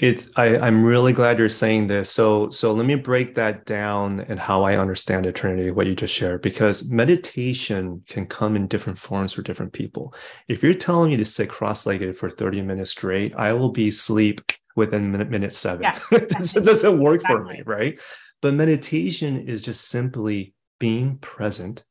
It's 0.00 0.30
I, 0.34 0.56
I'm 0.56 0.82
really 0.82 1.12
glad 1.12 1.38
you're 1.38 1.50
saying 1.50 1.88
this. 1.88 2.10
So 2.10 2.48
so 2.48 2.72
let 2.72 2.86
me 2.86 2.94
break 2.94 3.34
that 3.34 3.66
down 3.66 4.20
and 4.20 4.40
how 4.40 4.62
I 4.62 4.78
understand 4.78 5.30
Trinity, 5.34 5.70
what 5.70 5.86
you 5.86 5.94
just 5.94 6.14
shared, 6.14 6.40
because 6.40 6.88
meditation 6.88 8.02
can 8.08 8.24
come 8.26 8.56
in 8.56 8.66
different 8.66 8.98
forms 8.98 9.34
for 9.34 9.42
different 9.42 9.74
people. 9.74 10.14
If 10.48 10.62
you're 10.62 10.72
telling 10.72 11.10
me 11.10 11.18
to 11.18 11.26
sit 11.26 11.50
cross-legged 11.50 12.16
for 12.16 12.30
30 12.30 12.62
minutes 12.62 12.92
straight, 12.92 13.34
I 13.36 13.52
will 13.52 13.72
be 13.72 13.88
asleep 13.88 14.40
within 14.74 15.12
minute, 15.12 15.28
minute 15.28 15.52
seven. 15.52 15.82
Yeah, 15.82 15.98
it 16.12 16.64
doesn't 16.64 16.98
work 16.98 17.16
exactly. 17.16 17.36
for 17.36 17.44
me, 17.44 17.62
right? 17.66 18.00
But 18.40 18.54
meditation 18.54 19.46
is 19.48 19.60
just 19.60 19.88
simply 19.88 20.54
being 20.78 21.18
present 21.18 21.84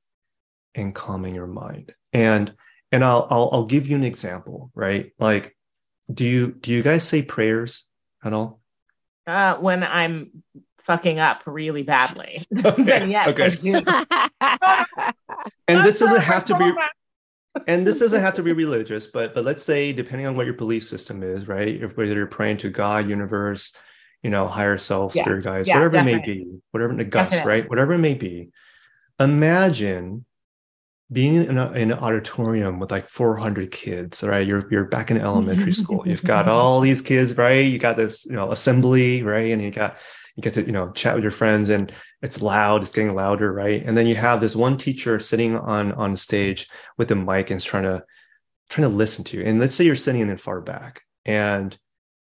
and 0.74 0.96
calming 0.96 1.36
your 1.36 1.46
mind. 1.46 1.94
And 2.12 2.52
and 2.92 3.06
I'll 3.06 3.28
I'll, 3.30 3.50
I'll 3.54 3.66
give 3.66 3.86
you 3.86 3.96
an 3.96 4.04
example, 4.04 4.72
right? 4.74 5.12
Like, 5.20 5.56
do 6.12 6.26
you 6.26 6.54
do 6.54 6.72
you 6.72 6.82
guys 6.82 7.08
say 7.08 7.22
prayers 7.22 7.86
at 8.24 8.34
all? 8.34 8.60
Uh, 9.28 9.56
when 9.56 9.84
I'm 9.84 10.44
fucking 10.82 11.20
up 11.20 11.44
really 11.46 11.84
badly, 11.84 12.46
okay. 12.66 12.84
then 12.84 13.12
yes, 13.12 13.30
okay. 13.30 13.46
I 13.46 13.50
do. 13.50 15.44
and 15.68 15.86
this 15.86 16.00
doesn't 16.00 16.22
have 16.22 16.46
to 16.46 16.58
be 16.58 16.72
and 17.68 17.86
this 17.86 18.00
doesn't 18.00 18.22
have 18.22 18.34
to 18.36 18.44
be 18.44 18.54
religious, 18.54 19.08
but 19.08 19.34
but 19.34 19.46
let's 19.46 19.64
say 19.64 19.94
depending 19.94 20.28
on 20.28 20.36
what 20.36 20.46
your 20.46 20.56
belief 20.56 20.84
system 20.84 21.24
is, 21.24 21.48
right? 21.48 21.82
If 21.82 21.98
whether 21.98 22.14
you're 22.14 22.28
praying 22.28 22.58
to 22.58 22.70
God, 22.70 23.10
universe, 23.10 23.76
you 24.24 24.30
know, 24.30 24.48
higher 24.48 24.78
self, 24.78 25.16
yeah. 25.16 25.24
spirit 25.24 25.44
guides, 25.44 25.68
yeah, 25.68 25.76
whatever 25.76 25.94
definitely. 25.94 26.34
it 26.34 26.38
may 26.38 26.44
be, 26.44 26.60
whatever 26.72 26.96
the 26.96 27.06
guts, 27.06 27.44
right? 27.46 27.70
Whatever 27.70 27.94
it 27.94 28.00
may 28.00 28.14
be. 28.14 28.50
Imagine 29.20 30.26
being 31.12 31.36
in, 31.36 31.58
a, 31.58 31.72
in, 31.72 31.92
an 31.92 32.00
auditorium 32.00 32.80
with 32.80 32.92
like 32.92 33.10
400 33.10 33.72
kids, 33.72 34.24
right? 34.24 34.46
You're 34.46 34.68
you're 34.72 34.86
back 34.86 35.10
in 35.10 35.20
elementary 35.20 35.74
school. 35.82 36.04
You've 36.08 36.24
got 36.24 36.48
all 36.48 36.82
these 36.82 37.02
kids, 37.02 37.36
right? 37.38 37.66
You 37.66 37.80
got 37.80 37.98
this, 37.98 38.26
you 38.26 38.34
know, 38.34 38.52
assembly, 38.52 39.24
right? 39.24 39.52
And 39.52 39.62
you 39.62 39.72
got 39.72 39.98
you 40.36 40.44
get 40.44 40.54
to 40.54 40.66
you 40.66 40.72
know 40.72 40.92
chat 40.92 41.16
with 41.16 41.24
your 41.24 41.32
friends, 41.32 41.70
and 41.70 41.92
it's 42.22 42.42
loud. 42.42 42.84
It's 42.84 42.92
getting 42.92 43.16
louder, 43.16 43.52
right? 43.52 43.84
And 43.84 43.98
then 43.98 44.08
you 44.08 44.16
have 44.16 44.40
this 44.40 44.56
one 44.56 44.78
teacher 44.78 45.20
sitting 45.20 45.58
on 45.58 45.92
on 45.94 46.16
stage 46.16 46.68
with 46.98 47.12
a 47.12 47.16
mic 47.16 47.50
and 47.50 47.58
is 47.58 47.64
trying 47.64 47.84
to 47.84 48.04
trying 48.70 48.90
to 48.90 48.96
listen 48.96 49.24
to 49.26 49.38
you. 49.38 49.44
And 49.44 49.60
let's 49.60 49.74
say 49.74 49.86
you're 49.86 49.96
sitting 49.96 50.22
in 50.22 50.38
far 50.38 50.62
back, 50.62 51.02
and 51.26 51.76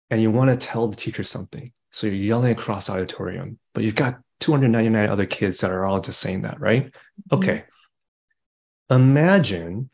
and 0.09 0.21
you 0.21 0.31
want 0.31 0.49
to 0.49 0.67
tell 0.67 0.88
the 0.88 0.95
teacher 0.95 1.23
something, 1.23 1.73
so 1.91 2.07
you're 2.07 2.15
yelling 2.15 2.51
across 2.51 2.89
auditorium, 2.89 3.59
but 3.73 3.83
you've 3.83 3.95
got 3.95 4.19
299 4.39 5.09
other 5.09 5.25
kids 5.25 5.59
that 5.59 5.71
are 5.71 5.85
all 5.85 5.99
just 5.99 6.21
saying 6.21 6.43
that, 6.43 6.59
right? 6.59 6.85
Mm-hmm. 6.85 7.35
Imagine 8.89 9.89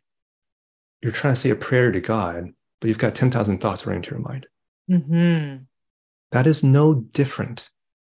you're 1.01 1.11
trying 1.11 1.33
to 1.33 1.39
say 1.39 1.49
a 1.49 1.55
prayer 1.55 1.91
to 1.91 1.99
God, 1.99 2.53
but 2.79 2.87
you've 2.87 2.97
got 2.97 3.15
10,000 3.15 3.59
thoughts 3.59 3.85
running 3.85 4.03
through 4.03 4.19
your 4.19 4.27
mind. 4.27 4.47
Mm-hmm. 4.89 5.63
That 6.31 6.47
is 6.47 6.63
no 6.63 6.93
different 6.93 7.69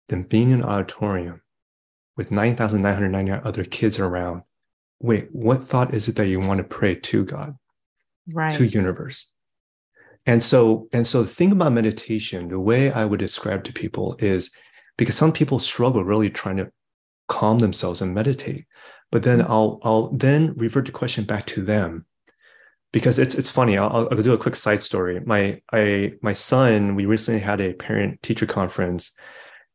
than 0.09 0.23
being 0.23 0.51
in 0.51 0.61
an 0.61 0.65
auditorium 0.65 1.41
with 2.15 2.31
9,999 2.31 3.41
other 3.43 3.63
kids 3.63 3.99
around. 3.99 4.43
Wait, 4.99 5.27
what 5.31 5.65
thought 5.65 5.93
is 5.93 6.07
it 6.07 6.15
that 6.15 6.27
you 6.27 6.39
want 6.39 6.59
to 6.59 6.63
pray 6.63 6.95
to 6.95 7.25
God? 7.25 7.55
Right. 8.31 8.55
To 8.55 8.65
universe. 8.65 9.29
And 10.25 10.41
so, 10.41 10.87
and 10.93 11.05
so 11.05 11.23
the 11.23 11.27
thing 11.27 11.51
about 11.51 11.73
meditation, 11.73 12.47
the 12.47 12.59
way 12.59 12.91
I 12.91 13.03
would 13.03 13.19
describe 13.19 13.65
to 13.65 13.73
people 13.73 14.15
is 14.19 14.51
because 14.97 15.15
some 15.15 15.33
people 15.33 15.59
struggle 15.59 16.03
really 16.03 16.29
trying 16.29 16.57
to 16.57 16.71
calm 17.27 17.59
themselves 17.59 18.01
and 18.01 18.13
meditate 18.13 18.65
but 19.13 19.21
then. 19.21 19.43
I'll 19.43 19.79
I'll 19.83 20.07
then 20.07 20.55
revert 20.57 20.87
the 20.87 20.91
question 20.91 21.23
back 21.23 21.45
to 21.45 21.63
them 21.63 22.07
because 22.91 23.19
it's 23.19 23.35
it's 23.35 23.51
funny. 23.51 23.77
I'll, 23.77 24.09
I'll 24.09 24.23
do 24.23 24.33
a 24.33 24.39
quick 24.39 24.55
side 24.55 24.81
story. 24.81 25.19
My 25.23 25.61
I 25.71 26.13
my 26.23 26.33
son, 26.33 26.95
we 26.95 27.05
recently 27.05 27.39
had 27.39 27.61
a 27.61 27.73
parent 27.73 28.23
teacher 28.23 28.47
conference, 28.47 29.11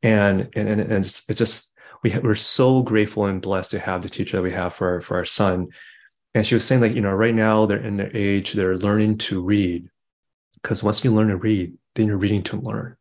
and 0.02 0.48
and 0.56 0.68
and, 0.68 1.04
it's, 1.04 1.22
it's 1.28 1.38
just 1.38 1.72
we 2.02 2.18
we're 2.18 2.34
so 2.34 2.82
grateful 2.82 3.26
and 3.26 3.40
blessed 3.40 3.70
to 3.70 3.78
have 3.78 4.02
the 4.02 4.10
teacher 4.10 4.38
that 4.38 4.42
we 4.42 4.50
have 4.50 4.74
for 4.74 4.94
our, 4.94 5.00
for 5.00 5.16
our 5.16 5.24
son. 5.24 5.68
And 6.34 6.44
she 6.44 6.56
was 6.56 6.64
saying 6.64 6.80
like 6.80 6.96
you 6.96 7.00
know 7.00 7.12
right 7.12 7.34
now 7.34 7.64
they're 7.64 7.78
in 7.78 7.96
their 7.96 8.14
age 8.16 8.54
they're 8.54 8.76
learning 8.76 9.18
to 9.18 9.40
read 9.40 9.88
because 10.54 10.82
once 10.82 11.04
you 11.04 11.12
learn 11.12 11.28
to 11.28 11.36
read, 11.36 11.74
then 11.94 12.08
you're 12.08 12.18
reading 12.18 12.42
to 12.42 12.56
learn, 12.56 12.96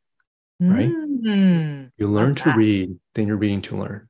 right? 0.60 0.90
Mm-hmm. 0.92 1.88
You 1.98 2.08
learn 2.08 2.36
to 2.36 2.54
read, 2.56 2.96
then 3.16 3.26
you're 3.26 3.38
reading 3.38 3.64
to 3.64 3.78
learn 3.78 4.07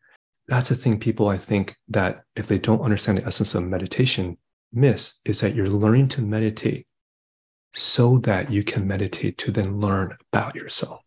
that's 0.48 0.70
the 0.70 0.76
thing 0.76 1.00
people 1.00 1.28
I 1.28 1.38
think 1.38 1.76
that 1.90 2.24
if 2.36 2.48
they 2.48 2.58
don't 2.58 2.82
understand 2.82 3.18
the 3.18 3.26
essence 3.26 3.56
of 3.56 3.64
meditation 3.64 4.38
miss 4.72 5.20
is 5.26 5.42
that 5.42 5.56
you're 5.56 5.70
learning 5.70 6.08
to 6.10 6.22
meditate 6.22 6.88
so 7.74 8.18
that 8.20 8.52
you 8.52 8.64
can 8.64 8.88
meditate 8.88 9.38
to 9.38 9.52
then 9.52 9.80
learn 9.80 10.16
about 10.32 10.56
yourself. 10.56 11.02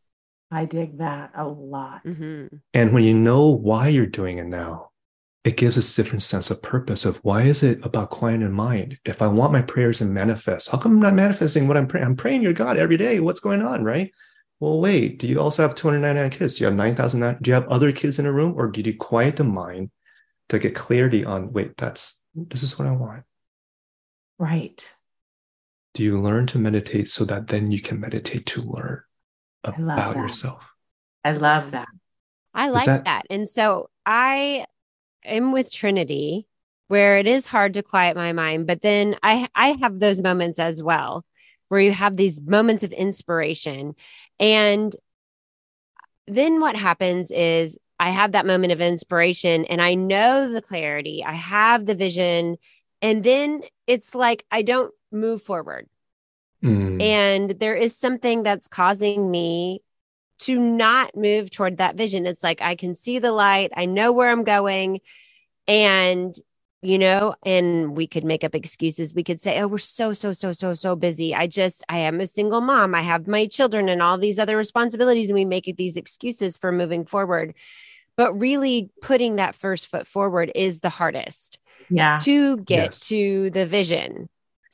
I 0.51 0.64
dig 0.64 0.99
that 0.99 1.30
a 1.34 1.47
lot. 1.47 2.05
Mm-hmm. 2.05 2.57
And 2.74 2.93
when 2.93 3.05
you 3.05 3.14
know 3.14 3.49
why 3.49 3.88
you're 3.88 4.07
doing 4.07 4.38
it 4.38 4.47
now, 4.47 4.91
it 5.45 5.57
gives 5.57 5.78
us 5.78 5.93
a 5.93 6.03
different 6.03 6.22
sense 6.22 6.51
of 6.51 6.62
purpose 6.62 7.05
of 7.05 7.16
why 7.18 7.43
is 7.43 7.62
it 7.62 7.80
about 7.82 8.11
quiet 8.11 8.43
in 8.43 8.53
mind? 8.53 8.99
If 9.05 9.22
I 9.22 9.26
want 9.28 9.53
my 9.53 9.62
prayers 9.62 9.99
to 9.99 10.05
manifest, 10.05 10.70
how 10.70 10.78
come 10.78 10.93
I'm 10.93 11.01
not 11.01 11.14
manifesting 11.14 11.66
what 11.66 11.76
I'm 11.76 11.86
praying? 11.86 12.07
I'm 12.07 12.16
praying 12.16 12.43
your 12.43 12.53
God 12.53 12.76
every 12.76 12.97
day. 12.97 13.20
What's 13.20 13.41
going 13.41 13.62
on, 13.62 13.82
right? 13.82 14.12
Well, 14.61 14.79
wait, 14.79 15.19
do 15.19 15.27
you 15.27 15.41
also 15.41 15.63
have 15.63 15.75
299 15.75 16.31
kids? 16.39 16.57
Do 16.57 16.65
you 16.65 16.67
have 16.67 16.77
9,000? 16.77 17.39
Do 17.41 17.49
you 17.49 17.55
have 17.55 17.69
other 17.69 17.93
kids 17.93 18.19
in 18.19 18.27
a 18.27 18.33
room? 18.33 18.55
Or 18.57 18.69
did 18.69 18.87
you 18.87 18.95
quiet 18.95 19.37
the 19.37 19.45
mind 19.45 19.91
to 20.51 20.59
get 20.59 20.75
clarity 20.75 21.25
on, 21.25 21.53
wait, 21.53 21.79
that's, 21.79 22.21
this 22.35 22.63
is 22.63 22.79
what 22.79 22.87
I 22.87 22.93
want? 22.93 23.25
Right. 24.39 24.95
Do 25.95 26.03
you 26.03 26.19
learn 26.19 26.47
to 26.49 26.59
meditate 26.59 27.09
so 27.09 27.25
that 27.25 27.49
then 27.49 27.71
you 27.71 27.81
can 27.81 28.01
meditate 28.01 28.47
to 28.47 28.63
learn 28.63 29.01
about 29.65 30.17
yourself? 30.17 30.63
I 31.25 31.33
love 31.33 31.71
that. 31.71 31.89
I 32.53 32.69
like 32.69 32.87
that-, 32.87 33.07
that. 33.07 33.27
And 33.31 33.49
so 33.49 33.89
I 34.05 34.67
am 35.25 35.53
with 35.53 35.73
Trinity 35.73 36.47
where 36.89 37.19
it 37.19 37.27
is 37.27 37.47
hard 37.47 37.75
to 37.75 37.83
quiet 37.83 38.17
my 38.17 38.33
mind, 38.33 38.67
but 38.67 38.83
then 38.83 39.17
I 39.23 39.49
I 39.55 39.77
have 39.81 40.01
those 40.01 40.21
moments 40.21 40.59
as 40.59 40.83
well 40.83 41.25
where 41.71 41.81
you 41.81 41.93
have 41.93 42.16
these 42.16 42.43
moments 42.43 42.83
of 42.83 42.93
inspiration. 42.93 43.95
And 44.41 44.95
then 46.27 46.59
what 46.59 46.75
happens 46.75 47.31
is 47.31 47.79
I 48.01 48.11
have 48.11 48.33
that 48.33 48.45
moment 48.45 48.73
of 48.73 48.81
inspiration 48.81 49.64
and 49.66 49.81
I 49.81 49.95
know 49.95 50.53
the 50.53 50.62
clarity, 50.62 51.25
I 51.25 51.33
have 51.33 51.87
the 51.87 51.95
vision. 51.95 52.57
And 53.01 53.23
then 53.23 53.62
it's 53.87 54.16
like 54.16 54.45
I 54.51 54.62
don't 54.62 54.93
move 55.12 55.43
forward. 55.43 55.87
Mm. 56.62 57.01
And 57.01 57.51
there 57.51 57.77
is 57.77 57.97
something 57.97 58.43
that's 58.43 58.66
causing 58.66 59.31
me 59.31 59.81
to 60.41 60.59
not 60.59 61.16
move 61.16 61.53
toward 61.53 61.77
that 61.77 61.95
vision. 61.95 62.27
It's 62.27 62.43
like 62.43 62.61
I 62.61 62.75
can 62.75 62.97
see 62.97 63.21
the 63.21 63.31
light, 63.31 63.71
I 63.77 63.87
know 63.87 64.11
where 64.11 64.31
I'm 64.31 64.45
going. 64.45 65.03
And 65.68 66.35
you 66.83 66.99
know, 66.99 67.35
and 67.45 67.97
we 67.97 68.07
could 68.07 68.24
make 68.24 68.43
up 68.43 68.55
excuses. 68.55 69.14
We 69.14 69.22
could 69.22 69.41
say, 69.41 69.61
oh, 69.61 69.66
we're 69.66 69.78
so, 69.78 70.12
so, 70.12 70.33
so, 70.33 70.53
so, 70.53 70.72
so 70.72 70.97
busy. 70.97 71.35
I 71.35 71.47
just, 71.47 71.85
I 71.89 71.99
am 71.99 72.20
a 72.20 72.26
single 72.26 72.62
mom. 72.62 72.95
I 72.95 73.03
have 73.03 73.28
my 73.28 73.47
children 73.47 73.89
and 73.89 74.01
all 74.01 74.16
these 74.16 74.39
other 74.39 74.57
responsibilities. 74.57 75.28
And 75.28 75.35
we 75.35 75.45
make 75.45 75.72
these 75.76 75.97
excuses 75.97 76.57
for 76.57 76.72
moving 76.72 77.05
forward. 77.05 77.55
But 78.16 78.35
really 78.35 78.91
putting 79.03 79.37
that 79.37 79.55
first 79.55 79.89
foot 79.89 80.07
forward 80.07 80.53
is 80.55 80.81
the 80.81 80.89
hardest. 80.89 81.59
Yeah. 81.91 82.18
To 82.22 82.57
get 82.59 82.85
yes. 82.85 83.09
to 83.09 83.51
the 83.51 83.66
vision. 83.66 84.28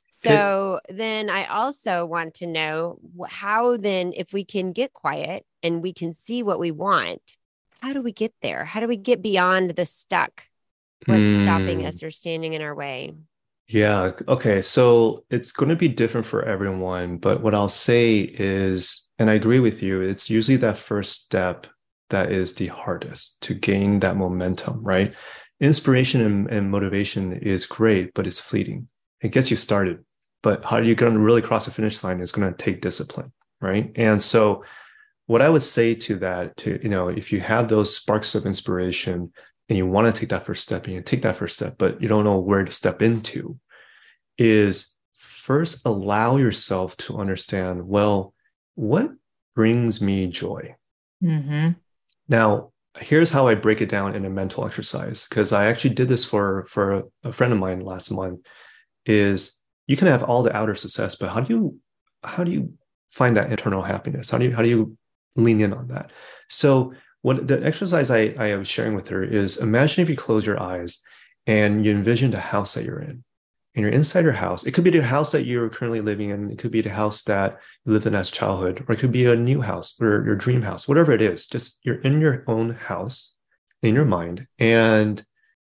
So 0.09 0.80
it, 0.88 0.96
then 0.96 1.28
I 1.28 1.46
also 1.46 2.07
want 2.07 2.34
to 2.34 2.46
know 2.46 2.98
how 3.28 3.76
then, 3.76 4.12
if 4.14 4.32
we 4.32 4.44
can 4.44 4.72
get 4.72 4.92
quiet 4.92 5.44
and 5.62 5.82
we 5.82 5.92
can 5.92 6.12
see 6.12 6.42
what 6.42 6.59
we 6.59 6.70
want, 6.70 7.36
how 7.80 7.92
do 7.92 8.00
we 8.00 8.12
get 8.12 8.32
there? 8.42 8.64
How 8.64 8.80
do 8.80 8.86
we 8.86 8.96
get 8.96 9.22
beyond 9.22 9.70
the 9.70 9.84
stuck? 9.84 10.44
What's 11.05 11.20
mm. 11.20 11.42
stopping 11.42 11.84
us 11.84 12.03
or 12.03 12.11
standing 12.11 12.55
in 12.55 12.62
our 12.62 12.74
way? 12.74 13.14
Yeah 13.68 14.12
okay 14.28 14.62
so 14.62 15.24
it's 15.28 15.51
going 15.51 15.70
to 15.70 15.76
be 15.76 15.88
different 15.88 16.24
for 16.24 16.44
everyone 16.44 17.16
but 17.16 17.42
what 17.42 17.53
i'll 17.53 17.68
say 17.68 18.20
is 18.20 19.09
and 19.18 19.28
i 19.28 19.34
agree 19.34 19.59
with 19.59 19.82
you 19.82 20.01
it's 20.03 20.30
usually 20.30 20.57
that 20.59 20.78
first 20.78 21.24
step 21.24 21.66
that 22.11 22.30
is 22.30 22.55
the 22.55 22.68
hardest 22.68 23.40
to 23.42 23.55
gain 23.55 24.01
that 24.01 24.16
momentum 24.16 24.82
right? 24.82 25.14
Inspiration 25.59 26.20
and, 26.20 26.51
and 26.51 26.70
motivation 26.70 27.32
is 27.32 27.66
great 27.66 28.12
but 28.14 28.26
it's 28.26 28.40
fleeting. 28.40 28.88
It 29.20 29.32
gets 29.32 29.51
you 29.51 29.57
started 29.57 30.05
but 30.42 30.64
how 30.64 30.76
are 30.76 30.82
you 30.82 30.94
going 30.94 31.14
to 31.14 31.18
really 31.18 31.42
cross 31.42 31.64
the 31.64 31.70
finish 31.70 32.05
line 32.05 32.20
is 32.20 32.32
going 32.32 32.49
to 32.49 32.57
take 32.57 32.80
discipline 32.80 33.32
right? 33.61 33.90
And 33.97 34.22
so 34.22 34.64
what 35.28 35.42
i 35.42 35.49
would 35.49 35.62
say 35.62 35.92
to 35.92 36.16
that 36.16 36.57
to 36.57 36.78
you 36.82 36.88
know 36.88 37.09
if 37.09 37.32
you 37.32 37.40
have 37.40 37.68
those 37.68 37.97
sparks 37.97 38.36
of 38.36 38.47
inspiration 38.47 39.32
and 39.68 39.76
you 39.76 39.86
want 39.86 40.12
to 40.12 40.18
take 40.18 40.30
that 40.30 40.46
first 40.46 40.62
step 40.62 40.86
and 40.86 40.94
you 40.94 41.02
take 41.02 41.22
that 41.22 41.36
first 41.36 41.56
step, 41.56 41.76
but 41.78 42.00
you 42.00 42.08
don't 42.08 42.24
know 42.24 42.38
where 42.38 42.64
to 42.64 42.72
step 42.72 43.02
into, 43.02 43.58
is 44.38 44.92
first 45.16 45.86
allow 45.86 46.36
yourself 46.36 46.96
to 46.98 47.18
understand, 47.18 47.86
well, 47.86 48.34
what 48.74 49.10
brings 49.54 50.00
me 50.00 50.26
joy? 50.26 50.74
Mm-hmm. 51.22 51.70
Now, 52.28 52.72
here's 52.98 53.30
how 53.30 53.46
I 53.46 53.54
break 53.54 53.80
it 53.80 53.88
down 53.88 54.14
in 54.14 54.24
a 54.24 54.30
mental 54.30 54.66
exercise, 54.66 55.26
because 55.28 55.52
I 55.52 55.66
actually 55.66 55.94
did 55.94 56.08
this 56.08 56.24
for, 56.24 56.66
for 56.68 57.04
a 57.24 57.32
friend 57.32 57.52
of 57.52 57.58
mine 57.58 57.80
last 57.80 58.10
month, 58.10 58.40
is 59.04 59.58
you 59.86 59.96
can 59.96 60.08
have 60.08 60.22
all 60.22 60.42
the 60.42 60.56
outer 60.56 60.74
success, 60.74 61.14
but 61.14 61.30
how 61.30 61.40
do 61.40 61.54
you 61.54 61.78
how 62.24 62.42
do 62.42 62.50
you 62.50 62.74
find 63.10 63.36
that 63.36 63.50
internal 63.50 63.82
happiness? 63.82 64.30
How 64.30 64.38
do 64.38 64.46
you 64.46 64.54
how 64.54 64.62
do 64.62 64.68
you 64.68 64.98
lean 65.36 65.60
in 65.60 65.72
on 65.72 65.88
that? 65.88 66.10
So 66.48 66.92
what 67.26 67.48
the 67.48 67.60
exercise 67.66 68.08
I, 68.08 68.36
I 68.38 68.54
was 68.54 68.68
sharing 68.68 68.94
with 68.94 69.08
her 69.08 69.20
is 69.24 69.56
imagine 69.56 70.00
if 70.00 70.08
you 70.08 70.14
close 70.14 70.46
your 70.46 70.62
eyes 70.62 71.00
and 71.44 71.84
you 71.84 71.90
envision 71.90 72.30
the 72.30 72.38
house 72.38 72.74
that 72.74 72.84
you're 72.84 73.00
in 73.00 73.24
and 73.74 73.82
you're 73.82 73.90
inside 73.90 74.22
your 74.22 74.32
house. 74.32 74.62
It 74.62 74.70
could 74.70 74.84
be 74.84 74.90
the 74.90 75.02
house 75.02 75.32
that 75.32 75.44
you're 75.44 75.68
currently 75.68 76.00
living 76.00 76.30
in. 76.30 76.52
It 76.52 76.58
could 76.58 76.70
be 76.70 76.82
the 76.82 76.90
house 76.90 77.22
that 77.24 77.58
you 77.84 77.94
lived 77.94 78.06
in 78.06 78.14
as 78.14 78.30
childhood, 78.30 78.84
or 78.86 78.92
it 78.92 79.00
could 79.00 79.10
be 79.10 79.26
a 79.26 79.34
new 79.34 79.60
house 79.60 80.00
or 80.00 80.24
your 80.24 80.36
dream 80.36 80.62
house, 80.62 80.86
whatever 80.86 81.10
it 81.10 81.20
is. 81.20 81.48
Just 81.48 81.80
you're 81.82 82.00
in 82.02 82.20
your 82.20 82.44
own 82.46 82.76
house 82.76 83.34
in 83.82 83.96
your 83.96 84.04
mind. 84.04 84.46
And 84.60 85.24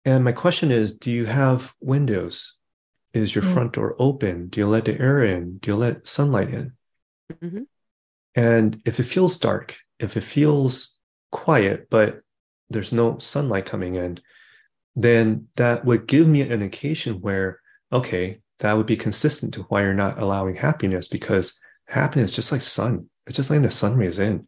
and 0.04 0.24
my 0.24 0.32
question 0.32 0.70
is, 0.70 0.94
do 0.94 1.10
you 1.10 1.24
have 1.24 1.72
windows? 1.80 2.58
Is 3.14 3.34
your 3.34 3.42
mm-hmm. 3.42 3.54
front 3.54 3.72
door 3.72 3.96
open? 3.98 4.48
Do 4.48 4.60
you 4.60 4.66
let 4.66 4.84
the 4.84 5.00
air 5.00 5.24
in? 5.24 5.56
Do 5.56 5.70
you 5.70 5.76
let 5.78 6.06
sunlight 6.06 6.50
in? 6.50 6.72
Mm-hmm. 7.32 7.62
And 8.34 8.82
if 8.84 9.00
it 9.00 9.04
feels 9.04 9.38
dark, 9.38 9.78
if 9.98 10.14
it 10.14 10.24
feels 10.24 10.97
quiet, 11.30 11.88
but 11.90 12.20
there's 12.70 12.92
no 12.92 13.18
sunlight 13.18 13.66
coming 13.66 13.94
in, 13.94 14.20
then 14.94 15.48
that 15.56 15.84
would 15.84 16.06
give 16.06 16.26
me 16.26 16.40
an 16.40 16.52
indication 16.52 17.20
where, 17.20 17.60
okay, 17.92 18.40
that 18.58 18.72
would 18.72 18.86
be 18.86 18.96
consistent 18.96 19.54
to 19.54 19.62
why 19.64 19.82
you're 19.82 19.94
not 19.94 20.18
allowing 20.18 20.56
happiness 20.56 21.08
because 21.08 21.58
happiness, 21.86 22.32
just 22.32 22.52
like 22.52 22.62
sun, 22.62 23.08
it's 23.26 23.36
just 23.36 23.50
letting 23.50 23.62
the 23.62 23.70
sun 23.70 23.96
rays 23.96 24.18
in. 24.18 24.46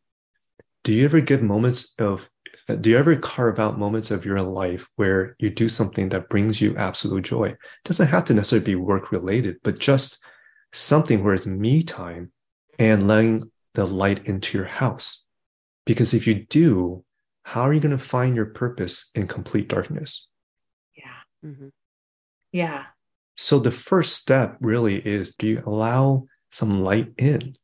do 0.83 0.93
you 0.93 1.05
ever 1.05 1.21
give 1.21 1.43
moments 1.43 1.95
of 1.99 2.29
uh, 2.69 2.75
do 2.75 2.91
you 2.91 2.99
ever 2.99 3.17
carve 3.17 3.59
out 3.59 3.79
moments 3.79 4.11
of 4.11 4.25
your 4.25 4.43
life 4.43 4.89
where 4.97 5.37
you 5.39 5.51
do 5.51 5.69
something 5.69 6.09
that 6.09 6.29
brings 6.29 6.61
you 6.61 6.77
absolute 6.77 7.25
joy? 7.25 7.49
It 7.49 7.59
doesn't 7.85 8.09
have 8.09 8.25
to 8.27 8.35
necessarily 8.35 8.65
be 8.65 8.75
work 8.75 9.13
related 9.13 9.57
but 9.63 9.79
just 9.79 10.23
something 10.73 11.23
where 11.23 11.35
it's 11.35 11.47
me 11.47 11.83
time 11.83 12.33
and 12.79 13.09
letting 13.09 13.51
the 13.75 13.87
light 13.87 14.27
into 14.27 14.57
your 14.57 14.67
house 14.67 15.25
because 15.95 16.15
if 16.15 16.27
you 16.27 16.35
do 16.35 17.05
how 17.43 17.63
are 17.63 17.73
you 17.73 17.81
going 17.81 17.91
to 17.91 17.99
find 17.99 18.37
your 18.37 18.47
purpose 18.47 19.11
in 19.15 19.27
complete 19.27 19.69
darkness 19.69 20.29
yeah 20.97 21.49
mm-hmm. 21.49 21.69
yeah 22.53 22.85
so 23.37 23.59
the 23.59 23.71
first 23.71 24.17
step 24.17 24.57
really 24.61 24.97
is 24.97 25.35
do 25.37 25.47
you 25.47 25.63
allow 25.67 26.25
some 26.51 26.83
light 26.83 27.09
in 27.19 27.57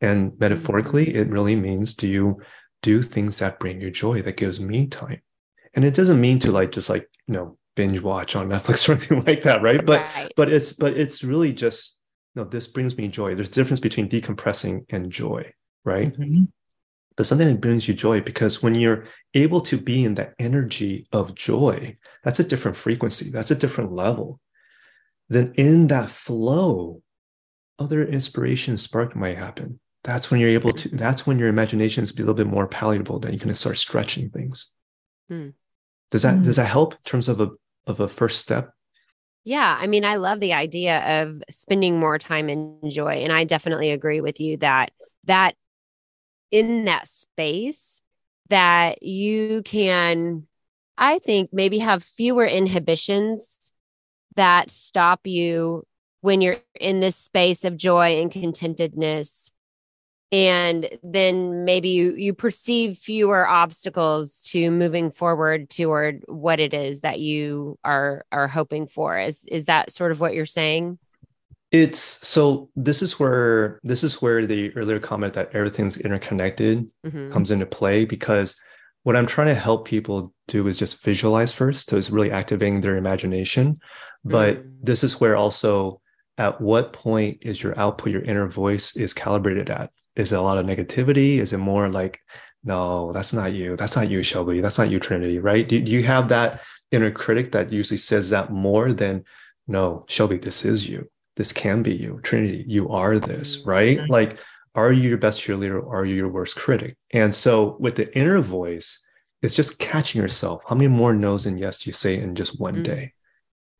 and 0.00 0.32
metaphorically 0.38 1.06
mm-hmm. 1.06 1.18
it 1.18 1.28
really 1.28 1.56
means 1.56 1.94
do 1.94 2.08
you 2.08 2.40
do 2.82 3.02
things 3.02 3.38
that 3.38 3.60
bring 3.60 3.80
you 3.80 3.90
joy, 3.90 4.20
that 4.22 4.36
gives 4.36 4.60
me 4.60 4.86
time. 4.86 5.22
And 5.74 5.84
it 5.84 5.94
doesn't 5.94 6.20
mean 6.20 6.38
to 6.40 6.52
like 6.52 6.72
just 6.72 6.90
like, 6.90 7.08
you 7.26 7.34
know, 7.34 7.56
binge 7.76 8.00
watch 8.00 8.36
on 8.36 8.48
Netflix 8.50 8.88
or 8.88 8.92
anything 8.92 9.24
like 9.24 9.44
that, 9.44 9.62
right? 9.62 9.84
But 9.84 10.02
right. 10.14 10.32
but 10.36 10.52
it's 10.52 10.72
but 10.72 10.96
it's 10.96 11.24
really 11.24 11.52
just 11.52 11.96
no, 12.34 12.44
this 12.44 12.66
brings 12.66 12.96
me 12.96 13.08
joy. 13.08 13.34
There's 13.34 13.48
a 13.48 13.52
difference 13.52 13.80
between 13.80 14.08
decompressing 14.08 14.86
and 14.90 15.10
joy, 15.10 15.52
right? 15.84 16.12
Mm-hmm. 16.12 16.44
But 17.16 17.26
something 17.26 17.48
that 17.48 17.60
brings 17.60 17.86
you 17.86 17.94
joy 17.94 18.20
because 18.20 18.62
when 18.62 18.74
you're 18.74 19.04
able 19.34 19.60
to 19.62 19.76
be 19.76 20.04
in 20.04 20.14
that 20.14 20.34
energy 20.38 21.06
of 21.12 21.34
joy, 21.34 21.96
that's 22.24 22.40
a 22.40 22.44
different 22.44 22.76
frequency, 22.76 23.30
that's 23.30 23.50
a 23.50 23.56
different 23.56 23.92
level. 23.92 24.40
Then 25.28 25.52
in 25.56 25.88
that 25.88 26.10
flow, 26.10 27.02
other 27.78 28.04
inspiration 28.04 28.76
spark 28.76 29.14
might 29.16 29.36
happen 29.36 29.80
that's 30.04 30.30
when 30.30 30.40
you're 30.40 30.50
able 30.50 30.72
to 30.72 30.88
that's 30.90 31.26
when 31.26 31.38
your 31.38 31.48
imagination 31.48 32.02
is 32.02 32.10
a 32.10 32.16
little 32.16 32.34
bit 32.34 32.46
more 32.46 32.66
palatable 32.66 33.18
that 33.20 33.32
you 33.32 33.38
can 33.38 33.54
start 33.54 33.78
stretching 33.78 34.30
things 34.30 34.68
hmm. 35.28 35.50
does 36.10 36.22
that 36.22 36.36
hmm. 36.36 36.42
does 36.42 36.56
that 36.56 36.66
help 36.66 36.94
in 36.94 37.00
terms 37.04 37.28
of 37.28 37.40
a 37.40 37.50
of 37.86 38.00
a 38.00 38.08
first 38.08 38.40
step 38.40 38.72
yeah 39.44 39.76
i 39.80 39.86
mean 39.86 40.04
i 40.04 40.16
love 40.16 40.40
the 40.40 40.52
idea 40.52 41.22
of 41.22 41.42
spending 41.48 41.98
more 41.98 42.18
time 42.18 42.48
in 42.48 42.78
joy 42.88 43.14
and 43.14 43.32
i 43.32 43.44
definitely 43.44 43.90
agree 43.90 44.20
with 44.20 44.40
you 44.40 44.56
that 44.56 44.90
that 45.24 45.54
in 46.52 46.84
that 46.84 47.08
space 47.08 48.00
that 48.48 49.02
you 49.02 49.62
can 49.62 50.46
i 50.96 51.18
think 51.18 51.50
maybe 51.52 51.78
have 51.78 52.04
fewer 52.04 52.46
inhibitions 52.46 53.72
that 54.36 54.70
stop 54.70 55.26
you 55.26 55.84
when 56.22 56.40
you're 56.40 56.58
in 56.80 57.00
this 57.00 57.16
space 57.16 57.64
of 57.64 57.76
joy 57.76 58.20
and 58.20 58.30
contentedness. 58.30 59.50
And 60.30 60.88
then 61.02 61.66
maybe 61.66 61.90
you 61.90 62.14
you 62.14 62.32
perceive 62.32 62.96
fewer 62.96 63.46
obstacles 63.46 64.40
to 64.52 64.70
moving 64.70 65.10
forward 65.10 65.68
toward 65.68 66.24
what 66.26 66.58
it 66.58 66.72
is 66.72 67.00
that 67.00 67.20
you 67.20 67.78
are 67.84 68.24
are 68.32 68.48
hoping 68.48 68.86
for. 68.86 69.18
Is 69.18 69.44
is 69.44 69.66
that 69.66 69.92
sort 69.92 70.10
of 70.10 70.20
what 70.20 70.32
you're 70.32 70.46
saying 70.46 70.98
it's 71.72 72.26
so 72.26 72.68
this 72.76 73.02
is 73.02 73.18
where 73.18 73.80
this 73.82 74.04
is 74.04 74.22
where 74.22 74.46
the 74.46 74.74
earlier 74.76 75.00
comment 75.00 75.32
that 75.32 75.54
everything's 75.54 75.96
interconnected 75.96 76.88
mm-hmm. 77.04 77.32
comes 77.32 77.50
into 77.50 77.66
play 77.66 78.04
because 78.04 78.56
what 79.02 79.16
i'm 79.16 79.26
trying 79.26 79.48
to 79.48 79.54
help 79.54 79.86
people 79.86 80.32
do 80.48 80.68
is 80.68 80.78
just 80.78 81.02
visualize 81.02 81.52
first 81.52 81.88
so 81.88 81.96
it's 81.96 82.10
really 82.10 82.30
activating 82.30 82.80
their 82.80 82.96
imagination 82.96 83.80
but 84.24 84.58
mm-hmm. 84.58 84.68
this 84.82 85.02
is 85.02 85.20
where 85.20 85.34
also 85.34 86.00
at 86.38 86.60
what 86.60 86.92
point 86.92 87.38
is 87.42 87.62
your 87.62 87.78
output 87.78 88.12
your 88.12 88.22
inner 88.22 88.46
voice 88.46 88.94
is 88.96 89.12
calibrated 89.12 89.70
at 89.70 89.90
is 90.16 90.32
it 90.32 90.38
a 90.38 90.42
lot 90.42 90.58
of 90.58 90.66
negativity? 90.66 91.38
Is 91.38 91.52
it 91.52 91.58
more 91.58 91.88
like, 91.88 92.20
no, 92.64 93.12
that's 93.12 93.32
not 93.32 93.52
you. 93.52 93.76
That's 93.76 93.96
not 93.96 94.10
you, 94.10 94.22
Shelby. 94.22 94.60
That's 94.60 94.78
not 94.78 94.90
you, 94.90 95.00
Trinity, 95.00 95.38
right? 95.38 95.68
Do, 95.68 95.80
do 95.80 95.90
you 95.90 96.02
have 96.04 96.28
that 96.28 96.60
inner 96.90 97.10
critic 97.10 97.52
that 97.52 97.72
usually 97.72 97.98
says 97.98 98.30
that 98.30 98.52
more 98.52 98.92
than, 98.92 99.24
no, 99.66 100.04
Shelby, 100.08 100.38
this 100.38 100.64
is 100.64 100.88
you. 100.88 101.08
This 101.36 101.52
can 101.52 101.82
be 101.82 101.94
you. 101.94 102.20
Trinity, 102.22 102.64
you 102.66 102.88
are 102.90 103.18
this, 103.18 103.56
mm-hmm. 103.56 103.70
right? 103.70 103.98
Mm-hmm. 103.98 104.12
Like, 104.12 104.38
are 104.74 104.92
you 104.92 105.08
your 105.08 105.18
best 105.18 105.40
cheerleader 105.40 105.82
or 105.82 106.00
are 106.00 106.04
you 106.04 106.14
your 106.14 106.28
worst 106.28 106.56
critic? 106.56 106.96
And 107.10 107.34
so 107.34 107.76
with 107.78 107.96
the 107.96 108.16
inner 108.16 108.40
voice, 108.40 108.98
it's 109.42 109.54
just 109.54 109.78
catching 109.78 110.20
yourself. 110.20 110.64
How 110.68 110.74
many 110.74 110.88
more 110.88 111.12
no's 111.12 111.46
and 111.46 111.58
yes 111.58 111.78
do 111.78 111.90
you 111.90 111.94
say 111.94 112.18
in 112.18 112.34
just 112.34 112.60
one 112.60 112.74
mm-hmm. 112.74 112.82
day? 112.84 113.12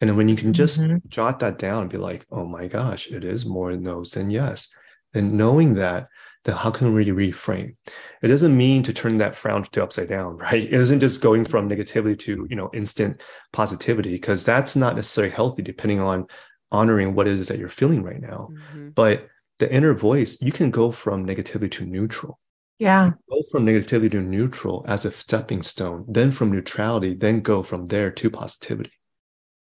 And 0.01 0.11
then 0.11 0.17
when 0.17 0.29
you 0.29 0.37
can 0.37 0.53
just 0.53 0.81
mm-hmm. 0.81 0.97
jot 1.09 1.39
that 1.41 1.59
down 1.59 1.83
and 1.83 1.91
be 1.91 1.99
like, 1.99 2.27
oh 2.31 2.45
my 2.45 2.67
gosh, 2.67 3.09
it 3.09 3.25
is 3.25 3.47
more 3.47 3.71
no's 3.73 4.11
than 4.11 4.31
yes. 4.31 4.69
And 5.15 5.33
knowing 5.33 5.75
that, 5.75 6.09
then 6.45 6.57
how 6.57 6.71
can 6.71 6.93
we 6.93 7.07
reframe? 7.07 7.77
It 8.21 8.29
doesn't 8.29 8.57
mean 8.57 8.83
to 8.83 8.93
turn 8.93 9.19
that 9.19 9.37
frown 9.37 9.63
to 9.63 9.83
upside 9.83 10.09
down, 10.09 10.37
right? 10.39 10.65
It 10.65 10.73
isn't 10.73 11.01
just 11.01 11.23
going 11.23 11.45
from 11.45 11.69
negativity 11.69 12.19
to, 12.21 12.47
you 12.51 12.57
know, 12.57 12.71
instant 12.75 13.23
positivity, 13.53 14.11
because 14.11 14.45
that's 14.45 14.75
not 14.75 14.97
necessarily 14.97 15.33
healthy 15.33 15.63
depending 15.63 16.01
on 16.01 16.27
honoring 16.73 17.15
what 17.15 17.29
it 17.29 17.39
is 17.39 17.49
that 17.49 17.59
you're 17.59 17.69
feeling 17.69 18.03
right 18.03 18.21
now. 18.21 18.51
Mm-hmm. 18.51 18.91
But 18.91 19.29
the 19.61 19.73
inner 19.73 19.95
voice, 19.95 20.41
you 20.43 20.51
can 20.51 20.71
go 20.71 20.91
from 20.91 21.27
negativity 21.27 21.71
to 21.73 21.85
neutral. 21.85 22.41
Yeah. 22.79 23.13
Go 23.31 23.43
from 23.53 23.65
negativity 23.65 24.11
to 24.11 24.21
neutral 24.21 24.85
as 24.89 25.05
a 25.05 25.13
stepping 25.13 25.63
stone, 25.63 26.05
then 26.09 26.33
from 26.33 26.51
neutrality, 26.51 27.15
then 27.15 27.41
go 27.41 27.63
from 27.63 27.87
there 27.87 28.11
to 28.11 28.31
positivity. 28.31 28.91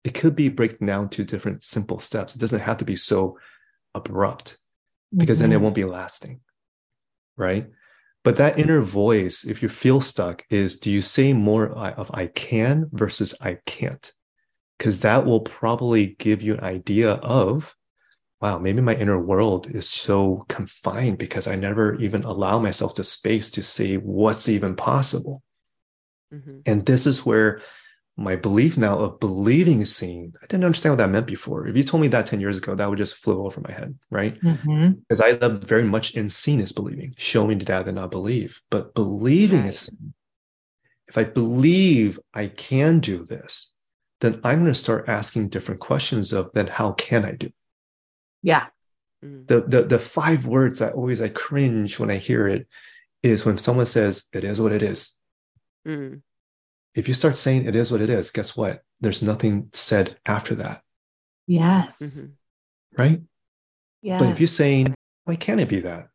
It 0.06 0.14
could 0.14 0.36
be 0.36 0.48
breaking 0.48 0.88
down 0.88 1.10
to 1.10 1.26
different 1.26 1.66
simple 1.66 2.00
steps. 2.00 2.34
It 2.34 2.40
doesn't 2.40 2.62
have 2.62 2.78
to 2.78 2.86
be 2.86 2.96
so 2.96 3.38
abrupt 3.94 4.58
because 5.16 5.40
mm-hmm. 5.40 5.44
then 5.44 5.52
it 5.52 5.56
mm-hmm. 5.56 5.64
won't 5.64 5.76
be 5.76 5.84
lasting 5.84 6.40
right? 7.40 7.68
But 8.24 8.36
that 8.36 8.60
inner 8.60 8.82
voice, 8.82 9.46
if 9.46 9.64
you 9.64 9.70
feel 9.70 10.02
stuck, 10.02 10.44
is 10.52 10.78
do 10.78 10.92
you 10.92 11.02
say 11.02 11.34
more 11.34 11.68
of 11.70 12.12
I 12.14 12.28
can 12.28 12.90
versus 12.92 13.34
I 13.42 13.58
can't? 13.66 14.12
Because 14.80 15.02
that 15.02 15.26
will 15.26 15.42
probably 15.42 16.16
give 16.18 16.42
you 16.42 16.54
an 16.54 16.64
idea 16.64 17.12
of, 17.12 17.76
wow, 18.42 18.58
maybe 18.58 18.82
my 18.82 18.96
inner 18.96 19.20
world 19.20 19.70
is 19.70 19.90
so 19.90 20.46
confined 20.48 21.18
because 21.18 21.46
I 21.46 21.56
never 21.56 21.96
even 21.96 22.24
allow 22.24 22.60
myself 22.60 22.96
the 22.96 23.04
space 23.04 23.52
to 23.52 23.62
see 23.62 23.98
what's 23.98 24.48
even 24.48 24.76
possible. 24.76 25.44
Mm-hmm. 26.34 26.60
And 26.66 26.86
this 26.86 27.06
is 27.06 27.26
where 27.26 27.62
my 28.16 28.36
belief 28.36 28.78
now 28.78 29.00
of 29.00 29.20
believing 29.20 29.82
is 29.82 29.96
seen. 29.96 30.34
I 30.42 30.46
didn't 30.46 30.66
understand 30.66 30.94
what 30.94 30.98
that 30.98 31.10
meant 31.10 31.28
before. 31.28 31.68
If 31.68 31.76
you 31.76 31.84
told 31.84 32.02
me 32.02 32.08
that 32.10 32.26
10 32.26 32.40
years 32.40 32.58
ago, 32.58 32.76
that 32.76 32.90
would 32.90 32.98
just 32.98 33.16
flew 33.16 33.46
over 33.46 33.62
my 33.62 33.74
head, 33.74 33.98
right? 34.10 34.40
Mm-hmm. 34.42 34.92
Because 35.08 35.22
I 35.22 35.32
love 35.32 35.64
very 35.64 35.84
much 35.84 36.16
in 36.16 36.30
seen 36.30 36.62
as 36.62 36.72
believing. 36.72 37.16
Show 37.18 37.48
me 37.48 37.56
that 37.56 37.88
and 37.88 37.96
not 37.96 38.12
believe. 38.12 38.62
But 38.70 38.94
believing 38.94 39.62
right. 39.62 39.70
is 39.70 39.94
if 41.08 41.18
I 41.18 41.24
believe 41.24 42.20
I 42.34 42.48
can 42.48 43.00
do 43.00 43.26
this, 43.26 43.69
then 44.22 44.42
I'm 44.44 44.60
going 44.60 44.74
to 44.74 44.76
start 44.76 45.08
asking 45.08 45.50
different 45.50 45.80
questions 45.80 46.34
of 46.34 46.52
then 46.54 46.68
how 46.68 46.94
can 46.94 47.26
I 47.26 47.34
do? 47.34 47.52
Yeah. 48.42 48.68
Mm. 49.24 49.48
The, 49.48 49.62
the 49.62 49.84
the 49.84 50.00
five 50.00 50.46
words 50.46 50.82
I 50.82 50.90
always 50.90 51.22
I 51.22 51.30
cringe 51.30 52.00
when 52.00 52.10
I 52.10 52.18
hear 52.18 52.48
it 52.48 52.68
is 53.24 53.46
when 53.46 53.58
someone 53.58 53.86
says 53.86 54.26
it 54.34 54.44
is 54.44 54.62
what 54.62 54.72
it 54.72 54.84
is. 54.84 55.18
Mm 55.88 56.22
if 56.96 57.08
you 57.08 57.14
start 57.14 57.38
saying 57.38 57.66
it 57.66 57.76
is 57.76 57.92
what 57.92 58.02
it 58.02 58.10
is, 58.10 58.32
guess 58.32 58.58
what? 58.58 58.84
There's 59.00 59.22
nothing 59.22 59.70
said 59.74 60.18
after 60.26 60.56
that. 60.56 60.82
Yes. 61.48 62.00
Mm-hmm. 62.02 62.26
Right? 63.02 63.22
Yeah. 64.02 64.18
But 64.18 64.30
if 64.30 64.40
you're 64.40 64.48
saying, 64.48 64.94
why 65.26 65.36
can't 65.36 65.62
it 65.62 65.70
be 65.70 65.80
that? 65.82 66.10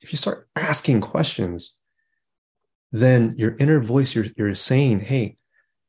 If 0.00 0.12
you 0.12 0.16
start 0.16 0.48
asking 0.54 1.00
questions, 1.00 1.74
then 2.92 3.34
your 3.36 3.56
inner 3.58 3.80
voice, 3.80 4.14
you're, 4.14 4.26
you're 4.36 4.54
saying, 4.54 5.00
hey, 5.00 5.37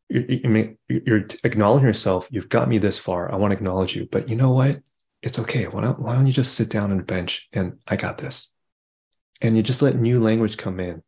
you're, 0.10 0.74
you're 0.88 1.26
acknowledging 1.44 1.88
yourself. 1.88 2.28
You've 2.32 2.50
got 2.50 2.68
me 2.68 2.78
this 2.78 3.00
far. 3.00 3.32
I 3.32 3.36
want 3.36 3.52
to 3.52 3.58
acknowledge 3.58 3.96
you. 3.96 4.08
But 4.12 4.28
you 4.28 4.36
know 4.36 4.52
what? 4.52 4.82
It's 5.22 5.40
okay. 5.40 5.66
Why 5.66 5.82
don't, 5.82 6.00
why 6.00 6.14
don't 6.16 6.28
you 6.28 6.34
just 6.34 6.56
sit 6.56 6.70
down 6.70 6.92
on 6.92 7.00
a 7.00 7.04
bench 7.04 7.48
and 7.54 7.78
I 7.88 7.96
got 7.96 8.18
this? 8.18 8.50
And 9.42 9.56
you 9.56 9.64
just 9.64 9.82
let 9.82 9.96
new 9.96 10.20
language 10.20 10.58
come 10.58 10.80
in 10.80 11.04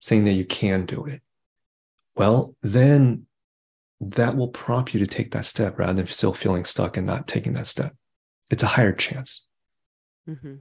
saying 0.00 0.24
that 0.24 0.32
you 0.32 0.44
can 0.44 0.86
do 0.86 1.04
it 1.06 1.20
well, 2.16 2.56
then 2.62 3.26
that 4.00 4.36
will 4.36 4.48
prompt 4.48 4.94
you 4.94 5.00
to 5.00 5.06
take 5.06 5.30
that 5.32 5.46
step 5.46 5.78
rather 5.78 5.94
than 5.94 6.06
still 6.06 6.32
feeling 6.32 6.64
stuck 6.64 6.96
and 6.96 7.06
not 7.06 7.26
taking 7.26 7.52
that 7.54 7.66
step. 7.66 7.94
It's 8.50 8.62
a 8.62 8.66
higher 8.68 8.92
chance. 8.92 9.46
Mm-hmm. 10.28 10.56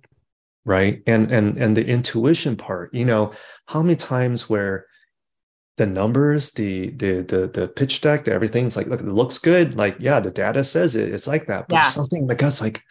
Right. 0.66 1.02
And 1.08 1.32
and 1.32 1.58
and 1.58 1.78
the 1.78 1.86
intuition 1.86 2.56
part, 2.56 2.94
you 2.94 3.06
know, 3.06 3.34
how 3.68 3.82
many 3.82 3.96
times 3.96 4.50
where 4.50 4.88
the 5.78 5.86
numbers, 5.86 6.52
the 6.52 6.90
the 6.92 7.22
the 7.22 7.48
the 7.48 7.68
pitch 7.68 8.02
deck, 8.02 8.24
the 8.24 8.32
everything's 8.32 8.78
like, 8.78 8.88
look, 8.88 9.02
it 9.02 9.08
looks 9.08 9.38
good. 9.38 9.76
Like, 9.76 9.98
yeah, 10.00 10.20
the 10.20 10.32
data 10.32 10.64
says 10.64 10.96
it. 10.96 11.14
It's 11.14 11.28
like 11.28 11.48
that. 11.48 11.68
But 11.68 11.76
yeah. 11.76 11.90
something 11.90 12.28
the 12.28 12.36
gut's 12.36 12.62
like, 12.62 12.82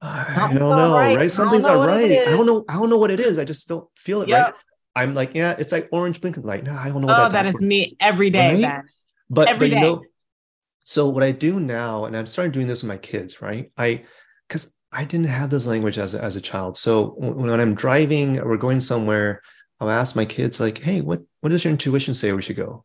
I 0.00 0.52
don't 0.52 0.58
know, 0.58 0.94
right? 0.94 1.16
right? 1.16 1.30
Something's 1.30 1.64
not 1.64 1.86
right. 1.86 2.26
I 2.26 2.30
don't 2.30 2.46
know. 2.46 2.64
I 2.68 2.74
don't 2.74 2.90
know 2.90 2.98
what 2.98 3.12
it 3.12 3.20
is. 3.20 3.38
I 3.38 3.44
just 3.44 3.68
don't 3.68 3.88
feel 3.96 4.22
it 4.22 4.28
yep. 4.28 4.46
right. 4.46 4.54
I'm 4.94 5.14
like, 5.14 5.30
yeah, 5.34 5.54
it's 5.58 5.72
like 5.72 5.88
orange 5.92 6.20
blinking 6.20 6.42
light. 6.42 6.64
No, 6.64 6.74
I 6.74 6.88
don't 6.88 7.00
know. 7.00 7.06
What 7.06 7.18
oh, 7.18 7.22
that, 7.24 7.44
that 7.44 7.46
is 7.46 7.60
me 7.60 7.96
every 8.00 8.30
day. 8.30 8.64
Right? 8.64 8.82
But 9.30 9.48
every 9.48 9.70
but 9.70 9.74
you 9.74 9.80
know, 9.80 10.02
so 10.82 11.08
what 11.08 11.22
I 11.22 11.30
do 11.30 11.60
now, 11.60 12.06
and 12.06 12.16
I'm 12.16 12.26
starting 12.26 12.52
doing 12.52 12.66
this 12.66 12.82
with 12.82 12.88
my 12.88 12.98
kids, 12.98 13.40
right? 13.40 13.70
I 13.78 14.04
because 14.48 14.72
I 14.90 15.04
didn't 15.04 15.28
have 15.28 15.50
this 15.50 15.66
language 15.66 15.98
as 15.98 16.14
a, 16.14 16.22
as 16.22 16.36
a 16.36 16.40
child. 16.40 16.76
So 16.76 17.14
when, 17.16 17.36
when 17.36 17.60
I'm 17.60 17.74
driving, 17.74 18.34
we're 18.44 18.56
going 18.56 18.80
somewhere. 18.80 19.40
I'll 19.82 19.90
ask 19.90 20.14
my 20.14 20.24
kids, 20.24 20.60
like, 20.60 20.78
hey, 20.78 21.00
what, 21.00 21.22
what 21.40 21.50
does 21.50 21.64
your 21.64 21.72
intuition 21.72 22.14
say 22.14 22.32
we 22.32 22.40
should 22.40 22.54
go? 22.56 22.84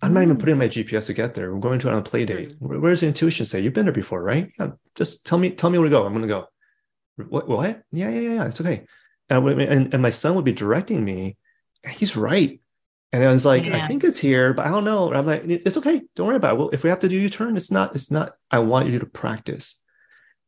I'm 0.00 0.14
not 0.14 0.22
even 0.22 0.36
mm. 0.36 0.40
putting 0.40 0.56
my 0.56 0.66
GPS 0.66 1.06
to 1.06 1.12
get 1.12 1.34
there. 1.34 1.52
We're 1.52 1.60
going 1.60 1.78
to 1.80 1.88
it 1.88 1.92
on 1.92 1.98
a 1.98 2.02
play 2.02 2.24
date. 2.24 2.58
Mm. 2.58 2.80
Where 2.80 2.90
does 2.90 3.00
the 3.00 3.06
intuition 3.06 3.44
say? 3.44 3.60
You've 3.60 3.74
been 3.74 3.84
there 3.84 3.92
before, 3.92 4.22
right? 4.22 4.50
Yeah. 4.58 4.70
Just 4.94 5.26
tell 5.26 5.36
me, 5.36 5.50
tell 5.50 5.68
me 5.68 5.78
where 5.78 5.88
to 5.88 5.90
go. 5.90 6.06
I'm 6.06 6.14
going 6.14 6.22
to 6.22 6.28
go. 6.28 6.46
What? 7.28 7.48
What? 7.48 7.82
Yeah, 7.92 8.08
yeah, 8.08 8.20
yeah. 8.30 8.46
It's 8.46 8.60
okay. 8.62 8.86
And, 9.28 9.46
and, 9.46 9.92
and 9.92 10.02
my 10.02 10.08
son 10.08 10.36
would 10.36 10.44
be 10.46 10.52
directing 10.52 11.04
me. 11.04 11.36
He's 11.86 12.16
right. 12.16 12.60
And 13.12 13.22
I 13.22 13.30
was 13.30 13.44
like, 13.44 13.66
yeah. 13.66 13.84
I 13.84 13.86
think 13.86 14.02
it's 14.02 14.18
here, 14.18 14.54
but 14.54 14.66
I 14.66 14.70
don't 14.70 14.84
know. 14.84 15.08
And 15.08 15.18
I'm 15.18 15.26
like, 15.26 15.42
it's 15.44 15.76
okay. 15.76 16.00
Don't 16.14 16.28
worry 16.28 16.36
about 16.36 16.54
it. 16.54 16.58
Well, 16.58 16.70
if 16.70 16.82
we 16.82 16.88
have 16.88 17.00
to 17.00 17.08
do 17.10 17.16
U-turn, 17.16 17.58
it's 17.58 17.70
not, 17.70 17.94
it's 17.94 18.10
not, 18.10 18.32
I 18.50 18.60
want 18.60 18.88
you 18.88 18.98
to 18.98 19.06
practice. 19.06 19.78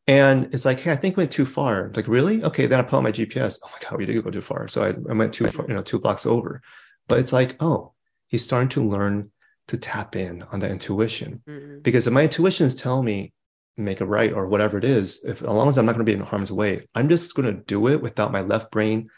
And 0.09 0.52
it's 0.54 0.64
like, 0.64 0.80
hey, 0.80 0.90
I 0.90 0.96
think 0.96 1.16
we 1.16 1.22
went 1.22 1.32
too 1.32 1.44
far. 1.44 1.92
Like, 1.94 2.09
really? 2.09 2.42
Okay, 2.42 2.66
then 2.66 2.80
I 2.80 2.82
put 2.82 2.96
on 2.96 3.02
my 3.04 3.12
GPS. 3.12 3.59
Oh 3.62 3.68
my 3.70 3.78
God, 3.88 3.98
we 3.98 4.06
did 4.06 4.24
go 4.24 4.30
too 4.30 4.40
far. 4.40 4.66
So 4.66 4.82
I, 4.82 4.88
I 4.88 5.12
went 5.12 5.34
too 5.34 5.46
far, 5.48 5.66
you 5.68 5.74
know, 5.74 5.82
two 5.82 5.98
blocks 5.98 6.24
over. 6.24 6.62
But 7.09 7.18
it's 7.18 7.32
like, 7.32 7.56
oh, 7.61 7.92
he's 8.26 8.42
starting 8.42 8.70
to 8.70 8.88
learn 8.88 9.30
to 9.68 9.76
tap 9.76 10.16
in 10.16 10.42
on 10.50 10.61
that 10.61 10.70
intuition. 10.70 11.42
Mm-hmm. 11.46 11.80
Because 11.80 12.06
if 12.06 12.12
my 12.14 12.22
intuition 12.22 12.66
is 12.66 12.74
telling 12.74 13.04
me 13.04 13.34
make 13.76 14.00
a 14.00 14.06
right 14.06 14.32
or 14.32 14.46
whatever 14.46 14.78
it 14.78 14.84
is, 14.84 15.24
if 15.24 15.42
as 15.42 15.48
long 15.48 15.68
as 15.68 15.76
I'm 15.76 15.84
not 15.84 15.92
going 15.92 16.06
to 16.06 16.11
be 16.11 16.18
in 16.18 16.24
harm's 16.24 16.50
way, 16.50 16.88
I'm 16.94 17.11
just 17.11 17.34
going 17.34 17.54
to 17.54 17.62
do 17.64 17.88
it 17.88 18.00
without 18.00 18.32
my 18.32 18.40
left 18.40 18.70
brain 18.70 19.11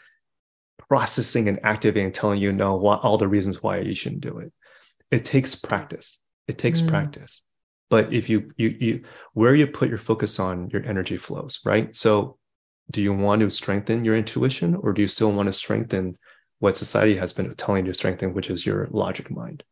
processing 0.77 1.47
and 1.47 1.61
activating, 1.63 2.11
telling 2.11 2.41
you 2.41 2.51
no, 2.51 2.75
what, 2.75 2.99
all 2.99 3.17
the 3.17 3.29
reasons 3.29 3.63
why 3.63 3.79
you 3.79 3.95
shouldn't 3.95 4.21
do 4.21 4.39
it. 4.39 4.51
It 5.09 5.23
takes 5.23 5.55
practice. 5.55 6.19
It 6.49 6.57
takes 6.57 6.81
mm. 6.81 6.89
practice. 6.89 7.43
But 7.91 8.13
if 8.13 8.29
you 8.29 8.51
you 8.55 8.69
you 8.79 9.03
where 9.33 9.53
you 9.53 9.67
put 9.67 9.89
your 9.89 9.97
focus 9.99 10.39
on, 10.39 10.69
your 10.71 10.83
energy 10.85 11.17
flows, 11.17 11.59
right? 11.65 11.95
So 11.95 12.37
do 12.89 13.01
you 13.01 13.13
want 13.13 13.41
to 13.41 13.49
strengthen 13.49 14.05
your 14.05 14.15
intuition 14.15 14.75
or 14.75 14.93
do 14.93 15.01
you 15.01 15.07
still 15.07 15.31
want 15.31 15.47
to 15.47 15.53
strengthen 15.53 16.17
what 16.59 16.77
society 16.77 17.17
has 17.17 17.33
been 17.33 17.53
telling 17.55 17.85
you 17.85 17.91
to 17.91 17.97
strengthen, 17.97 18.33
which 18.33 18.49
is 18.49 18.65
your 18.65 18.87
logic 18.91 19.29
mind? 19.29 19.63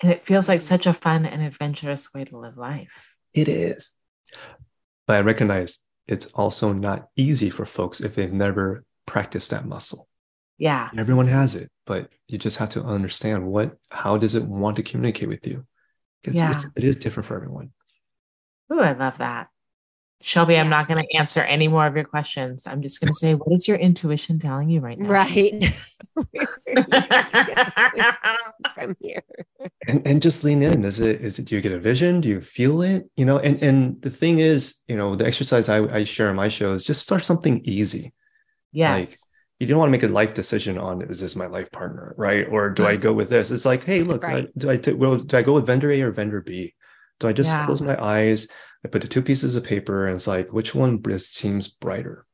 And 0.00 0.12
it 0.12 0.24
feels 0.24 0.48
like 0.48 0.62
such 0.62 0.86
a 0.86 0.92
fun 0.92 1.26
and 1.26 1.42
adventurous 1.42 2.14
way 2.14 2.24
to 2.24 2.38
live 2.38 2.56
life. 2.56 3.16
It 3.34 3.48
is. 3.48 3.92
But 5.06 5.16
I 5.16 5.20
recognize 5.20 5.78
it's 6.06 6.26
also 6.26 6.72
not 6.72 7.08
easy 7.16 7.50
for 7.50 7.64
folks 7.64 8.00
if 8.00 8.14
they've 8.14 8.32
never 8.32 8.84
practiced 9.06 9.50
that 9.50 9.66
muscle. 9.66 10.08
Yeah. 10.58 10.90
Everyone 10.96 11.26
has 11.26 11.56
it, 11.56 11.70
but 11.86 12.08
you 12.28 12.38
just 12.38 12.58
have 12.58 12.70
to 12.70 12.82
understand 12.82 13.46
what, 13.46 13.76
how 13.90 14.16
does 14.16 14.36
it 14.36 14.44
want 14.44 14.76
to 14.76 14.82
communicate 14.82 15.28
with 15.28 15.46
you? 15.46 15.66
It's, 16.24 16.36
yeah. 16.36 16.50
It's, 16.50 16.66
it 16.76 16.84
is 16.84 16.96
different 16.96 17.26
for 17.26 17.36
everyone. 17.36 17.70
Oh, 18.70 18.80
I 18.80 18.92
love 18.92 19.18
that. 19.18 19.48
Shelby, 20.22 20.56
I'm 20.56 20.68
not 20.68 20.86
going 20.86 21.04
to 21.04 21.16
answer 21.16 21.40
any 21.40 21.66
more 21.66 21.84
of 21.84 21.96
your 21.96 22.04
questions. 22.04 22.66
I'm 22.66 22.80
just 22.80 23.00
going 23.00 23.08
to 23.08 23.14
say, 23.14 23.34
what 23.34 23.52
is 23.52 23.66
your 23.66 23.76
intuition 23.76 24.38
telling 24.38 24.70
you 24.70 24.80
right 24.80 24.96
now? 24.96 25.08
Right. 25.08 25.54
From 28.74 28.96
here. 29.00 29.22
And, 29.88 30.06
and 30.06 30.22
just 30.22 30.44
lean 30.44 30.62
in. 30.62 30.84
Is 30.84 31.00
it, 31.00 31.20
is 31.20 31.40
it, 31.40 31.46
do 31.46 31.56
you 31.56 31.60
get 31.60 31.72
a 31.72 31.80
vision? 31.80 32.20
Do 32.20 32.28
you 32.28 32.40
feel 32.40 32.82
it? 32.82 33.10
You 33.16 33.24
know, 33.24 33.38
and, 33.38 33.60
and 33.62 34.00
the 34.00 34.10
thing 34.10 34.38
is, 34.38 34.76
you 34.86 34.96
know, 34.96 35.16
the 35.16 35.26
exercise 35.26 35.68
I, 35.68 35.78
I 35.92 36.04
share 36.04 36.30
in 36.30 36.36
my 36.36 36.48
show 36.48 36.74
is 36.74 36.84
just 36.84 37.02
start 37.02 37.24
something 37.24 37.60
easy. 37.64 38.12
Yes. 38.70 39.10
Like, 39.10 39.18
you 39.62 39.68
don't 39.68 39.78
want 39.78 39.90
to 39.90 39.92
make 39.92 40.02
a 40.02 40.12
life 40.12 40.34
decision 40.34 40.76
on 40.76 41.02
is 41.02 41.20
this 41.20 41.36
my 41.36 41.46
life 41.46 41.70
partner, 41.70 42.16
right? 42.18 42.48
Or 42.50 42.68
do 42.68 42.84
I 42.84 42.96
go 42.96 43.12
with 43.12 43.28
this? 43.28 43.52
It's 43.52 43.64
like, 43.64 43.84
hey, 43.84 44.02
look, 44.02 44.24
right. 44.24 44.46
I, 44.48 44.58
do 44.58 44.68
I 44.68 44.76
t- 44.76 44.92
well, 44.92 45.18
do 45.18 45.36
I 45.36 45.42
go 45.42 45.54
with 45.54 45.66
vendor 45.66 45.92
A 45.92 46.02
or 46.02 46.10
vendor 46.10 46.40
B? 46.40 46.74
Do 47.20 47.28
I 47.28 47.32
just 47.32 47.52
yeah. 47.52 47.64
close 47.64 47.80
my 47.80 47.96
eyes? 48.02 48.48
I 48.84 48.88
put 48.88 49.02
the 49.02 49.08
two 49.08 49.22
pieces 49.22 49.54
of 49.54 49.62
paper, 49.62 50.08
and 50.08 50.16
it's 50.16 50.26
like, 50.26 50.52
which 50.52 50.74
one 50.74 51.00
seems 51.20 51.68
brighter? 51.68 52.26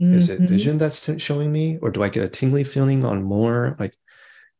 Mm-hmm. 0.00 0.14
Is 0.14 0.30
it 0.30 0.38
mm-hmm. 0.38 0.46
vision 0.46 0.78
that's 0.78 1.06
showing 1.18 1.52
me, 1.52 1.76
or 1.82 1.90
do 1.90 2.02
I 2.02 2.08
get 2.08 2.24
a 2.24 2.30
tingly 2.30 2.64
feeling 2.64 3.04
on 3.04 3.22
more? 3.22 3.76
Like, 3.78 3.94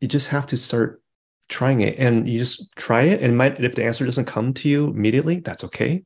you 0.01 0.07
just 0.07 0.29
have 0.29 0.47
to 0.49 0.59
start 0.59 1.03
trying 1.49 1.81
it, 1.81 1.99
and 1.99 2.29
you 2.29 2.39
just 2.39 2.71
try 2.77 3.05
it. 3.05 3.23
And 3.23 3.39
might 3.39 3.65
if 3.65 3.77
the 3.77 3.85
answer 3.85 4.05
doesn't 4.05 4.27
come 4.27 4.53
to 4.53 4.69
you 4.69 4.89
immediately, 4.89 5.41
that's 5.41 5.65
okay 5.65 6.05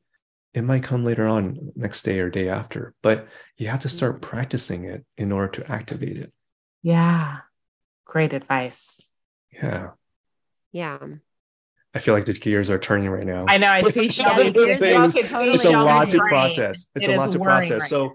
it 0.55 0.63
might 0.63 0.83
come 0.83 1.03
later 1.03 1.27
on 1.27 1.71
next 1.75 2.03
day 2.03 2.19
or 2.19 2.29
day 2.29 2.49
after 2.49 2.93
but 3.03 3.27
you 3.57 3.67
have 3.67 3.81
to 3.81 3.89
start 3.89 4.15
mm-hmm. 4.15 4.29
practicing 4.29 4.85
it 4.85 5.05
in 5.17 5.31
order 5.31 5.49
to 5.49 5.71
activate 5.71 6.17
it 6.17 6.33
yeah 6.81 7.39
great 8.05 8.33
advice 8.33 8.99
yeah 9.51 9.89
yeah 10.71 10.97
I 11.93 11.99
feel 11.99 12.13
like 12.13 12.25
the 12.25 12.33
gears 12.33 12.69
are 12.69 12.77
turning 12.77 13.09
right 13.09 13.25
now. 13.25 13.45
I 13.47 13.57
know. 13.57 13.69
I 13.69 13.81
see 13.83 14.09
Shelby. 14.11 14.51
it's, 14.53 14.83
it's 14.83 15.65
a 15.65 15.71
lot 15.71 16.09
to 16.09 16.19
process. 16.27 16.87
It's 16.93 17.07
it 17.07 17.13
a 17.13 17.17
lot 17.17 17.31
to 17.31 17.39
process. 17.39 17.83
Right 17.83 17.89
so, 17.89 18.07
now. 18.07 18.13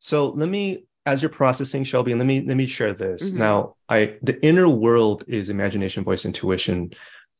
so 0.00 0.28
let 0.30 0.48
me, 0.48 0.86
as 1.06 1.22
you're 1.22 1.28
processing, 1.28 1.84
Shelby, 1.84 2.12
let 2.16 2.26
me 2.26 2.40
let 2.40 2.56
me 2.56 2.66
share 2.66 2.92
this. 2.92 3.30
Mm-hmm. 3.30 3.38
Now, 3.38 3.76
I 3.88 4.16
the 4.22 4.44
inner 4.44 4.68
world 4.68 5.22
is 5.28 5.48
imagination, 5.48 6.02
voice, 6.02 6.24
intuition, 6.24 6.92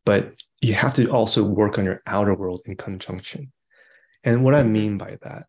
but 0.05 0.33
you 0.61 0.75
have 0.75 0.95
to 0.95 1.11
also 1.11 1.43
work 1.43 1.77
on 1.77 1.85
your 1.85 2.03
outer 2.07 2.35
world 2.35 2.63
in 2.67 2.77
conjunction. 2.77 3.51
And 4.25 4.45
what 4.45 4.55
I 4.55 4.63
mean 4.63 4.99
by 4.99 5.19
that, 5.23 5.47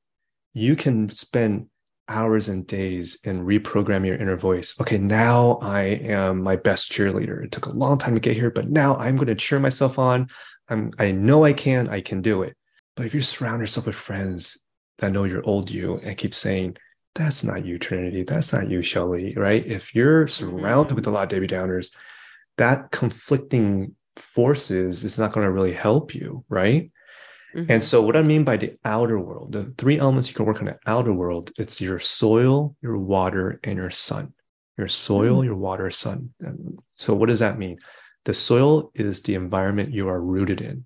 you 0.53 0.75
can 0.75 1.09
spend 1.09 1.67
hours 2.07 2.49
and 2.49 2.67
days 2.67 3.19
and 3.23 3.47
reprogram 3.47 4.05
your 4.05 4.15
inner 4.15 4.35
voice. 4.35 4.79
Okay, 4.81 4.97
now 4.97 5.59
I 5.61 5.83
am 5.83 6.41
my 6.41 6.55
best 6.55 6.91
cheerleader. 6.91 7.43
It 7.43 7.51
took 7.51 7.67
a 7.67 7.73
long 7.73 7.97
time 7.97 8.15
to 8.15 8.19
get 8.19 8.35
here, 8.35 8.51
but 8.51 8.69
now 8.69 8.97
I'm 8.97 9.15
going 9.15 9.27
to 9.27 9.35
cheer 9.35 9.59
myself 9.59 9.97
on. 9.97 10.27
I'm, 10.69 10.91
I 10.99 11.11
know 11.11 11.45
I 11.45 11.53
can, 11.53 11.89
I 11.89 12.01
can 12.01 12.21
do 12.21 12.43
it. 12.43 12.55
But 12.95 13.05
if 13.05 13.13
you 13.13 13.21
surround 13.21 13.61
yourself 13.61 13.85
with 13.85 13.95
friends 13.95 14.57
that 14.97 15.11
know 15.11 15.23
your 15.23 15.41
old 15.45 15.71
you 15.71 15.97
and 16.03 16.17
keep 16.17 16.33
saying, 16.33 16.77
that's 17.15 17.43
not 17.43 17.65
you, 17.65 17.77
Trinity, 17.77 18.23
that's 18.23 18.53
not 18.53 18.69
you, 18.69 18.81
Shelby, 18.81 19.33
right? 19.35 19.65
If 19.65 19.95
you're 19.95 20.27
surrounded 20.27 20.89
mm-hmm. 20.89 20.95
with 20.95 21.07
a 21.07 21.11
lot 21.11 21.23
of 21.23 21.29
Debbie 21.29 21.47
Downers, 21.47 21.91
that 22.57 22.91
conflicting 22.91 23.95
forces 24.17 25.03
is 25.03 25.17
not 25.17 25.33
going 25.33 25.45
to 25.45 25.51
really 25.51 25.73
help 25.73 26.13
you, 26.13 26.43
right? 26.49 26.91
Mm-hmm. 27.55 27.71
And 27.71 27.83
so, 27.83 28.01
what 28.01 28.15
I 28.15 28.21
mean 28.21 28.43
by 28.43 28.57
the 28.57 28.77
outer 28.85 29.19
world, 29.19 29.51
the 29.51 29.73
three 29.77 29.99
elements 29.99 30.29
you 30.29 30.35
can 30.35 30.45
work 30.45 30.59
on 30.59 30.65
the 30.65 30.79
outer 30.85 31.13
world, 31.13 31.51
it's 31.57 31.81
your 31.81 31.99
soil, 31.99 32.75
your 32.81 32.97
water, 32.97 33.59
and 33.63 33.77
your 33.77 33.89
sun. 33.89 34.33
Your 34.77 34.87
soil, 34.87 35.37
mm-hmm. 35.37 35.45
your 35.45 35.55
water, 35.55 35.91
sun. 35.91 36.33
And 36.39 36.79
so, 36.95 37.13
what 37.13 37.29
does 37.29 37.39
that 37.39 37.59
mean? 37.59 37.79
The 38.25 38.33
soil 38.33 38.91
is 38.93 39.21
the 39.21 39.35
environment 39.35 39.93
you 39.93 40.07
are 40.07 40.21
rooted 40.21 40.61
in. 40.61 40.85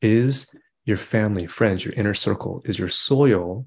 Is 0.00 0.46
your 0.84 0.96
family, 0.96 1.46
friends, 1.46 1.84
your 1.84 1.94
inner 1.94 2.14
circle, 2.14 2.62
is 2.64 2.78
your 2.78 2.88
soil 2.88 3.66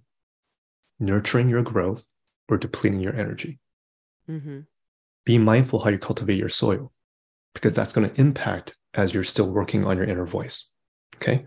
nurturing 0.99 1.49
your 1.49 1.61
growth 1.61 2.07
or 2.49 2.57
depleting 2.57 2.99
your 2.99 3.15
energy? 3.15 3.59
Mm-hmm. 4.29 4.61
Be 5.25 5.37
mindful 5.37 5.79
how 5.79 5.91
you 5.91 5.99
cultivate 5.99 6.37
your 6.37 6.49
soil 6.49 6.91
because 7.53 7.75
that's 7.75 7.93
going 7.93 8.09
to 8.09 8.19
impact 8.19 8.75
as 8.93 9.13
you're 9.13 9.23
still 9.23 9.51
working 9.51 9.85
on 9.85 9.97
your 9.97 10.05
inner 10.05 10.25
voice. 10.25 10.69
Okay. 11.17 11.45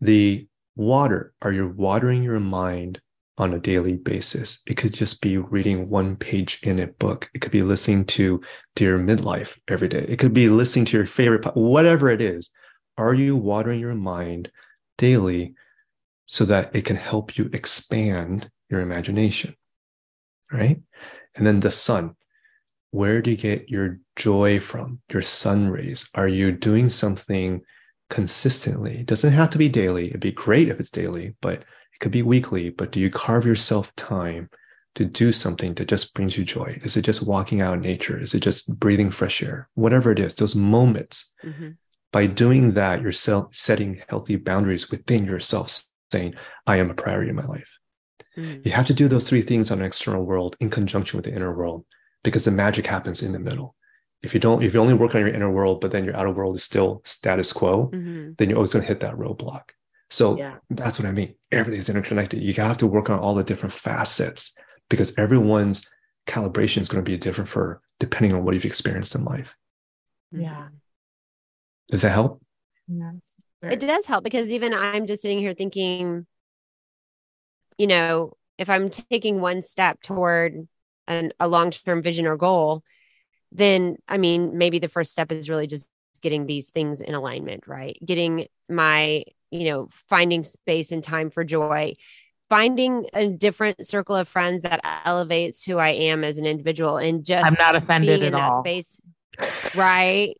The 0.00 0.46
water, 0.74 1.32
are 1.42 1.52
you 1.52 1.68
watering 1.68 2.22
your 2.22 2.40
mind 2.40 3.00
on 3.38 3.54
a 3.54 3.58
daily 3.58 3.94
basis? 3.96 4.60
It 4.66 4.76
could 4.76 4.94
just 4.94 5.20
be 5.20 5.38
reading 5.38 5.88
one 5.88 6.16
page 6.16 6.60
in 6.62 6.78
a 6.78 6.86
book. 6.86 7.30
It 7.34 7.40
could 7.40 7.52
be 7.52 7.62
listening 7.62 8.04
to 8.06 8.40
Dear 8.74 8.98
Midlife 8.98 9.58
every 9.68 9.88
day. 9.88 10.04
It 10.08 10.18
could 10.18 10.34
be 10.34 10.48
listening 10.48 10.84
to 10.86 10.96
your 10.96 11.06
favorite, 11.06 11.44
whatever 11.56 12.08
it 12.10 12.20
is. 12.20 12.50
Are 12.98 13.14
you 13.14 13.36
watering 13.36 13.80
your 13.80 13.94
mind 13.94 14.50
daily 14.98 15.54
so 16.24 16.44
that 16.46 16.74
it 16.74 16.84
can 16.84 16.96
help 16.96 17.36
you 17.36 17.50
expand 17.52 18.50
your 18.68 18.80
imagination? 18.80 19.54
Right. 20.52 20.80
And 21.34 21.46
then 21.46 21.60
the 21.60 21.70
sun. 21.70 22.16
Where 22.90 23.20
do 23.20 23.30
you 23.30 23.36
get 23.36 23.68
your 23.68 23.98
joy 24.14 24.60
from? 24.60 25.00
Your 25.10 25.22
sun 25.22 25.68
rays? 25.68 26.08
Are 26.14 26.28
you 26.28 26.52
doing 26.52 26.88
something 26.88 27.60
consistently. 28.10 29.00
It 29.00 29.06
doesn't 29.06 29.32
have 29.32 29.50
to 29.50 29.58
be 29.58 29.68
daily. 29.68 30.08
It'd 30.08 30.20
be 30.20 30.32
great 30.32 30.68
if 30.68 30.78
it's 30.78 30.90
daily, 30.90 31.34
but 31.40 31.60
it 31.60 32.00
could 32.00 32.12
be 32.12 32.22
weekly. 32.22 32.70
But 32.70 32.92
do 32.92 33.00
you 33.00 33.10
carve 33.10 33.46
yourself 33.46 33.94
time 33.96 34.50
to 34.94 35.04
do 35.04 35.32
something 35.32 35.74
that 35.74 35.88
just 35.88 36.14
brings 36.14 36.38
you 36.38 36.44
joy? 36.44 36.80
Is 36.82 36.96
it 36.96 37.02
just 37.02 37.26
walking 37.26 37.60
out 37.60 37.74
in 37.74 37.80
nature? 37.80 38.20
Is 38.20 38.34
it 38.34 38.40
just 38.40 38.78
breathing 38.78 39.10
fresh 39.10 39.42
air? 39.42 39.68
Whatever 39.74 40.10
it 40.10 40.18
is, 40.18 40.34
those 40.34 40.54
moments. 40.54 41.32
Mm-hmm. 41.44 41.70
By 42.12 42.26
doing 42.26 42.72
that, 42.72 43.02
you're 43.02 43.12
setting 43.12 44.02
healthy 44.08 44.36
boundaries 44.36 44.90
within 44.90 45.24
yourself, 45.24 45.82
saying, 46.10 46.34
I 46.66 46.76
am 46.78 46.90
a 46.90 46.94
priority 46.94 47.30
in 47.30 47.36
my 47.36 47.44
life. 47.44 47.78
Mm-hmm. 48.36 48.60
You 48.64 48.72
have 48.72 48.86
to 48.86 48.94
do 48.94 49.08
those 49.08 49.28
three 49.28 49.42
things 49.42 49.70
on 49.70 49.80
an 49.80 49.84
external 49.84 50.24
world 50.24 50.56
in 50.60 50.70
conjunction 50.70 51.16
with 51.16 51.24
the 51.24 51.34
inner 51.34 51.54
world 51.54 51.84
because 52.22 52.44
the 52.44 52.50
magic 52.50 52.86
happens 52.86 53.22
in 53.22 53.32
the 53.32 53.38
middle 53.38 53.74
if 54.22 54.34
you 54.34 54.40
don't 54.40 54.62
if 54.62 54.74
you 54.74 54.80
only 54.80 54.94
work 54.94 55.14
on 55.14 55.20
your 55.20 55.30
inner 55.30 55.50
world 55.50 55.80
but 55.80 55.90
then 55.90 56.04
your 56.04 56.16
outer 56.16 56.30
world 56.30 56.56
is 56.56 56.64
still 56.64 57.00
status 57.04 57.52
quo 57.52 57.90
mm-hmm. 57.92 58.32
then 58.38 58.48
you're 58.48 58.56
always 58.56 58.72
going 58.72 58.82
to 58.82 58.88
hit 58.88 59.00
that 59.00 59.14
roadblock. 59.14 59.70
So 60.08 60.38
yeah. 60.38 60.56
that's 60.70 60.98
what 60.98 61.06
i 61.06 61.12
mean. 61.12 61.34
Everything's 61.50 61.88
interconnected. 61.88 62.42
You 62.42 62.54
have 62.54 62.78
to 62.78 62.86
work 62.86 63.10
on 63.10 63.18
all 63.18 63.34
the 63.34 63.44
different 63.44 63.72
facets 63.72 64.56
because 64.88 65.18
everyone's 65.18 65.88
calibration 66.26 66.80
is 66.80 66.88
going 66.88 67.04
to 67.04 67.10
be 67.10 67.16
different 67.16 67.48
for 67.48 67.80
depending 67.98 68.32
on 68.32 68.44
what 68.44 68.54
you've 68.54 68.64
experienced 68.64 69.14
in 69.14 69.24
life. 69.24 69.56
Yeah. 70.30 70.68
Does 71.88 72.02
that 72.02 72.12
help? 72.12 72.40
Yeah 72.88 73.12
it 73.62 73.80
does 73.80 74.06
help 74.06 74.24
because 74.24 74.50
even 74.50 74.74
i'm 74.74 75.06
just 75.06 75.22
sitting 75.22 75.38
here 75.38 75.52
thinking 75.52 76.26
you 77.78 77.86
know 77.86 78.32
if 78.58 78.68
i'm 78.70 78.88
taking 78.90 79.40
one 79.40 79.62
step 79.62 80.00
toward 80.02 80.66
an, 81.06 81.32
a 81.38 81.48
long-term 81.48 82.02
vision 82.02 82.26
or 82.26 82.36
goal 82.36 82.82
then 83.56 83.96
I 84.08 84.18
mean, 84.18 84.58
maybe 84.58 84.78
the 84.78 84.88
first 84.88 85.12
step 85.12 85.32
is 85.32 85.48
really 85.48 85.66
just 85.66 85.88
getting 86.20 86.46
these 86.46 86.70
things 86.70 87.00
in 87.00 87.14
alignment, 87.14 87.66
right? 87.66 87.96
Getting 88.04 88.46
my, 88.68 89.24
you 89.50 89.70
know, 89.70 89.88
finding 90.08 90.42
space 90.44 90.92
and 90.92 91.02
time 91.02 91.30
for 91.30 91.44
joy, 91.44 91.94
finding 92.48 93.06
a 93.12 93.28
different 93.28 93.86
circle 93.86 94.16
of 94.16 94.28
friends 94.28 94.62
that 94.62 94.80
elevates 95.04 95.64
who 95.64 95.78
I 95.78 95.90
am 95.90 96.24
as 96.24 96.38
an 96.38 96.46
individual 96.46 96.96
and 96.96 97.24
just 97.24 97.46
I'm 97.46 97.56
not 97.58 97.76
offended 97.76 98.22
at 98.22 98.34
all. 98.34 98.62
Space, 98.62 99.00
right? 99.74 100.36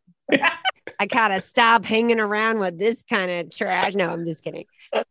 I 0.99 1.05
gotta 1.05 1.41
stop 1.41 1.85
hanging 1.85 2.19
around 2.19 2.59
with 2.59 2.77
this 2.77 3.03
kind 3.03 3.29
of 3.29 3.55
trash. 3.55 3.93
No, 3.93 4.09
I'm 4.09 4.25
just 4.25 4.43
kidding. 4.43 4.65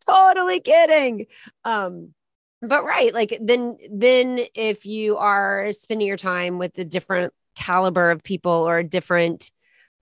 totally 0.09 0.61
kidding. 0.61 1.27
Um, 1.65 2.13
but 2.63 2.85
right, 2.85 3.13
like 3.15 3.39
then 3.41 3.77
then 3.91 4.41
if 4.55 4.87
you 4.87 5.17
are 5.17 5.73
spending 5.73 6.07
your 6.07 6.17
time 6.17 6.59
with 6.59 6.75
the 6.75 6.85
different 6.85 7.33
caliber 7.57 8.11
of 8.11 8.23
people 8.23 8.69
or 8.69 8.79
a 8.79 8.85
different 8.85 9.51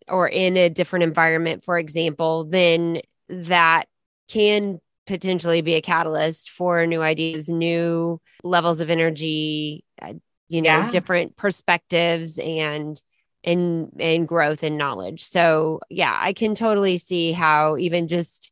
or 0.09 0.28
in 0.28 0.57
a 0.57 0.68
different 0.68 1.05
environment, 1.05 1.64
for 1.64 1.78
example, 1.78 2.44
then 2.44 3.00
that 3.28 3.86
can 4.28 4.78
potentially 5.07 5.62
be 5.62 5.74
a 5.74 5.80
catalyst 5.80 6.50
for 6.50 6.86
new 6.86 7.00
ideas, 7.00 7.48
new 7.48 8.20
levels 8.42 8.80
of 8.80 8.90
energy, 8.90 9.84
uh, 10.02 10.14
you 10.48 10.62
know, 10.62 10.80
yeah. 10.80 10.90
different 10.90 11.36
perspectives 11.36 12.38
and 12.38 13.02
and 13.42 13.90
and 13.98 14.28
growth 14.28 14.62
and 14.62 14.78
knowledge. 14.78 15.22
So, 15.22 15.80
yeah, 15.90 16.16
I 16.18 16.32
can 16.32 16.55
totally 16.55 16.98
see 16.98 17.32
how 17.32 17.76
even 17.76 18.09
just 18.09 18.50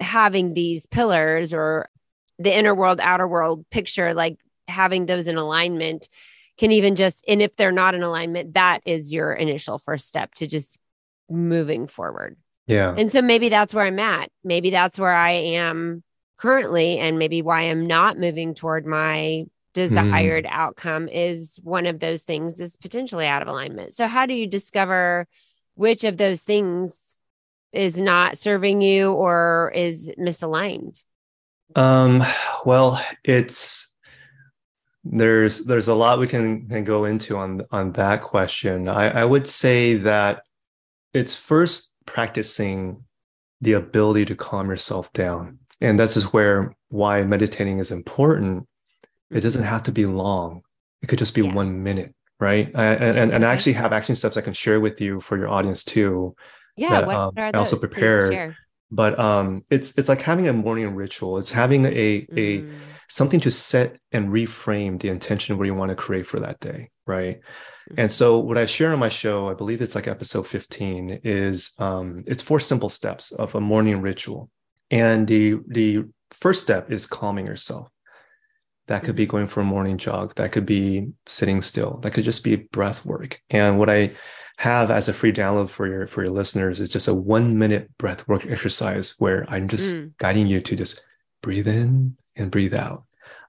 having 0.00 0.54
these 0.54 0.86
pillars 0.86 1.52
or 1.52 1.88
the 2.38 2.56
inner 2.56 2.74
world 2.74 3.00
outer 3.02 3.26
world 3.26 3.68
picture 3.70 4.14
like 4.14 4.38
having 4.68 5.06
those 5.06 5.26
in 5.26 5.36
alignment 5.36 6.08
can 6.58 6.72
even 6.72 6.96
just 6.96 7.24
and 7.28 7.40
if 7.40 7.56
they're 7.56 7.72
not 7.72 7.94
in 7.94 8.02
alignment 8.02 8.54
that 8.54 8.80
is 8.84 9.12
your 9.12 9.32
initial 9.32 9.78
first 9.78 10.06
step 10.06 10.32
to 10.34 10.46
just 10.46 10.80
moving 11.30 11.86
forward. 11.86 12.36
Yeah. 12.66 12.94
And 12.96 13.10
so 13.10 13.22
maybe 13.22 13.48
that's 13.48 13.72
where 13.72 13.86
i'm 13.86 13.98
at. 13.98 14.30
Maybe 14.44 14.70
that's 14.70 14.98
where 14.98 15.14
i 15.14 15.30
am 15.30 16.02
currently 16.36 16.98
and 16.98 17.18
maybe 17.18 17.42
why 17.42 17.62
i'm 17.62 17.86
not 17.86 18.18
moving 18.18 18.54
toward 18.54 18.86
my 18.86 19.44
desired 19.74 20.44
mm. 20.44 20.50
outcome 20.50 21.08
is 21.08 21.58
one 21.62 21.86
of 21.86 22.00
those 22.00 22.22
things 22.22 22.60
is 22.60 22.76
potentially 22.76 23.26
out 23.26 23.42
of 23.42 23.48
alignment. 23.48 23.92
So 23.92 24.06
how 24.06 24.26
do 24.26 24.34
you 24.34 24.46
discover 24.46 25.26
which 25.74 26.04
of 26.04 26.16
those 26.16 26.42
things 26.42 27.18
is 27.72 28.00
not 28.00 28.38
serving 28.38 28.80
you 28.80 29.12
or 29.12 29.72
is 29.74 30.10
misaligned? 30.18 31.02
Um 31.76 32.24
well 32.64 33.00
it's 33.24 33.87
there's 35.10 35.64
there's 35.64 35.88
a 35.88 35.94
lot 35.94 36.18
we 36.18 36.28
can, 36.28 36.68
can 36.68 36.84
go 36.84 37.04
into 37.04 37.36
on 37.36 37.62
on 37.70 37.92
that 37.92 38.22
question. 38.22 38.88
I, 38.88 39.22
I 39.22 39.24
would 39.24 39.46
say 39.46 39.94
that 39.96 40.42
it's 41.14 41.34
first 41.34 41.92
practicing 42.06 43.04
the 43.60 43.72
ability 43.72 44.26
to 44.26 44.36
calm 44.36 44.68
yourself 44.68 45.12
down. 45.12 45.58
And 45.80 45.98
this 45.98 46.16
is 46.16 46.32
where 46.32 46.74
why 46.88 47.22
meditating 47.24 47.78
is 47.78 47.90
important. 47.90 48.66
It 49.30 49.40
doesn't 49.40 49.64
have 49.64 49.82
to 49.84 49.92
be 49.92 50.06
long. 50.06 50.62
It 51.02 51.08
could 51.08 51.18
just 51.18 51.34
be 51.34 51.42
yeah. 51.42 51.54
one 51.54 51.82
minute, 51.82 52.14
right? 52.40 52.70
I, 52.74 52.94
and, 52.94 53.32
and 53.32 53.44
I 53.44 53.52
actually 53.52 53.74
have 53.74 53.92
action 53.92 54.16
steps 54.16 54.36
I 54.36 54.40
can 54.40 54.52
share 54.52 54.80
with 54.80 55.00
you 55.00 55.20
for 55.20 55.36
your 55.36 55.48
audience 55.48 55.84
too. 55.84 56.34
Yeah, 56.76 57.00
that, 57.00 57.08
um, 57.08 57.32
I 57.36 57.50
also 57.52 57.76
prepared. 57.76 58.54
But 58.90 59.18
um, 59.18 59.64
it's 59.70 59.92
it's 59.98 60.08
like 60.08 60.22
having 60.22 60.48
a 60.48 60.52
morning 60.52 60.94
ritual. 60.94 61.38
It's 61.38 61.50
having 61.50 61.84
a 61.84 62.26
a 62.32 62.60
mm 62.60 62.74
something 63.08 63.40
to 63.40 63.50
set 63.50 63.96
and 64.12 64.28
reframe 64.28 65.00
the 65.00 65.08
intention 65.08 65.56
where 65.56 65.66
you 65.66 65.74
want 65.74 65.90
to 65.90 65.96
create 65.96 66.26
for 66.26 66.40
that 66.40 66.60
day 66.60 66.90
right 67.06 67.36
mm-hmm. 67.36 68.00
and 68.00 68.12
so 68.12 68.38
what 68.38 68.58
i 68.58 68.66
share 68.66 68.92
on 68.92 68.98
my 68.98 69.08
show 69.08 69.48
i 69.48 69.54
believe 69.54 69.80
it's 69.80 69.94
like 69.94 70.06
episode 70.06 70.46
15 70.46 71.20
is 71.24 71.72
um, 71.78 72.22
it's 72.26 72.42
four 72.42 72.60
simple 72.60 72.88
steps 72.88 73.32
of 73.32 73.54
a 73.54 73.60
morning 73.60 74.00
ritual 74.00 74.50
and 74.90 75.26
the 75.26 75.58
the 75.66 76.04
first 76.30 76.62
step 76.62 76.90
is 76.90 77.06
calming 77.06 77.46
yourself 77.46 77.88
that 78.86 79.02
could 79.02 79.16
be 79.16 79.24
mm-hmm. 79.24 79.30
going 79.30 79.46
for 79.46 79.60
a 79.60 79.64
morning 79.64 79.98
jog 79.98 80.34
that 80.36 80.52
could 80.52 80.66
be 80.66 81.08
sitting 81.26 81.62
still 81.62 81.98
that 82.02 82.12
could 82.12 82.24
just 82.24 82.44
be 82.44 82.56
breath 82.56 83.04
work 83.04 83.40
and 83.50 83.78
what 83.78 83.90
i 83.90 84.10
have 84.58 84.90
as 84.90 85.08
a 85.08 85.12
free 85.12 85.32
download 85.32 85.70
for 85.70 85.86
your 85.86 86.06
for 86.08 86.22
your 86.22 86.32
listeners 86.32 86.80
is 86.80 86.90
just 86.90 87.06
a 87.06 87.14
one 87.14 87.56
minute 87.56 87.96
breath 87.96 88.26
work 88.26 88.44
exercise 88.46 89.14
where 89.18 89.46
i'm 89.48 89.68
just 89.68 89.94
mm. 89.94 90.12
guiding 90.18 90.48
you 90.48 90.60
to 90.60 90.74
just 90.74 91.04
breathe 91.42 91.68
in 91.68 92.16
and 92.38 92.50
breathe 92.50 92.74
out. 92.74 93.04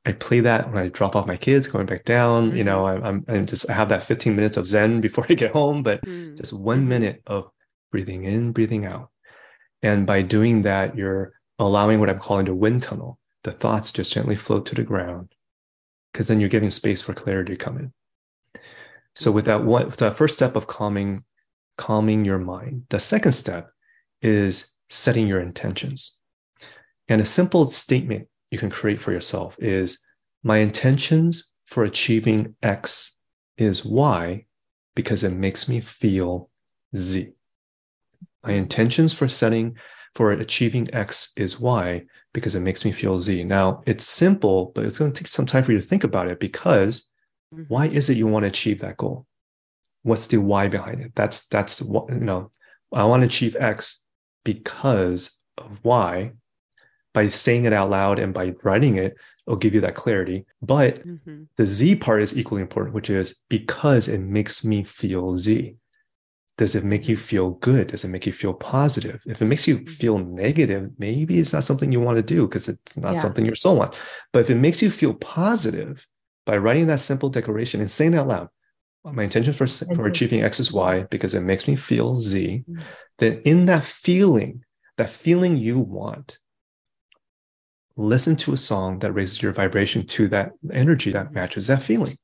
I 0.06 0.14
play 0.14 0.40
that 0.42 0.72
when 0.72 0.82
I 0.82 0.90
drop 0.90 1.16
off 1.16 1.28
my 1.28 1.38
kids, 1.38 1.68
going 1.68 1.86
back 1.86 2.06
down. 2.06 2.50
Mm-hmm. 2.50 2.58
You 2.58 2.64
know, 2.64 2.84
mm-hmm. 2.84 3.06
I'm, 3.06 3.26
I'm 3.28 3.46
just 3.46 3.70
I 3.70 3.74
have 3.74 3.90
that 3.90 4.04
15 4.04 4.36
minutes 4.36 4.58
of 4.58 4.68
Zen 4.68 5.02
before 5.08 5.26
I 5.30 5.34
get 5.34 5.52
home, 5.52 5.84
but 5.84 6.02
mm-hmm. 6.04 6.38
just 6.38 6.54
one 6.54 6.88
minute 6.88 7.22
of 7.28 7.50
breathing 7.92 8.24
in, 8.24 8.52
breathing 8.52 8.86
out. 8.86 9.10
And 9.82 10.06
by 10.06 10.22
doing 10.22 10.64
that, 10.64 10.98
you're 10.98 11.34
allowing 11.58 12.00
what 12.00 12.10
I'm 12.10 12.20
calling 12.20 12.46
the 12.46 12.56
wind 12.56 12.82
tunnel. 12.82 13.18
The 13.44 13.52
thoughts 13.52 13.92
just 13.92 14.12
gently 14.12 14.36
float 14.36 14.66
to 14.68 14.76
the 14.76 14.84
ground 14.84 15.34
because 16.12 16.28
then 16.28 16.40
you're 16.40 16.50
giving 16.50 16.72
space 16.72 17.02
for 17.02 17.14
clarity 17.14 17.56
to 17.56 17.64
come 17.64 17.78
in. 17.78 17.94
So 19.16 19.32
with 19.32 19.46
that 19.46 19.64
one, 19.64 19.86
with 19.86 19.98
that 19.98 20.16
first 20.16 20.36
step 20.36 20.56
of 20.56 20.68
calming, 20.68 21.24
calming 21.78 22.26
your 22.26 22.40
mind, 22.40 22.84
the 22.90 23.00
second 23.00 23.34
step 23.34 23.70
is 24.22 24.74
setting 24.90 25.28
your 25.28 25.40
intentions. 25.40 26.16
And 27.08 27.22
a 27.22 27.26
simple 27.26 27.70
statement 27.70 28.29
you 28.52 28.58
can 28.58 28.70
create 28.70 29.02
for 29.02 29.12
yourself 29.12 29.56
is 29.60 30.00
my 30.44 30.58
intentions 30.58 31.50
for 31.66 31.84
achieving 31.84 32.56
X 32.64 33.14
is 33.58 33.86
Y 33.86 34.46
because 34.96 35.24
it 35.24 35.32
makes 35.32 35.70
me 35.70 35.80
feel 35.80 36.50
Z. 36.96 37.32
My 38.44 38.54
intentions 38.54 39.14
for 39.14 39.28
setting 39.28 39.76
for 40.16 40.32
achieving 40.32 40.92
X 40.94 41.32
is 41.36 41.60
Y 41.60 42.06
because 42.34 42.56
it 42.56 42.62
makes 42.62 42.86
me 42.86 42.92
feel 42.92 43.20
Z. 43.20 43.44
Now 43.44 43.84
it's 43.86 44.06
simple, 44.06 44.72
but 44.74 44.86
it's 44.86 44.98
going 44.98 45.12
to 45.12 45.24
take 45.24 45.32
some 45.32 45.46
time 45.46 45.64
for 45.64 45.72
you 45.72 45.80
to 45.80 45.86
think 45.86 46.04
about 46.04 46.28
it 46.28 46.40
because 46.40 47.06
mm-hmm. 47.54 47.64
why 47.68 47.88
is 47.88 48.10
it 48.10 48.18
you 48.18 48.28
want 48.28 48.44
to 48.44 48.48
achieve 48.50 48.80
that 48.80 48.98
goal? 48.98 49.26
What's 50.04 50.28
the 50.28 50.38
why 50.38 50.70
behind 50.70 51.02
it? 51.02 51.12
That's 51.16 51.48
that's 51.48 51.82
what 51.82 52.10
you 52.10 52.20
know. 52.20 52.52
I 52.92 53.04
want 53.04 53.22
to 53.22 53.28
achieve 53.28 53.56
X 53.60 54.02
because 54.44 55.38
of 55.58 55.78
Y 55.84 56.32
by 57.14 57.28
saying 57.28 57.66
it 57.66 57.74
out 57.74 57.90
loud 57.90 58.20
and 58.20 58.34
by 58.34 58.54
writing 58.64 58.98
it, 58.98 59.16
it'll 59.48 59.58
give 59.58 59.74
you 59.74 59.82
that 59.82 59.96
clarity. 59.96 60.46
But 60.62 61.06
mm-hmm. 61.06 61.44
the 61.58 61.66
Z 61.66 61.96
part 61.96 62.22
is 62.22 62.38
equally 62.38 62.62
important, 62.62 62.96
which 62.96 63.10
is 63.10 63.36
because 63.50 64.08
it 64.08 64.20
makes 64.20 64.64
me 64.64 64.84
feel 64.84 65.38
Z. 65.38 65.76
Does 66.58 66.76
it 66.76 66.84
make 66.84 67.08
you 67.08 67.16
feel 67.16 67.52
good? 67.52 67.88
Does 67.88 68.04
it 68.04 68.10
make 68.10 68.26
you 68.26 68.34
feel 68.34 68.54
positive? 68.54 69.22
If 69.26 69.42
it 69.42 69.46
makes 69.46 69.68
you 69.68 69.78
mm-hmm. 69.78 69.94
feel 69.94 70.18
negative, 70.18 70.92
maybe 70.98 71.40
it's 71.40 71.54
not 71.54 71.64
something 71.64 71.92
you 71.92 72.02
want 72.02 72.18
to 72.18 72.24
do 72.24 72.48
because 72.48 72.68
it's 72.68 72.98
not 72.98 73.14
yeah. 73.14 73.22
something 73.22 73.46
your 73.46 73.56
soul 73.56 73.78
wants. 73.78 74.00
But 74.34 74.42
if 74.42 74.50
it 74.50 74.56
makes 74.56 74.82
you 74.82 74.92
feel 74.92 75.14
positive 75.14 76.06
by 76.46 76.58
writing 76.58 76.88
that 76.88 77.00
simple 77.00 77.30
declaration 77.30 77.80
and 77.80 77.90
saying 77.90 78.14
it 78.14 78.18
out 78.18 78.28
loud, 78.28 78.50
my 79.06 79.24
intention 79.24 79.54
for, 79.54 79.66
for 79.68 80.06
achieving 80.06 80.44
X 80.44 80.60
is 80.60 80.72
Y 80.72 81.04
because 81.04 81.34
it 81.34 81.42
makes 81.42 81.68
me 81.68 81.76
feel 81.76 82.16
Z, 82.16 82.66
mm-hmm. 82.70 82.82
then 83.18 83.42
in 83.46 83.66
that 83.68 83.84
feeling, 83.84 84.64
that 84.98 85.10
feeling 85.10 85.58
you 85.58 85.80
want, 85.80 86.38
listen 88.00 88.36
to 88.38 88.54
a 88.54 88.58
song 88.58 89.00
that 89.00 89.12
raises 89.12 89.42
your 89.42 89.52
vibration 89.52 90.06
to 90.06 90.28
that 90.30 90.54
energy 90.72 91.12
that 91.12 91.34
matches 91.34 91.68
that 91.68 91.82
feeling. 91.82 92.18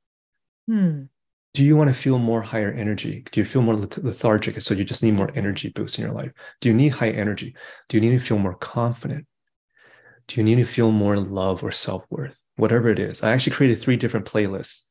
Hmm. 0.68 1.04
Do 1.54 1.64
you 1.64 1.78
want 1.78 1.90
to 1.90 1.94
feel 1.94 2.18
more 2.18 2.42
higher 2.42 2.72
energy? 2.72 3.26
Do 3.32 3.40
you 3.40 3.46
feel 3.46 3.62
more 3.62 3.76
lethargic? 3.78 4.62
So 4.62 4.74
you 4.74 4.84
just 4.84 5.04
need 5.04 5.14
more 5.14 5.32
energy 5.36 5.70
boost 5.70 5.98
in 5.98 6.06
your 6.06 6.14
life. 6.14 6.32
Do 6.60 6.70
you 6.70 6.76
need 6.76 6.94
high 6.94 7.12
energy? 7.12 7.56
Do 7.88 7.98
you 7.98 8.02
need 8.02 8.18
to 8.18 8.26
feel 8.26 8.40
more 8.40 8.56
confident? 8.56 9.26
Do 10.28 10.40
you 10.40 10.44
need 10.44 10.56
to 10.56 10.66
feel 10.66 10.92
more 10.92 11.18
love 11.18 11.64
or 11.64 11.72
self 11.72 12.06
worth? 12.10 12.38
Whatever 12.56 12.90
it 12.90 13.00
is. 13.00 13.24
I 13.24 13.32
actually 13.32 13.56
created 13.56 13.80
three 13.80 13.98
different 13.98 14.26
playlists 14.26 14.82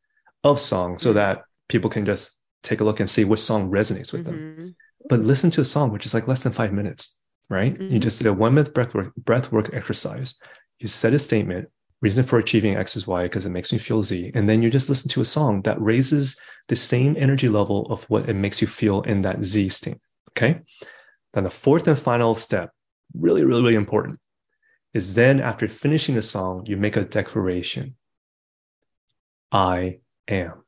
of 0.42 0.60
songs 0.60 1.02
so 1.02 1.14
that 1.14 1.42
people 1.68 1.90
can 1.90 2.04
just 2.04 2.30
take 2.62 2.80
a 2.80 2.84
look 2.84 3.00
and 3.00 3.08
see 3.08 3.24
which 3.24 3.40
song 3.40 3.70
resonates 3.70 4.12
with 4.12 4.26
mm-hmm. 4.26 4.58
them. 4.58 4.76
But 5.08 5.20
listen 5.20 5.50
to 5.50 5.60
a 5.60 5.66
song 5.66 5.92
which 5.92 6.06
is 6.06 6.14
like 6.14 6.28
less 6.28 6.42
than 6.42 6.52
five 6.52 6.72
minutes, 6.72 7.18
right? 7.48 7.74
Mm-hmm. 7.74 7.92
You 7.92 7.98
just 7.98 8.18
did 8.18 8.26
a 8.26 8.32
one 8.32 8.54
minute 8.54 8.74
breath 8.74 8.94
work, 8.94 9.14
breath 9.16 9.50
work 9.52 9.70
exercise 9.72 10.34
you 10.78 10.88
set 10.88 11.14
a 11.14 11.18
statement, 11.18 11.68
reason 12.00 12.24
for 12.24 12.38
achieving 12.38 12.76
X 12.76 12.96
is 12.96 13.06
Y 13.06 13.24
because 13.24 13.46
it 13.46 13.50
makes 13.50 13.72
me 13.72 13.78
feel 13.78 14.02
Z. 14.02 14.32
And 14.34 14.48
then 14.48 14.62
you 14.62 14.70
just 14.70 14.88
listen 14.88 15.08
to 15.10 15.20
a 15.20 15.24
song 15.24 15.62
that 15.62 15.80
raises 15.80 16.36
the 16.68 16.76
same 16.76 17.16
energy 17.18 17.48
level 17.48 17.86
of 17.90 18.04
what 18.04 18.28
it 18.28 18.34
makes 18.34 18.60
you 18.60 18.66
feel 18.66 19.02
in 19.02 19.22
that 19.22 19.42
Z 19.42 19.70
state. 19.70 19.98
Okay. 20.30 20.60
Then 21.32 21.44
the 21.44 21.50
fourth 21.50 21.88
and 21.88 21.98
final 21.98 22.34
step, 22.34 22.70
really, 23.14 23.44
really, 23.44 23.62
really 23.62 23.74
important, 23.74 24.18
is 24.92 25.14
then 25.14 25.40
after 25.40 25.66
finishing 25.66 26.14
the 26.14 26.22
song, 26.22 26.64
you 26.66 26.76
make 26.76 26.96
a 26.96 27.04
declaration 27.04 27.96
I 29.50 30.00
am. 30.28 30.64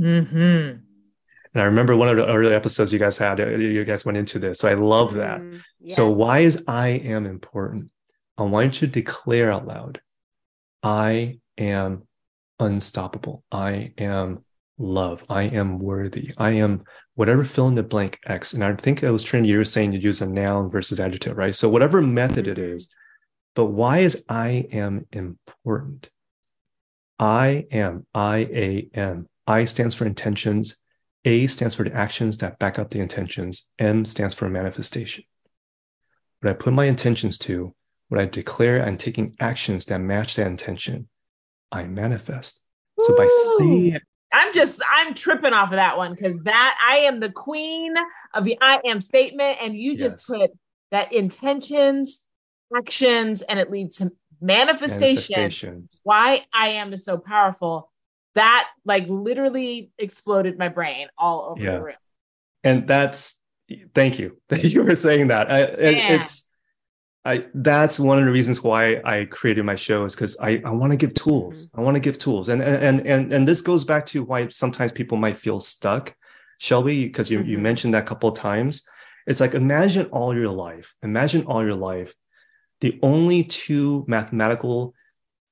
Mm-hmm. 0.00 0.78
And 1.54 1.60
I 1.60 1.64
remember 1.64 1.96
one 1.96 2.08
of 2.08 2.16
the 2.16 2.26
early 2.26 2.54
episodes 2.54 2.92
you 2.92 2.98
guys 2.98 3.18
had, 3.18 3.38
you 3.38 3.84
guys 3.84 4.04
went 4.04 4.16
into 4.16 4.38
this. 4.38 4.60
So 4.60 4.68
I 4.68 4.74
love 4.74 5.14
that. 5.14 5.40
Mm, 5.40 5.60
yes. 5.80 5.96
So, 5.96 6.08
why 6.08 6.40
is 6.40 6.64
I 6.66 6.88
am 6.88 7.26
important? 7.26 7.90
I 8.38 8.44
want 8.44 8.80
you 8.80 8.88
to 8.88 8.92
declare 8.92 9.52
out 9.52 9.66
loud 9.66 10.00
I 10.82 11.38
am 11.58 12.08
unstoppable. 12.58 13.44
I 13.52 13.92
am 13.98 14.44
love. 14.78 15.24
I 15.28 15.44
am 15.44 15.78
worthy. 15.78 16.32
I 16.36 16.52
am 16.52 16.84
whatever 17.14 17.44
fill 17.44 17.68
in 17.68 17.74
the 17.74 17.82
blank 17.82 18.18
X. 18.26 18.52
And 18.54 18.64
I 18.64 18.74
think 18.74 19.02
it 19.02 19.10
was 19.10 19.22
Trinity, 19.22 19.52
you 19.52 19.58
were 19.58 19.64
saying 19.64 19.92
you 19.92 19.98
use 19.98 20.22
a 20.22 20.26
noun 20.26 20.70
versus 20.70 20.98
adjective, 20.98 21.36
right? 21.36 21.54
So 21.54 21.68
whatever 21.68 22.00
method 22.00 22.46
it 22.48 22.58
is, 22.58 22.88
but 23.54 23.66
why 23.66 23.98
is 23.98 24.24
I 24.28 24.66
am 24.72 25.06
important? 25.12 26.10
I 27.18 27.66
am, 27.70 28.06
I 28.14 28.38
A 28.38 28.90
M. 28.94 29.28
I 29.46 29.64
stands 29.66 29.94
for 29.94 30.06
intentions. 30.06 30.78
A 31.24 31.46
stands 31.46 31.74
for 31.74 31.84
the 31.84 31.94
actions 31.94 32.38
that 32.38 32.58
back 32.58 32.78
up 32.78 32.90
the 32.90 33.00
intentions. 33.00 33.68
M 33.78 34.04
stands 34.04 34.34
for 34.34 34.48
manifestation. 34.48 35.24
What 36.40 36.50
I 36.50 36.54
put 36.54 36.72
my 36.72 36.86
intentions 36.86 37.38
to, 37.38 37.74
what 38.12 38.20
I 38.20 38.26
declare 38.26 38.84
I'm 38.84 38.98
taking 38.98 39.34
actions 39.40 39.86
that 39.86 39.98
match 39.98 40.34
that 40.34 40.46
intention, 40.46 41.08
I 41.72 41.84
manifest. 41.84 42.60
So 43.00 43.16
by 43.16 43.26
saying 43.56 43.94
it, 43.94 44.02
I'm 44.30 44.52
just 44.52 44.82
I'm 44.86 45.14
tripping 45.14 45.54
off 45.54 45.70
of 45.70 45.76
that 45.76 45.96
one 45.96 46.12
because 46.12 46.36
that 46.42 46.78
I 46.86 46.98
am 46.98 47.20
the 47.20 47.32
queen 47.32 47.94
of 48.34 48.44
the 48.44 48.58
I 48.60 48.82
am 48.84 49.00
statement, 49.00 49.56
and 49.62 49.74
you 49.74 49.96
just 49.96 50.18
yes. 50.18 50.24
put 50.26 50.50
that 50.90 51.14
intentions, 51.14 52.26
actions, 52.76 53.40
and 53.40 53.58
it 53.58 53.70
leads 53.70 53.96
to 53.96 54.12
manifestation. 54.42 55.88
Why 56.02 56.44
I 56.52 56.68
am 56.72 56.92
is 56.92 57.06
so 57.06 57.16
powerful. 57.16 57.90
That 58.34 58.68
like 58.84 59.06
literally 59.08 59.90
exploded 59.96 60.58
my 60.58 60.68
brain 60.68 61.08
all 61.16 61.48
over 61.52 61.62
yeah. 61.62 61.72
the 61.72 61.82
room. 61.82 61.96
And 62.62 62.86
that's 62.86 63.40
thank 63.94 64.18
you 64.18 64.36
that 64.50 64.62
you 64.64 64.82
were 64.82 64.96
saying 64.96 65.28
that. 65.28 65.50
I, 65.50 65.60
it's 65.62 66.46
I 67.24 67.46
that's 67.54 68.00
one 68.00 68.18
of 68.18 68.24
the 68.24 68.32
reasons 68.32 68.62
why 68.62 69.00
I 69.04 69.26
created 69.26 69.64
my 69.64 69.76
show 69.76 70.04
is 70.04 70.14
because 70.14 70.36
I, 70.40 70.60
I 70.64 70.70
want 70.70 70.90
to 70.90 70.96
give 70.96 71.14
tools. 71.14 71.66
Mm-hmm. 71.66 71.80
I 71.80 71.82
want 71.84 71.94
to 71.94 72.00
give 72.00 72.18
tools. 72.18 72.48
And 72.48 72.62
and 72.62 73.06
and 73.06 73.32
and 73.32 73.46
this 73.46 73.60
goes 73.60 73.84
back 73.84 74.06
to 74.06 74.24
why 74.24 74.48
sometimes 74.48 74.92
people 74.92 75.18
might 75.18 75.36
feel 75.36 75.60
stuck. 75.60 76.14
Shelby, 76.58 77.06
because 77.06 77.30
you, 77.30 77.40
mm-hmm. 77.40 77.48
you 77.48 77.58
mentioned 77.58 77.94
that 77.94 78.04
a 78.04 78.06
couple 78.06 78.28
of 78.28 78.36
times. 78.36 78.82
It's 79.26 79.40
like 79.40 79.54
imagine 79.54 80.06
all 80.06 80.34
your 80.34 80.48
life. 80.48 80.94
Imagine 81.02 81.44
all 81.44 81.64
your 81.64 81.76
life. 81.76 82.14
The 82.80 82.98
only 83.02 83.44
two 83.44 84.04
mathematical 84.08 84.94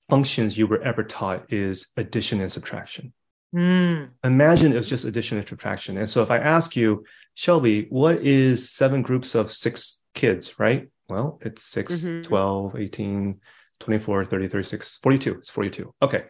functions 0.09 0.59
you 0.59 0.67
were 0.67 0.83
ever 0.83 1.05
taught 1.05 1.53
is 1.53 1.93
addition 1.97 2.41
and 2.41 2.51
subtraction. 2.51 3.13
Mm. 3.55 4.11
Imagine 4.25 4.73
it 4.73 4.77
was 4.77 4.89
just 4.89 5.05
addition 5.05 5.39
and 5.39 5.47
subtraction. 5.47 5.97
And 5.97 6.11
so 6.11 6.23
if 6.23 6.31
I 6.31 6.39
ask 6.39 6.75
you, 6.75 7.05
Shelby, 7.35 7.87
what 7.91 8.19
is 8.19 8.71
seven 8.71 9.03
groups 9.03 9.37
of 9.37 9.53
six 9.53 10.03
kids, 10.15 10.59
right? 10.59 10.89
Well, 11.11 11.39
it's 11.43 11.63
6, 11.65 11.97
mm-hmm. 11.97 12.23
12, 12.23 12.77
18, 12.77 13.41
24, 13.81 14.25
30, 14.25 14.49
36, 14.49 14.99
42. 15.03 15.35
It's 15.35 15.51
42. 15.51 15.95
Okay. 16.03 16.25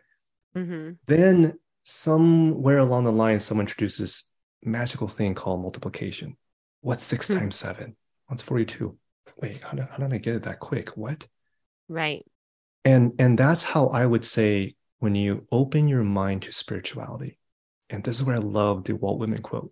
Mm-hmm. 0.57 0.93
Then 1.07 1.59
somewhere 1.85 2.78
along 2.78 3.05
the 3.05 3.12
line, 3.12 3.41
someone 3.41 3.64
introduces 3.64 4.28
magical 4.62 5.09
thing 5.09 5.35
called 5.35 5.61
multiplication. 5.61 6.37
What's 6.81 7.05
6 7.05 7.28
mm-hmm. 7.28 7.39
times 7.39 7.57
7? 7.57 7.97
What's 8.26 8.43
42? 8.43 8.97
Wait, 9.37 9.62
how 9.62 9.72
did, 9.72 9.87
how 9.91 9.99
did 9.99 10.12
I 10.12 10.18
get 10.18 10.37
it 10.37 10.43
that 10.45 10.61
quick? 10.61 10.97
What? 10.97 11.26
Right. 11.89 12.24
And 12.85 13.12
and 13.18 13.39
that's 13.39 13.62
how 13.62 13.89
I 13.89 14.07
would 14.07 14.24
say 14.24 14.74
when 15.01 15.14
you 15.14 15.47
open 15.53 15.87
your 15.87 16.03
mind 16.03 16.43
to 16.43 16.53
spirituality, 16.53 17.39
and 17.91 18.03
this 18.03 18.20
is 18.20 18.24
where 18.24 18.37
I 18.37 18.39
love 18.39 18.85
the 18.85 18.95
Walt 18.95 19.18
Whitman 19.18 19.43
quote: 19.43 19.70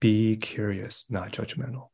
"Be 0.00 0.36
curious, 0.36 1.04
not 1.10 1.32
judgmental." 1.32 1.90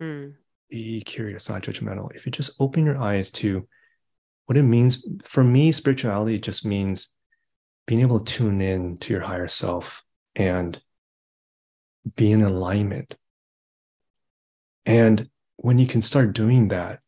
Mm 0.00 0.34
be 0.72 1.02
curious, 1.02 1.50
not 1.50 1.62
judgmental. 1.62 2.14
If 2.16 2.24
you 2.24 2.32
just 2.32 2.56
open 2.58 2.86
your 2.86 2.96
eyes 2.96 3.30
to 3.32 3.68
what 4.46 4.56
it 4.56 4.62
means, 4.62 5.06
for 5.22 5.44
me, 5.44 5.70
spirituality 5.70 6.38
just 6.38 6.64
means 6.64 7.08
being 7.86 8.00
able 8.00 8.20
to 8.20 8.32
tune 8.32 8.62
in 8.62 8.96
to 8.98 9.12
your 9.12 9.20
higher 9.20 9.48
self 9.48 10.02
and 10.34 10.80
be 12.16 12.32
in 12.32 12.42
alignment. 12.42 13.16
And 14.86 15.28
when 15.56 15.78
you 15.78 15.86
can 15.86 16.00
start 16.00 16.32
doing 16.32 16.68
that, 16.68 17.00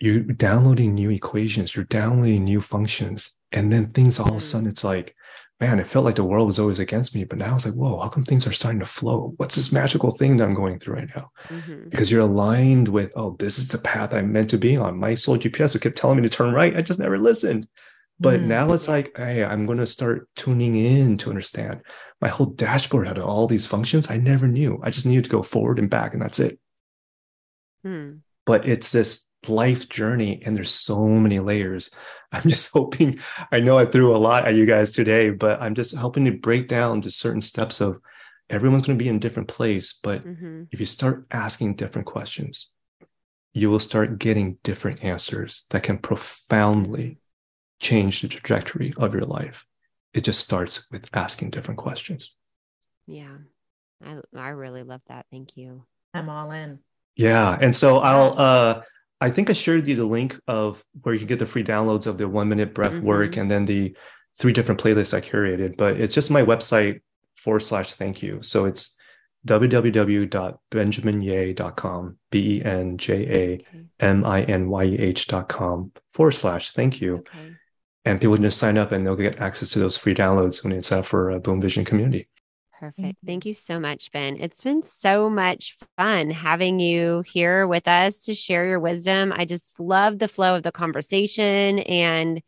you're 0.00 0.20
downloading 0.20 0.94
new 0.94 1.10
equations, 1.10 1.76
you're 1.76 1.84
downloading 1.84 2.44
new 2.44 2.60
functions, 2.60 3.30
and 3.52 3.72
then 3.72 3.92
things 3.92 4.18
all 4.18 4.28
of 4.28 4.34
a 4.34 4.38
mm. 4.38 4.42
sudden 4.42 4.66
it's 4.66 4.82
like, 4.82 5.14
man, 5.60 5.80
it 5.80 5.88
felt 5.88 6.04
like 6.04 6.14
the 6.14 6.24
world 6.24 6.46
was 6.46 6.58
always 6.58 6.78
against 6.78 7.14
me. 7.14 7.24
But 7.24 7.38
now 7.38 7.56
it's 7.56 7.64
like, 7.64 7.74
whoa, 7.74 7.98
how 7.98 8.08
come 8.08 8.24
things 8.24 8.46
are 8.46 8.52
starting 8.52 8.78
to 8.80 8.86
flow? 8.86 9.34
What's 9.38 9.56
this 9.56 9.72
magical 9.72 10.10
thing 10.10 10.36
that 10.36 10.44
I'm 10.44 10.54
going 10.54 10.78
through 10.78 10.94
right 10.94 11.08
now? 11.14 11.30
Mm-hmm. 11.48 11.88
Because 11.88 12.10
you're 12.10 12.20
aligned 12.20 12.88
with, 12.88 13.12
oh, 13.16 13.36
this 13.38 13.58
is 13.58 13.68
the 13.68 13.78
path 13.78 14.14
I'm 14.14 14.32
meant 14.32 14.50
to 14.50 14.58
be 14.58 14.76
on. 14.76 14.98
My 14.98 15.14
soul 15.14 15.36
GPS 15.36 15.80
kept 15.80 15.96
telling 15.96 16.16
me 16.16 16.22
to 16.22 16.28
turn 16.28 16.54
right. 16.54 16.76
I 16.76 16.82
just 16.82 17.00
never 17.00 17.18
listened. 17.18 17.66
But 18.20 18.40
mm-hmm. 18.40 18.48
now 18.48 18.72
it's 18.72 18.88
like, 18.88 19.16
hey, 19.16 19.44
I'm 19.44 19.66
going 19.66 19.78
to 19.78 19.86
start 19.86 20.28
tuning 20.36 20.76
in 20.76 21.18
to 21.18 21.30
understand. 21.30 21.82
My 22.20 22.28
whole 22.28 22.46
dashboard 22.46 23.06
had 23.06 23.18
all 23.18 23.46
these 23.46 23.66
functions 23.66 24.10
I 24.10 24.16
never 24.16 24.48
knew. 24.48 24.80
I 24.82 24.90
just 24.90 25.06
needed 25.06 25.24
to 25.24 25.30
go 25.30 25.42
forward 25.42 25.78
and 25.78 25.90
back, 25.90 26.12
and 26.12 26.22
that's 26.22 26.40
it. 26.40 26.58
Mm. 27.86 28.20
But 28.44 28.68
it's 28.68 28.90
this 28.90 29.27
life 29.46 29.88
journey 29.88 30.42
and 30.44 30.56
there's 30.56 30.72
so 30.72 31.06
many 31.06 31.40
layers. 31.40 31.90
I'm 32.32 32.50
just 32.50 32.74
hoping 32.74 33.18
i 33.50 33.58
know 33.58 33.78
i 33.78 33.86
threw 33.86 34.14
a 34.14 34.18
lot 34.18 34.46
at 34.46 34.54
you 34.54 34.66
guys 34.66 34.92
today 34.92 35.30
but 35.30 35.62
i'm 35.62 35.74
just 35.74 35.96
helping 35.96 36.26
to 36.26 36.32
break 36.32 36.68
down 36.68 37.00
to 37.00 37.10
certain 37.10 37.40
steps 37.40 37.80
of 37.80 37.98
everyone's 38.50 38.82
going 38.82 38.98
to 38.98 39.02
be 39.02 39.08
in 39.08 39.16
a 39.16 39.18
different 39.18 39.48
place 39.48 39.98
but 40.02 40.26
mm-hmm. 40.26 40.64
if 40.70 40.78
you 40.78 40.84
start 40.84 41.26
asking 41.30 41.74
different 41.74 42.06
questions 42.06 42.68
you 43.58 43.70
will 43.70 43.80
start 43.80 44.18
getting 44.18 44.58
different 44.62 45.02
answers 45.02 45.64
that 45.70 45.82
can 45.82 45.98
profoundly 45.98 47.18
change 47.80 48.20
the 48.20 48.28
trajectory 48.28 48.92
of 48.96 49.14
your 49.14 49.24
life. 49.24 49.64
It 50.12 50.22
just 50.22 50.40
starts 50.40 50.86
with 50.90 51.08
asking 51.12 51.50
different 51.50 51.78
questions. 51.78 52.34
Yeah. 53.06 53.36
I, 54.04 54.18
I 54.34 54.48
really 54.50 54.82
love 54.82 55.00
that. 55.08 55.26
Thank 55.30 55.56
you. 55.56 55.84
I'm 56.14 56.28
all 56.28 56.50
in. 56.52 56.80
Yeah 57.16 57.58
and 57.60 57.74
so 57.74 57.98
i'll 57.98 58.38
uh 58.38 58.82
I 59.20 59.30
think 59.30 59.50
I 59.50 59.52
shared 59.52 59.86
you 59.86 59.94
the 59.96 60.04
link 60.04 60.38
of 60.46 60.84
where 61.02 61.12
you 61.12 61.18
can 61.18 61.28
get 61.28 61.40
the 61.40 61.46
free 61.46 61.64
downloads 61.64 62.06
of 62.06 62.18
the 62.18 62.28
one 62.28 62.48
minute 62.48 62.74
breath 62.74 62.94
mm-hmm. 62.94 63.06
work 63.06 63.36
and 63.36 63.50
then 63.50 63.64
the 63.64 63.96
three 64.38 64.52
different 64.52 64.80
playlists 64.80 65.12
I 65.12 65.20
curated. 65.20 65.76
But 65.76 66.00
it's 66.00 66.14
just 66.14 66.30
my 66.30 66.44
website 66.44 67.00
forward 67.36 67.58
slash 67.60 67.92
thank 67.94 68.22
you. 68.22 68.40
So 68.42 68.64
it's 68.64 68.94
www.benjaminyeh.com, 69.46 72.18
B 72.30 72.56
E 72.56 72.64
N 72.64 72.98
J 72.98 73.28
A 73.28 73.64
M 74.00 74.24
I 74.24 74.42
N 74.42 74.68
Y 74.68 74.84
E 74.84 74.98
H.com 74.98 75.92
forward 76.10 76.32
slash 76.32 76.72
thank 76.72 77.00
you. 77.00 77.14
Okay. 77.16 77.54
And 78.04 78.20
people 78.20 78.34
can 78.36 78.44
just 78.44 78.58
sign 78.58 78.76
up 78.78 78.92
and 78.92 79.04
they'll 79.06 79.16
get 79.16 79.40
access 79.40 79.72
to 79.72 79.80
those 79.80 79.96
free 79.96 80.14
downloads 80.14 80.62
when 80.62 80.72
it's 80.72 80.92
out 80.92 81.06
for 81.06 81.30
a 81.30 81.40
Boom 81.40 81.60
Vision 81.60 81.84
community. 81.84 82.28
Perfect. 82.78 83.18
Mm-hmm. 83.18 83.26
Thank 83.26 83.46
you 83.46 83.54
so 83.54 83.80
much, 83.80 84.12
Ben. 84.12 84.36
It's 84.38 84.60
been 84.60 84.84
so 84.84 85.28
much 85.28 85.76
fun 85.96 86.30
having 86.30 86.78
you 86.78 87.22
here 87.26 87.66
with 87.66 87.88
us 87.88 88.22
to 88.24 88.34
share 88.34 88.66
your 88.66 88.78
wisdom. 88.78 89.32
I 89.34 89.46
just 89.46 89.80
love 89.80 90.18
the 90.18 90.28
flow 90.28 90.54
of 90.54 90.62
the 90.62 90.70
conversation 90.70 91.80
and 91.80 92.40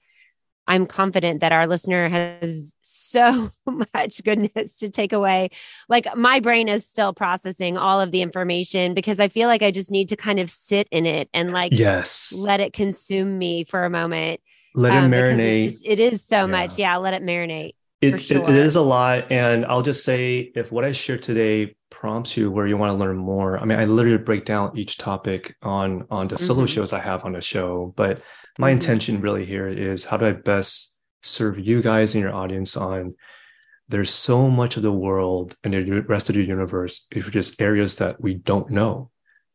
I'm 0.68 0.86
confident 0.86 1.40
that 1.40 1.50
our 1.50 1.66
listener 1.66 2.08
has 2.08 2.76
so 2.82 3.50
much 3.66 4.22
goodness 4.22 4.76
to 4.78 4.88
take 4.88 5.12
away. 5.12 5.50
Like 5.88 6.06
my 6.16 6.38
brain 6.38 6.68
is 6.68 6.86
still 6.86 7.12
processing 7.12 7.76
all 7.76 8.00
of 8.00 8.12
the 8.12 8.22
information 8.22 8.94
because 8.94 9.18
I 9.18 9.26
feel 9.26 9.48
like 9.48 9.62
I 9.62 9.72
just 9.72 9.90
need 9.90 10.10
to 10.10 10.16
kind 10.16 10.38
of 10.38 10.48
sit 10.48 10.86
in 10.92 11.06
it 11.06 11.28
and 11.34 11.50
like 11.50 11.72
yes, 11.72 12.32
let 12.32 12.60
it 12.60 12.72
consume 12.72 13.36
me 13.36 13.64
for 13.64 13.84
a 13.84 13.90
moment. 13.90 14.40
Let 14.76 14.92
um, 14.92 15.12
it 15.12 15.16
marinate. 15.16 15.64
Just, 15.64 15.84
it 15.84 15.98
is 15.98 16.24
so 16.24 16.42
yeah. 16.42 16.46
much. 16.46 16.78
Yeah, 16.78 16.96
let 16.98 17.14
it 17.14 17.24
marinate. 17.24 17.74
It, 18.00 18.18
sure. 18.20 18.38
it, 18.38 18.50
it 18.50 18.66
is 18.66 18.76
a 18.76 18.82
lot. 18.82 19.30
And 19.30 19.66
I'll 19.66 19.82
just 19.82 20.04
say 20.04 20.52
if 20.54 20.72
what 20.72 20.84
I 20.84 20.92
share 20.92 21.18
today 21.18 21.76
prompts 21.90 22.36
you 22.36 22.50
where 22.50 22.66
you 22.66 22.76
want 22.76 22.90
to 22.90 22.96
learn 22.96 23.16
more, 23.16 23.58
I 23.58 23.64
mean, 23.64 23.78
I 23.78 23.84
literally 23.84 24.18
break 24.18 24.44
down 24.44 24.76
each 24.76 24.96
topic 24.96 25.56
on 25.62 26.06
on 26.10 26.28
the 26.28 26.36
mm-hmm. 26.36 26.44
solo 26.44 26.66
shows 26.66 26.92
I 26.92 27.00
have 27.00 27.24
on 27.24 27.32
the 27.32 27.40
show. 27.40 27.92
But 27.96 28.22
my 28.58 28.68
mm-hmm. 28.68 28.74
intention 28.74 29.20
really 29.20 29.44
here 29.44 29.68
is 29.68 30.04
how 30.04 30.16
do 30.16 30.26
I 30.26 30.32
best 30.32 30.96
serve 31.22 31.58
you 31.58 31.82
guys 31.82 32.14
and 32.14 32.22
your 32.22 32.34
audience 32.34 32.76
on 32.76 33.14
there's 33.90 34.14
so 34.14 34.48
much 34.48 34.76
of 34.76 34.82
the 34.84 34.92
world 34.92 35.56
and 35.64 35.74
the 35.74 36.00
rest 36.02 36.30
of 36.30 36.36
the 36.36 36.44
universe 36.44 37.06
is 37.10 37.26
just 37.26 37.60
areas 37.60 37.96
that 37.96 38.20
we 38.20 38.34
don't 38.34 38.70
know. 38.70 39.10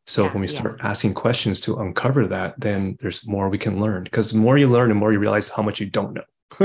So 0.06 0.24
yeah, 0.24 0.32
when 0.32 0.42
we 0.42 0.48
start 0.48 0.76
yeah. 0.78 0.90
asking 0.90 1.14
questions 1.14 1.60
to 1.62 1.76
uncover 1.76 2.28
that, 2.28 2.54
then 2.58 2.96
there's 3.00 3.26
more 3.26 3.48
we 3.48 3.58
can 3.58 3.80
learn. 3.80 4.04
Because 4.04 4.30
the 4.30 4.38
more 4.38 4.58
you 4.58 4.68
learn, 4.68 4.90
the 4.90 4.94
more 4.94 5.12
you 5.12 5.18
realize 5.18 5.48
how 5.48 5.62
much 5.62 5.80
you 5.80 5.86
don't 5.86 6.12
know. 6.12 6.22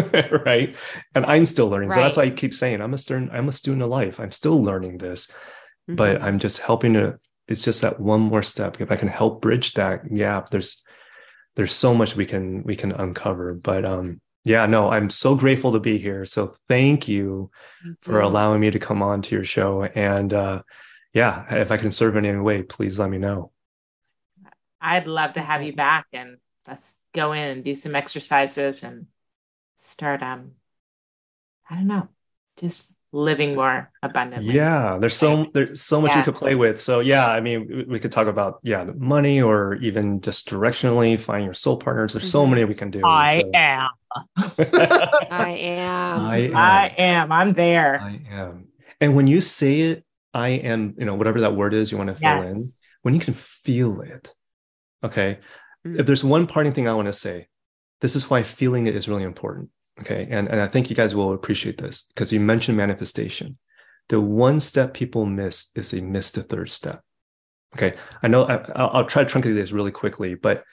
right? 0.45 0.75
And 1.15 1.25
i'm 1.25 1.45
still 1.45 1.69
learning. 1.69 1.89
Right. 1.89 1.95
so 1.95 2.01
that's 2.01 2.17
why 2.17 2.23
i 2.23 2.29
keep 2.29 2.53
saying 2.53 2.81
i'm 2.81 2.93
a 2.93 2.97
student 2.97 3.31
i'm 3.33 3.49
a 3.49 3.51
student 3.51 3.83
of 3.83 3.89
life. 3.89 4.19
I'm 4.19 4.31
still 4.31 4.61
learning 4.61 4.97
this 4.97 5.27
mm-hmm. 5.27 5.95
but 5.95 6.21
i'm 6.21 6.39
just 6.39 6.59
helping 6.59 6.93
to 6.93 7.19
it's 7.47 7.63
just 7.63 7.81
that 7.81 7.99
one 7.99 8.21
more 8.21 8.43
step. 8.43 8.79
If 8.79 8.91
i 8.91 8.95
can 8.95 9.07
help 9.07 9.41
bridge 9.41 9.73
that 9.73 10.13
gap 10.13 10.49
there's 10.49 10.81
there's 11.55 11.73
so 11.73 11.93
much 11.93 12.15
we 12.15 12.25
can 12.25 12.63
we 12.63 12.75
can 12.75 12.91
uncover. 12.91 13.53
But 13.53 13.85
um 13.85 14.21
yeah 14.43 14.65
no 14.65 14.89
i'm 14.89 15.09
so 15.09 15.35
grateful 15.35 15.73
to 15.73 15.79
be 15.79 15.97
here. 15.97 16.25
So 16.25 16.55
thank 16.69 17.07
you 17.07 17.51
mm-hmm. 17.85 17.93
for 18.01 18.21
allowing 18.21 18.61
me 18.61 18.71
to 18.71 18.79
come 18.79 19.01
on 19.01 19.21
to 19.23 19.35
your 19.35 19.45
show. 19.45 19.83
And 19.83 20.33
uh 20.33 20.61
yeah 21.13 21.53
if 21.55 21.71
i 21.71 21.77
can 21.77 21.91
serve 21.91 22.15
in 22.15 22.25
any 22.25 22.39
way 22.39 22.63
please 22.63 22.99
let 22.99 23.09
me 23.09 23.17
know. 23.17 23.51
I'd 24.79 25.07
love 25.07 25.33
to 25.33 25.41
have 25.41 25.61
you 25.61 25.73
back 25.73 26.07
and 26.11 26.37
let's 26.67 26.95
go 27.13 27.33
in 27.33 27.43
and 27.43 27.63
do 27.63 27.75
some 27.75 27.95
exercises 27.95 28.83
and 28.83 29.05
start 29.81 30.21
um 30.23 30.51
i 31.69 31.75
don't 31.75 31.87
know 31.87 32.07
just 32.57 32.93
living 33.13 33.55
more 33.55 33.91
abundantly. 34.01 34.53
Yeah, 34.53 34.97
there's 34.99 35.15
so 35.15 35.47
there's 35.53 35.81
so 35.81 36.01
much 36.01 36.11
yeah. 36.11 36.19
we 36.19 36.23
could 36.23 36.35
play 36.35 36.55
with. 36.55 36.79
So 36.81 36.99
yeah, 36.99 37.27
I 37.27 37.41
mean, 37.41 37.85
we 37.87 37.99
could 37.99 38.11
talk 38.11 38.27
about 38.27 38.59
yeah, 38.63 38.85
money 38.95 39.41
or 39.41 39.75
even 39.75 40.21
just 40.21 40.47
directionally 40.47 41.19
finding 41.19 41.45
your 41.45 41.53
soul 41.53 41.77
partners. 41.77 42.13
There's 42.13 42.29
so 42.29 42.43
mm-hmm. 42.43 42.51
many 42.51 42.65
we 42.65 42.75
can 42.75 42.91
do. 42.91 43.01
I 43.05 43.41
so. 43.41 43.51
am. 43.53 43.89
I 45.29 45.57
am. 45.59 46.19
I 46.21 46.37
am. 46.37 46.55
I 46.55 46.95
am. 46.97 47.31
I'm 47.31 47.53
there. 47.53 47.99
I 48.01 48.21
am. 48.29 48.67
And 48.99 49.15
when 49.15 49.27
you 49.27 49.41
say 49.41 49.81
it, 49.81 50.05
I 50.33 50.49
am, 50.49 50.95
you 50.97 51.05
know, 51.05 51.15
whatever 51.15 51.41
that 51.41 51.55
word 51.55 51.73
is 51.73 51.91
you 51.91 51.97
want 51.97 52.09
to 52.09 52.15
fill 52.15 52.43
yes. 52.43 52.55
in, 52.55 52.63
when 53.01 53.13
you 53.13 53.19
can 53.19 53.33
feel 53.33 54.01
it. 54.01 54.33
Okay. 55.03 55.39
Mm-hmm. 55.85 55.99
If 55.99 56.05
there's 56.05 56.23
one 56.23 56.47
parting 56.47 56.73
thing 56.73 56.87
I 56.87 56.93
want 56.93 57.07
to 57.07 57.13
say, 57.13 57.47
this 58.01 58.15
is 58.15 58.29
why 58.29 58.43
feeling 58.43 58.87
it 58.87 58.95
is 58.95 59.07
really 59.07 59.23
important. 59.23 59.69
Okay. 59.99 60.27
And, 60.29 60.47
and 60.49 60.59
I 60.59 60.67
think 60.67 60.89
you 60.89 60.95
guys 60.95 61.15
will 61.15 61.33
appreciate 61.33 61.77
this 61.77 62.03
because 62.03 62.31
you 62.31 62.39
mentioned 62.39 62.77
manifestation. 62.77 63.57
The 64.09 64.19
one 64.19 64.59
step 64.59 64.93
people 64.93 65.25
miss 65.25 65.71
is 65.75 65.91
they 65.91 66.01
miss 66.01 66.31
the 66.31 66.43
third 66.43 66.69
step. 66.69 67.01
Okay. 67.75 67.95
I 68.21 68.27
know 68.27 68.43
I, 68.43 68.97
will 68.97 69.05
try 69.05 69.23
to 69.23 69.33
truncate 69.33 69.55
this 69.55 69.71
really 69.71 69.91
quickly, 69.91 70.35
but 70.35 70.63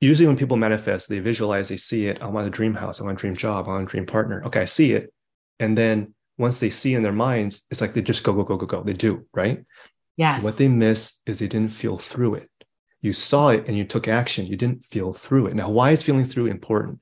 usually 0.00 0.26
when 0.26 0.36
people 0.36 0.56
manifest, 0.56 1.08
they 1.08 1.20
visualize, 1.20 1.68
they 1.68 1.76
see 1.76 2.06
it. 2.08 2.20
I 2.20 2.26
want 2.26 2.46
a 2.46 2.50
dream 2.50 2.74
house. 2.74 3.00
I 3.00 3.04
want 3.04 3.18
a 3.18 3.20
dream 3.20 3.36
job. 3.36 3.66
I 3.66 3.70
want 3.70 3.84
a 3.84 3.90
dream 3.90 4.06
partner. 4.06 4.42
Okay. 4.46 4.62
I 4.62 4.66
see 4.66 4.92
it. 4.92 5.12
And 5.60 5.78
then 5.78 6.14
once 6.36 6.60
they 6.60 6.70
see 6.70 6.94
in 6.94 7.02
their 7.02 7.12
minds, 7.12 7.62
it's 7.70 7.80
like 7.80 7.94
they 7.94 8.02
just 8.02 8.24
go, 8.24 8.32
go, 8.32 8.44
go, 8.44 8.56
go, 8.56 8.66
go. 8.66 8.82
They 8.82 8.92
do, 8.92 9.26
right? 9.32 9.64
Yes. 10.16 10.42
What 10.42 10.56
they 10.56 10.68
miss 10.68 11.20
is 11.26 11.38
they 11.38 11.48
didn't 11.48 11.72
feel 11.72 11.96
through 11.96 12.34
it. 12.36 12.50
You 13.00 13.12
saw 13.12 13.50
it 13.50 13.64
and 13.68 13.76
you 13.76 13.84
took 13.84 14.08
action. 14.08 14.46
You 14.46 14.56
didn't 14.56 14.84
feel 14.84 15.12
through 15.12 15.46
it. 15.46 15.54
Now, 15.54 15.70
why 15.70 15.92
is 15.92 16.02
feeling 16.02 16.24
through 16.24 16.46
important? 16.46 17.00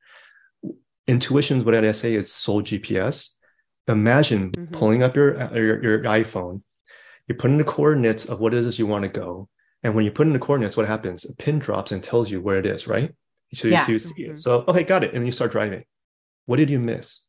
Intuition, 1.06 1.58
is 1.58 1.64
what 1.64 1.72
did 1.72 1.84
I 1.84 1.92
say? 1.92 2.14
It's 2.14 2.32
soul 2.32 2.62
GPS. 2.62 3.30
Imagine 3.88 4.50
mm-hmm. 4.50 4.74
pulling 4.74 5.02
up 5.02 5.16
your, 5.16 5.36
your, 5.54 5.82
your 5.82 6.02
iPhone, 6.02 6.62
you 7.28 7.34
put 7.34 7.50
in 7.50 7.58
the 7.58 7.64
coordinates 7.64 8.24
of 8.24 8.40
what 8.40 8.54
it 8.54 8.64
is 8.64 8.78
you 8.78 8.86
want 8.86 9.02
to 9.02 9.08
go. 9.08 9.48
And 9.82 9.94
when 9.94 10.04
you 10.04 10.10
put 10.10 10.26
in 10.26 10.32
the 10.32 10.38
coordinates, 10.38 10.76
what 10.76 10.86
happens? 10.86 11.24
A 11.24 11.34
pin 11.36 11.58
drops 11.58 11.92
and 11.92 12.02
tells 12.02 12.30
you 12.30 12.40
where 12.40 12.58
it 12.58 12.66
is, 12.66 12.86
right? 12.86 13.14
So 13.54 13.68
yeah. 13.68 13.86
you 13.86 13.98
see 13.98 14.22
it. 14.22 14.26
Mm-hmm. 14.26 14.36
So, 14.36 14.64
okay, 14.66 14.82
got 14.82 15.04
it. 15.04 15.10
And 15.12 15.20
then 15.20 15.26
you 15.26 15.32
start 15.32 15.52
driving. 15.52 15.84
What 16.46 16.56
did 16.56 16.70
you 16.70 16.78
miss? 16.78 17.24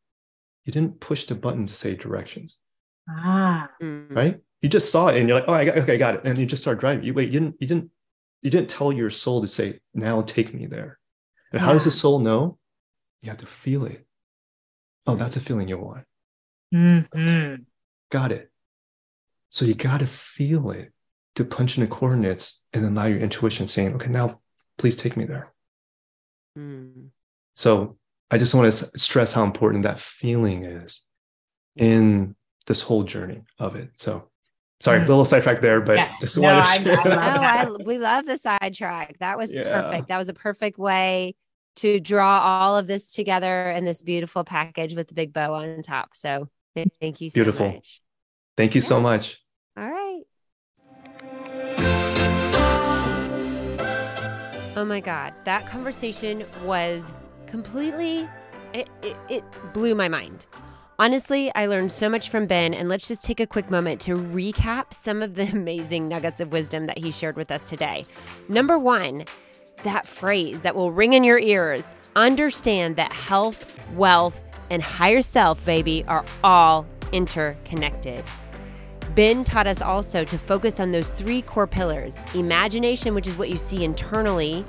You 0.66 0.74
didn't 0.74 1.00
push 1.00 1.26
the 1.26 1.36
button 1.36 1.66
to 1.68 1.74
say 1.74 1.96
directions. 1.96 2.56
Ah. 3.10 3.70
Mm-hmm. 3.82 4.14
Right? 4.14 4.40
You 4.62 4.70
just 4.70 4.92
saw 4.92 5.08
it 5.10 5.18
and 5.18 5.30
you're 5.30 5.40
like, 5.40 5.48
oh, 5.48 5.54
I 5.54 5.66
got, 5.66 5.78
okay, 5.78 5.94
I 5.94 5.98
got 5.98 6.16
it. 6.16 6.22
And 6.24 6.38
you 6.38 6.46
just 6.46 6.64
start 6.64 6.80
driving. 6.80 7.04
You 7.04 7.14
wait, 7.14 7.30
you 7.30 7.40
didn't, 7.40 7.56
you 7.60 7.68
didn't, 7.68 7.92
you 8.42 8.50
didn't 8.50 8.70
tell 8.70 8.92
your 8.92 9.10
soul 9.10 9.42
to 9.42 9.48
say, 9.48 9.80
now 9.94 10.22
take 10.22 10.54
me 10.54 10.66
there. 10.66 11.00
And 11.52 11.60
yeah. 11.60 11.66
how 11.66 11.74
does 11.74 11.86
the 11.86 11.92
soul 11.92 12.20
know? 12.20 12.58
You 13.22 13.30
have 13.30 13.40
to 13.40 13.46
feel 13.46 13.86
it. 13.86 14.06
Oh, 15.06 15.16
that's 15.16 15.38
a 15.38 15.40
feeling 15.40 15.68
you 15.68 15.78
want. 15.78 16.06
Mm-hmm. 16.74 17.20
Okay. 17.20 17.64
Got 18.12 18.32
it. 18.32 18.52
So 19.50 19.66
you 19.66 19.74
got 19.74 20.00
to 20.00 20.08
feel 20.08 20.72
it 20.72 20.92
to 21.36 21.46
punch 21.46 21.78
in 21.78 21.84
the 21.84 21.90
coordinates 21.90 22.64
and 22.74 22.84
then 22.84 22.94
allow 22.94 23.06
your 23.06 23.20
intuition 23.20 23.68
saying, 23.68 23.96
okay, 23.96 24.10
now 24.10 24.40
please 24.78 24.96
take 24.96 25.16
me 25.16 25.26
there. 25.26 25.54
Mm. 26.58 27.10
So 27.56 27.98
I 28.30 28.38
just 28.38 28.54
want 28.54 28.72
to 28.72 29.00
stress 29.00 29.34
how 29.34 29.44
important 29.44 29.84
that 29.84 30.00
feeling 30.00 30.64
is 30.66 31.02
in 31.76 32.36
this 32.66 32.82
whole 32.82 33.04
journey 33.04 33.42
of 33.60 33.76
it. 33.76 33.90
So 33.96 34.30
sorry, 34.80 35.00
a 35.00 35.02
little 35.02 35.26
sidetrack 35.26 35.60
there, 35.60 35.82
but 35.82 35.96
yeah. 35.96 36.12
just 36.20 36.38
no, 36.38 36.54
wanted 36.54 36.64
to 36.64 36.84
share. 36.84 37.00
I, 37.00 37.14
I 37.14 37.66
oh, 37.66 37.76
I, 37.80 37.84
we 37.84 37.98
love 37.98 38.26
the 38.26 38.38
sidetrack. 38.38 39.18
That 39.20 39.38
was 39.38 39.54
yeah. 39.54 39.82
perfect. 39.82 40.08
That 40.10 40.18
was 40.18 40.30
a 40.30 40.34
perfect 40.34 40.78
way 40.78 41.36
to 41.78 42.00
draw 42.00 42.40
all 42.40 42.78
of 42.78 42.88
this 42.88 43.12
together 43.12 43.72
in 43.72 43.86
this 43.86 44.02
beautiful 44.02 44.44
package 44.44 44.96
with 44.96 45.08
the 45.08 45.14
big 45.14 45.32
bow 45.34 45.54
on 45.54 45.82
top. 45.82 46.16
So 46.16 46.50
thank 47.00 47.22
you 47.22 47.30
so 47.30 47.40
much. 47.40 47.46
Beautiful. 47.46 47.72
much. 47.72 48.02
Thank 48.56 48.76
you 48.76 48.82
yeah. 48.82 48.88
so 48.88 49.00
much. 49.00 49.38
All 49.78 49.90
right. 49.90 50.24
Oh 54.76 54.86
my 54.86 55.00
God. 55.00 55.36
That 55.46 55.68
conversation 55.68 56.46
was 56.64 57.14
completely, 57.46 58.28
it, 58.74 58.90
it, 59.02 59.18
it 59.30 59.44
blew 59.74 59.96
my 59.96 60.08
mind. 60.08 60.46
Honestly, 61.00 61.54
I 61.54 61.68
learned 61.68 61.92
so 61.92 62.10
much 62.10 62.30
from 62.30 62.48
Ben, 62.48 62.74
and 62.74 62.90
let's 62.90 63.08
just 63.08 63.24
take 63.24 63.40
a 63.40 63.46
quick 63.46 63.70
moment 63.70 64.02
to 64.02 64.16
recap 64.16 64.92
some 64.92 65.22
of 65.22 65.36
the 65.36 65.44
amazing 65.54 66.08
nuggets 66.08 66.42
of 66.42 66.52
wisdom 66.52 66.88
that 66.88 66.98
he 66.98 67.12
shared 67.12 67.36
with 67.36 67.52
us 67.52 67.70
today. 67.70 68.04
Number 68.50 68.80
one, 68.80 69.24
that 69.84 70.08
phrase 70.08 70.62
that 70.62 70.76
will 70.76 70.92
ring 70.92 71.14
in 71.14 71.24
your 71.24 71.38
ears 71.38 71.94
understand 72.16 72.96
that 72.96 73.14
health, 73.14 73.80
wealth, 73.94 74.44
and 74.72 74.82
higher 74.82 75.22
self, 75.22 75.64
baby, 75.66 76.04
are 76.08 76.26
all 76.44 76.88
interconnected. 77.12 78.24
Ben 79.14 79.44
taught 79.44 79.68
us 79.68 79.84
also 79.84 80.24
to 80.26 80.38
focus 80.38 80.80
on 80.80 80.92
those 80.92 81.12
three 81.12 81.44
core 81.44 81.68
pillars 81.68 82.24
imagination, 82.34 83.14
which 83.14 83.28
is 83.28 83.38
what 83.38 83.52
you 83.52 83.60
see 83.60 83.84
internally, 83.84 84.66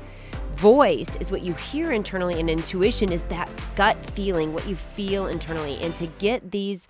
voice 0.58 1.14
is 1.16 1.30
what 1.30 1.42
you 1.42 1.54
hear 1.54 1.92
internally, 1.92 2.40
and 2.40 2.50
intuition 2.50 3.12
is 3.12 3.22
that 3.24 3.48
gut 3.76 3.96
feeling, 4.10 4.52
what 4.52 4.66
you 4.66 4.74
feel 4.74 5.28
internally. 5.28 5.78
And 5.80 5.94
to 5.94 6.06
get 6.18 6.50
these 6.50 6.88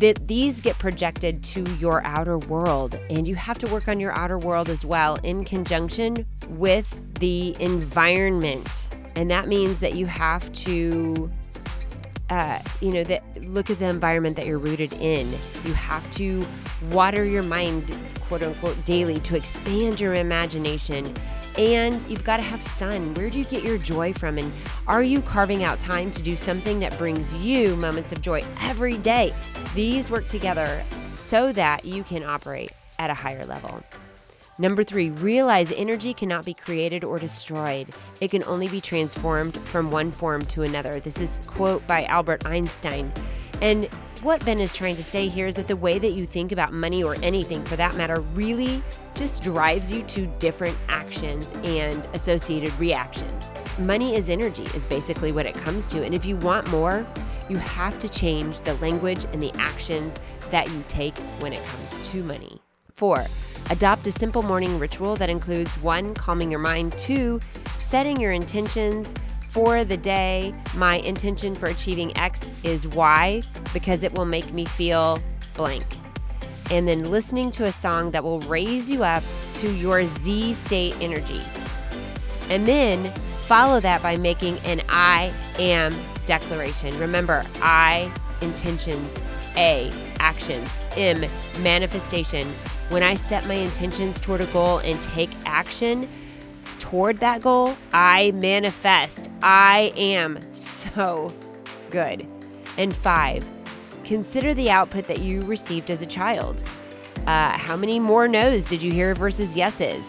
that 0.00 0.28
these 0.28 0.60
get 0.60 0.78
projected 0.78 1.42
to 1.42 1.62
your 1.76 2.04
outer 2.04 2.36
world 2.36 3.00
and 3.08 3.26
you 3.26 3.34
have 3.34 3.56
to 3.56 3.72
work 3.72 3.88
on 3.88 3.98
your 3.98 4.12
outer 4.12 4.38
world 4.38 4.68
as 4.68 4.84
well 4.84 5.16
in 5.22 5.42
conjunction 5.42 6.26
with 6.48 7.00
the 7.14 7.56
environment. 7.60 8.90
And 9.14 9.30
that 9.30 9.48
means 9.48 9.80
that 9.80 9.94
you 9.94 10.04
have 10.04 10.52
to 10.52 11.30
uh, 12.28 12.58
you 12.80 12.90
know 12.90 13.04
that 13.04 13.22
look 13.44 13.70
at 13.70 13.78
the 13.78 13.88
environment 13.88 14.36
that 14.36 14.46
you're 14.46 14.58
rooted 14.58 14.92
in. 14.94 15.30
You 15.64 15.72
have 15.72 16.10
to 16.12 16.44
water 16.90 17.24
your 17.24 17.44
mind 17.44 17.96
quote 18.28 18.42
unquote 18.42 18.84
daily 18.84 19.20
to 19.20 19.36
expand 19.36 20.00
your 20.00 20.14
imagination 20.14 21.14
and 21.58 22.04
you've 22.08 22.24
got 22.24 22.36
to 22.38 22.42
have 22.42 22.62
sun. 22.62 23.14
Where 23.14 23.30
do 23.30 23.38
you 23.38 23.44
get 23.44 23.62
your 23.62 23.78
joy 23.78 24.12
from? 24.12 24.38
And 24.38 24.52
are 24.86 25.02
you 25.02 25.22
carving 25.22 25.64
out 25.64 25.80
time 25.80 26.10
to 26.12 26.22
do 26.22 26.36
something 26.36 26.80
that 26.80 26.96
brings 26.98 27.34
you 27.36 27.76
moments 27.76 28.12
of 28.12 28.20
joy 28.20 28.44
every 28.62 28.98
day? 28.98 29.34
These 29.74 30.10
work 30.10 30.26
together 30.26 30.82
so 31.14 31.52
that 31.52 31.84
you 31.84 32.02
can 32.02 32.22
operate 32.22 32.72
at 32.98 33.10
a 33.10 33.14
higher 33.14 33.44
level. 33.46 33.82
Number 34.58 34.82
three, 34.82 35.10
realize 35.10 35.70
energy 35.72 36.14
cannot 36.14 36.46
be 36.46 36.54
created 36.54 37.04
or 37.04 37.18
destroyed. 37.18 37.88
It 38.22 38.30
can 38.30 38.42
only 38.44 38.68
be 38.68 38.80
transformed 38.80 39.56
from 39.68 39.90
one 39.90 40.10
form 40.10 40.42
to 40.46 40.62
another. 40.62 40.98
This 40.98 41.20
is 41.20 41.40
quote 41.46 41.86
by 41.86 42.04
Albert 42.04 42.46
Einstein. 42.46 43.12
And 43.60 43.88
what 44.26 44.44
Ben 44.44 44.58
is 44.58 44.74
trying 44.74 44.96
to 44.96 45.04
say 45.04 45.28
here 45.28 45.46
is 45.46 45.54
that 45.54 45.68
the 45.68 45.76
way 45.76 46.00
that 46.00 46.10
you 46.10 46.26
think 46.26 46.50
about 46.50 46.72
money 46.72 47.04
or 47.04 47.14
anything 47.22 47.62
for 47.62 47.76
that 47.76 47.94
matter 47.94 48.20
really 48.34 48.82
just 49.14 49.40
drives 49.40 49.92
you 49.92 50.02
to 50.02 50.26
different 50.40 50.76
actions 50.88 51.52
and 51.62 52.04
associated 52.12 52.76
reactions. 52.76 53.52
Money 53.78 54.16
is 54.16 54.28
energy, 54.28 54.64
is 54.74 54.84
basically 54.86 55.30
what 55.30 55.46
it 55.46 55.54
comes 55.54 55.86
to. 55.86 56.04
And 56.04 56.12
if 56.12 56.26
you 56.26 56.34
want 56.38 56.68
more, 56.72 57.06
you 57.48 57.56
have 57.58 58.00
to 58.00 58.08
change 58.08 58.62
the 58.62 58.74
language 58.74 59.24
and 59.32 59.40
the 59.40 59.52
actions 59.60 60.18
that 60.50 60.68
you 60.72 60.84
take 60.88 61.16
when 61.38 61.52
it 61.52 61.64
comes 61.64 62.10
to 62.10 62.24
money. 62.24 62.60
Four, 62.94 63.26
adopt 63.70 64.08
a 64.08 64.12
simple 64.12 64.42
morning 64.42 64.76
ritual 64.80 65.14
that 65.16 65.30
includes 65.30 65.72
one, 65.78 66.14
calming 66.14 66.50
your 66.50 66.58
mind, 66.58 66.98
two, 66.98 67.40
setting 67.78 68.20
your 68.20 68.32
intentions, 68.32 69.14
for 69.56 69.84
the 69.84 69.96
day, 69.96 70.54
my 70.74 70.96
intention 70.96 71.54
for 71.54 71.70
achieving 71.70 72.14
X 72.18 72.52
is 72.62 72.86
Y 72.88 73.42
because 73.72 74.02
it 74.02 74.12
will 74.12 74.26
make 74.26 74.52
me 74.52 74.66
feel 74.66 75.18
blank. 75.54 75.86
And 76.70 76.86
then 76.86 77.10
listening 77.10 77.50
to 77.52 77.64
a 77.64 77.72
song 77.72 78.10
that 78.10 78.22
will 78.22 78.40
raise 78.40 78.90
you 78.90 79.02
up 79.02 79.22
to 79.54 79.72
your 79.72 80.04
Z 80.04 80.52
state 80.52 80.94
energy. 81.00 81.40
And 82.50 82.66
then 82.66 83.10
follow 83.40 83.80
that 83.80 84.02
by 84.02 84.16
making 84.16 84.58
an 84.66 84.82
I 84.90 85.32
am 85.58 85.94
declaration. 86.26 86.94
Remember, 86.98 87.42
I, 87.62 88.12
intentions, 88.42 89.10
A, 89.56 89.90
actions, 90.18 90.68
M, 90.98 91.24
manifestation. 91.62 92.46
When 92.90 93.02
I 93.02 93.14
set 93.14 93.46
my 93.46 93.54
intentions 93.54 94.20
toward 94.20 94.42
a 94.42 94.46
goal 94.48 94.80
and 94.80 95.00
take 95.00 95.30
action, 95.46 96.06
toward 96.86 97.18
that 97.18 97.42
goal, 97.42 97.76
I 97.92 98.30
manifest. 98.30 99.28
I 99.42 99.92
am 99.96 100.40
so 100.52 101.34
good. 101.90 102.24
And 102.78 102.94
five, 102.94 103.48
consider 104.04 104.54
the 104.54 104.70
output 104.70 105.08
that 105.08 105.18
you 105.18 105.42
received 105.42 105.90
as 105.90 106.00
a 106.00 106.06
child. 106.06 106.62
Uh, 107.26 107.58
how 107.58 107.76
many 107.76 107.98
more 107.98 108.28
no's 108.28 108.64
did 108.64 108.80
you 108.82 108.92
hear 108.92 109.16
versus 109.16 109.56
yeses? 109.56 110.00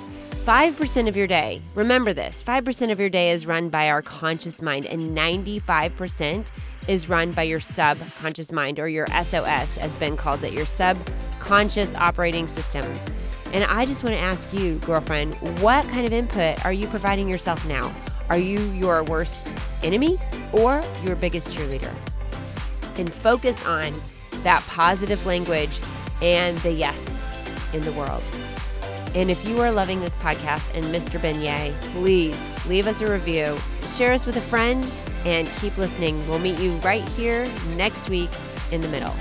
5% 0.46 1.08
of 1.08 1.18
your 1.18 1.26
day, 1.26 1.64
remember 1.74 2.14
this 2.14 2.44
5% 2.44 2.92
of 2.92 3.00
your 3.00 3.10
day 3.10 3.32
is 3.32 3.48
run 3.48 3.70
by 3.70 3.90
our 3.90 4.04
conscious 4.04 4.62
mind, 4.62 4.86
and 4.86 5.18
95% 5.18 6.52
is 6.88 7.10
run 7.10 7.32
by 7.32 7.42
your 7.42 7.60
subconscious 7.60 8.52
mind 8.52 8.80
or 8.80 8.88
your 8.88 9.08
SOS, 9.08 9.80
as 9.80 9.96
Ben 9.96 10.16
calls 10.16 10.44
it, 10.44 10.54
your 10.54 10.68
subconscious 10.68 11.96
operating 11.96 12.48
system. 12.48 12.86
And 13.58 13.66
I 13.66 13.88
just 13.88 14.04
want 14.04 14.14
to 14.14 14.20
ask 14.20 14.54
you, 14.54 14.76
girlfriend, 14.86 15.34
what 15.62 15.84
kind 15.88 16.06
of 16.06 16.14
input 16.14 16.64
are 16.64 16.72
you 16.72 16.86
providing 16.86 17.28
yourself 17.28 17.68
now? 17.68 17.92
Are 18.30 18.38
you 18.38 18.60
your 18.74 19.04
worst 19.06 19.52
enemy 19.82 20.20
or 20.54 20.84
your 21.04 21.16
biggest 21.16 21.50
cheerleader? 21.50 21.92
And 22.98 23.12
focus 23.12 23.66
on 23.66 24.00
that 24.44 24.62
positive 24.68 25.26
language 25.26 25.80
and 26.22 26.56
the 26.60 26.72
yes 26.72 27.20
in 27.74 27.82
the 27.82 27.92
world. 27.94 28.22
And 29.16 29.32
if 29.32 29.44
you 29.44 29.60
are 29.62 29.72
loving 29.72 30.02
this 30.02 30.14
podcast 30.14 30.72
and 30.76 30.86
Mr. 30.94 31.20
Beignet, 31.20 31.74
please 31.94 32.38
leave 32.68 32.86
us 32.86 33.02
a 33.02 33.12
review, 33.12 33.58
share 33.88 34.14
us 34.14 34.28
with 34.28 34.38
a 34.38 34.42
friend, 34.42 34.88
and 35.26 35.48
keep 35.54 35.76
listening. 35.80 36.28
We'll 36.30 36.38
meet 36.38 36.60
you 36.60 36.74
right 36.82 37.02
here 37.02 37.52
next 37.76 38.08
week 38.08 38.30
in 38.72 38.82
the 38.82 38.88
middle. 38.90 39.16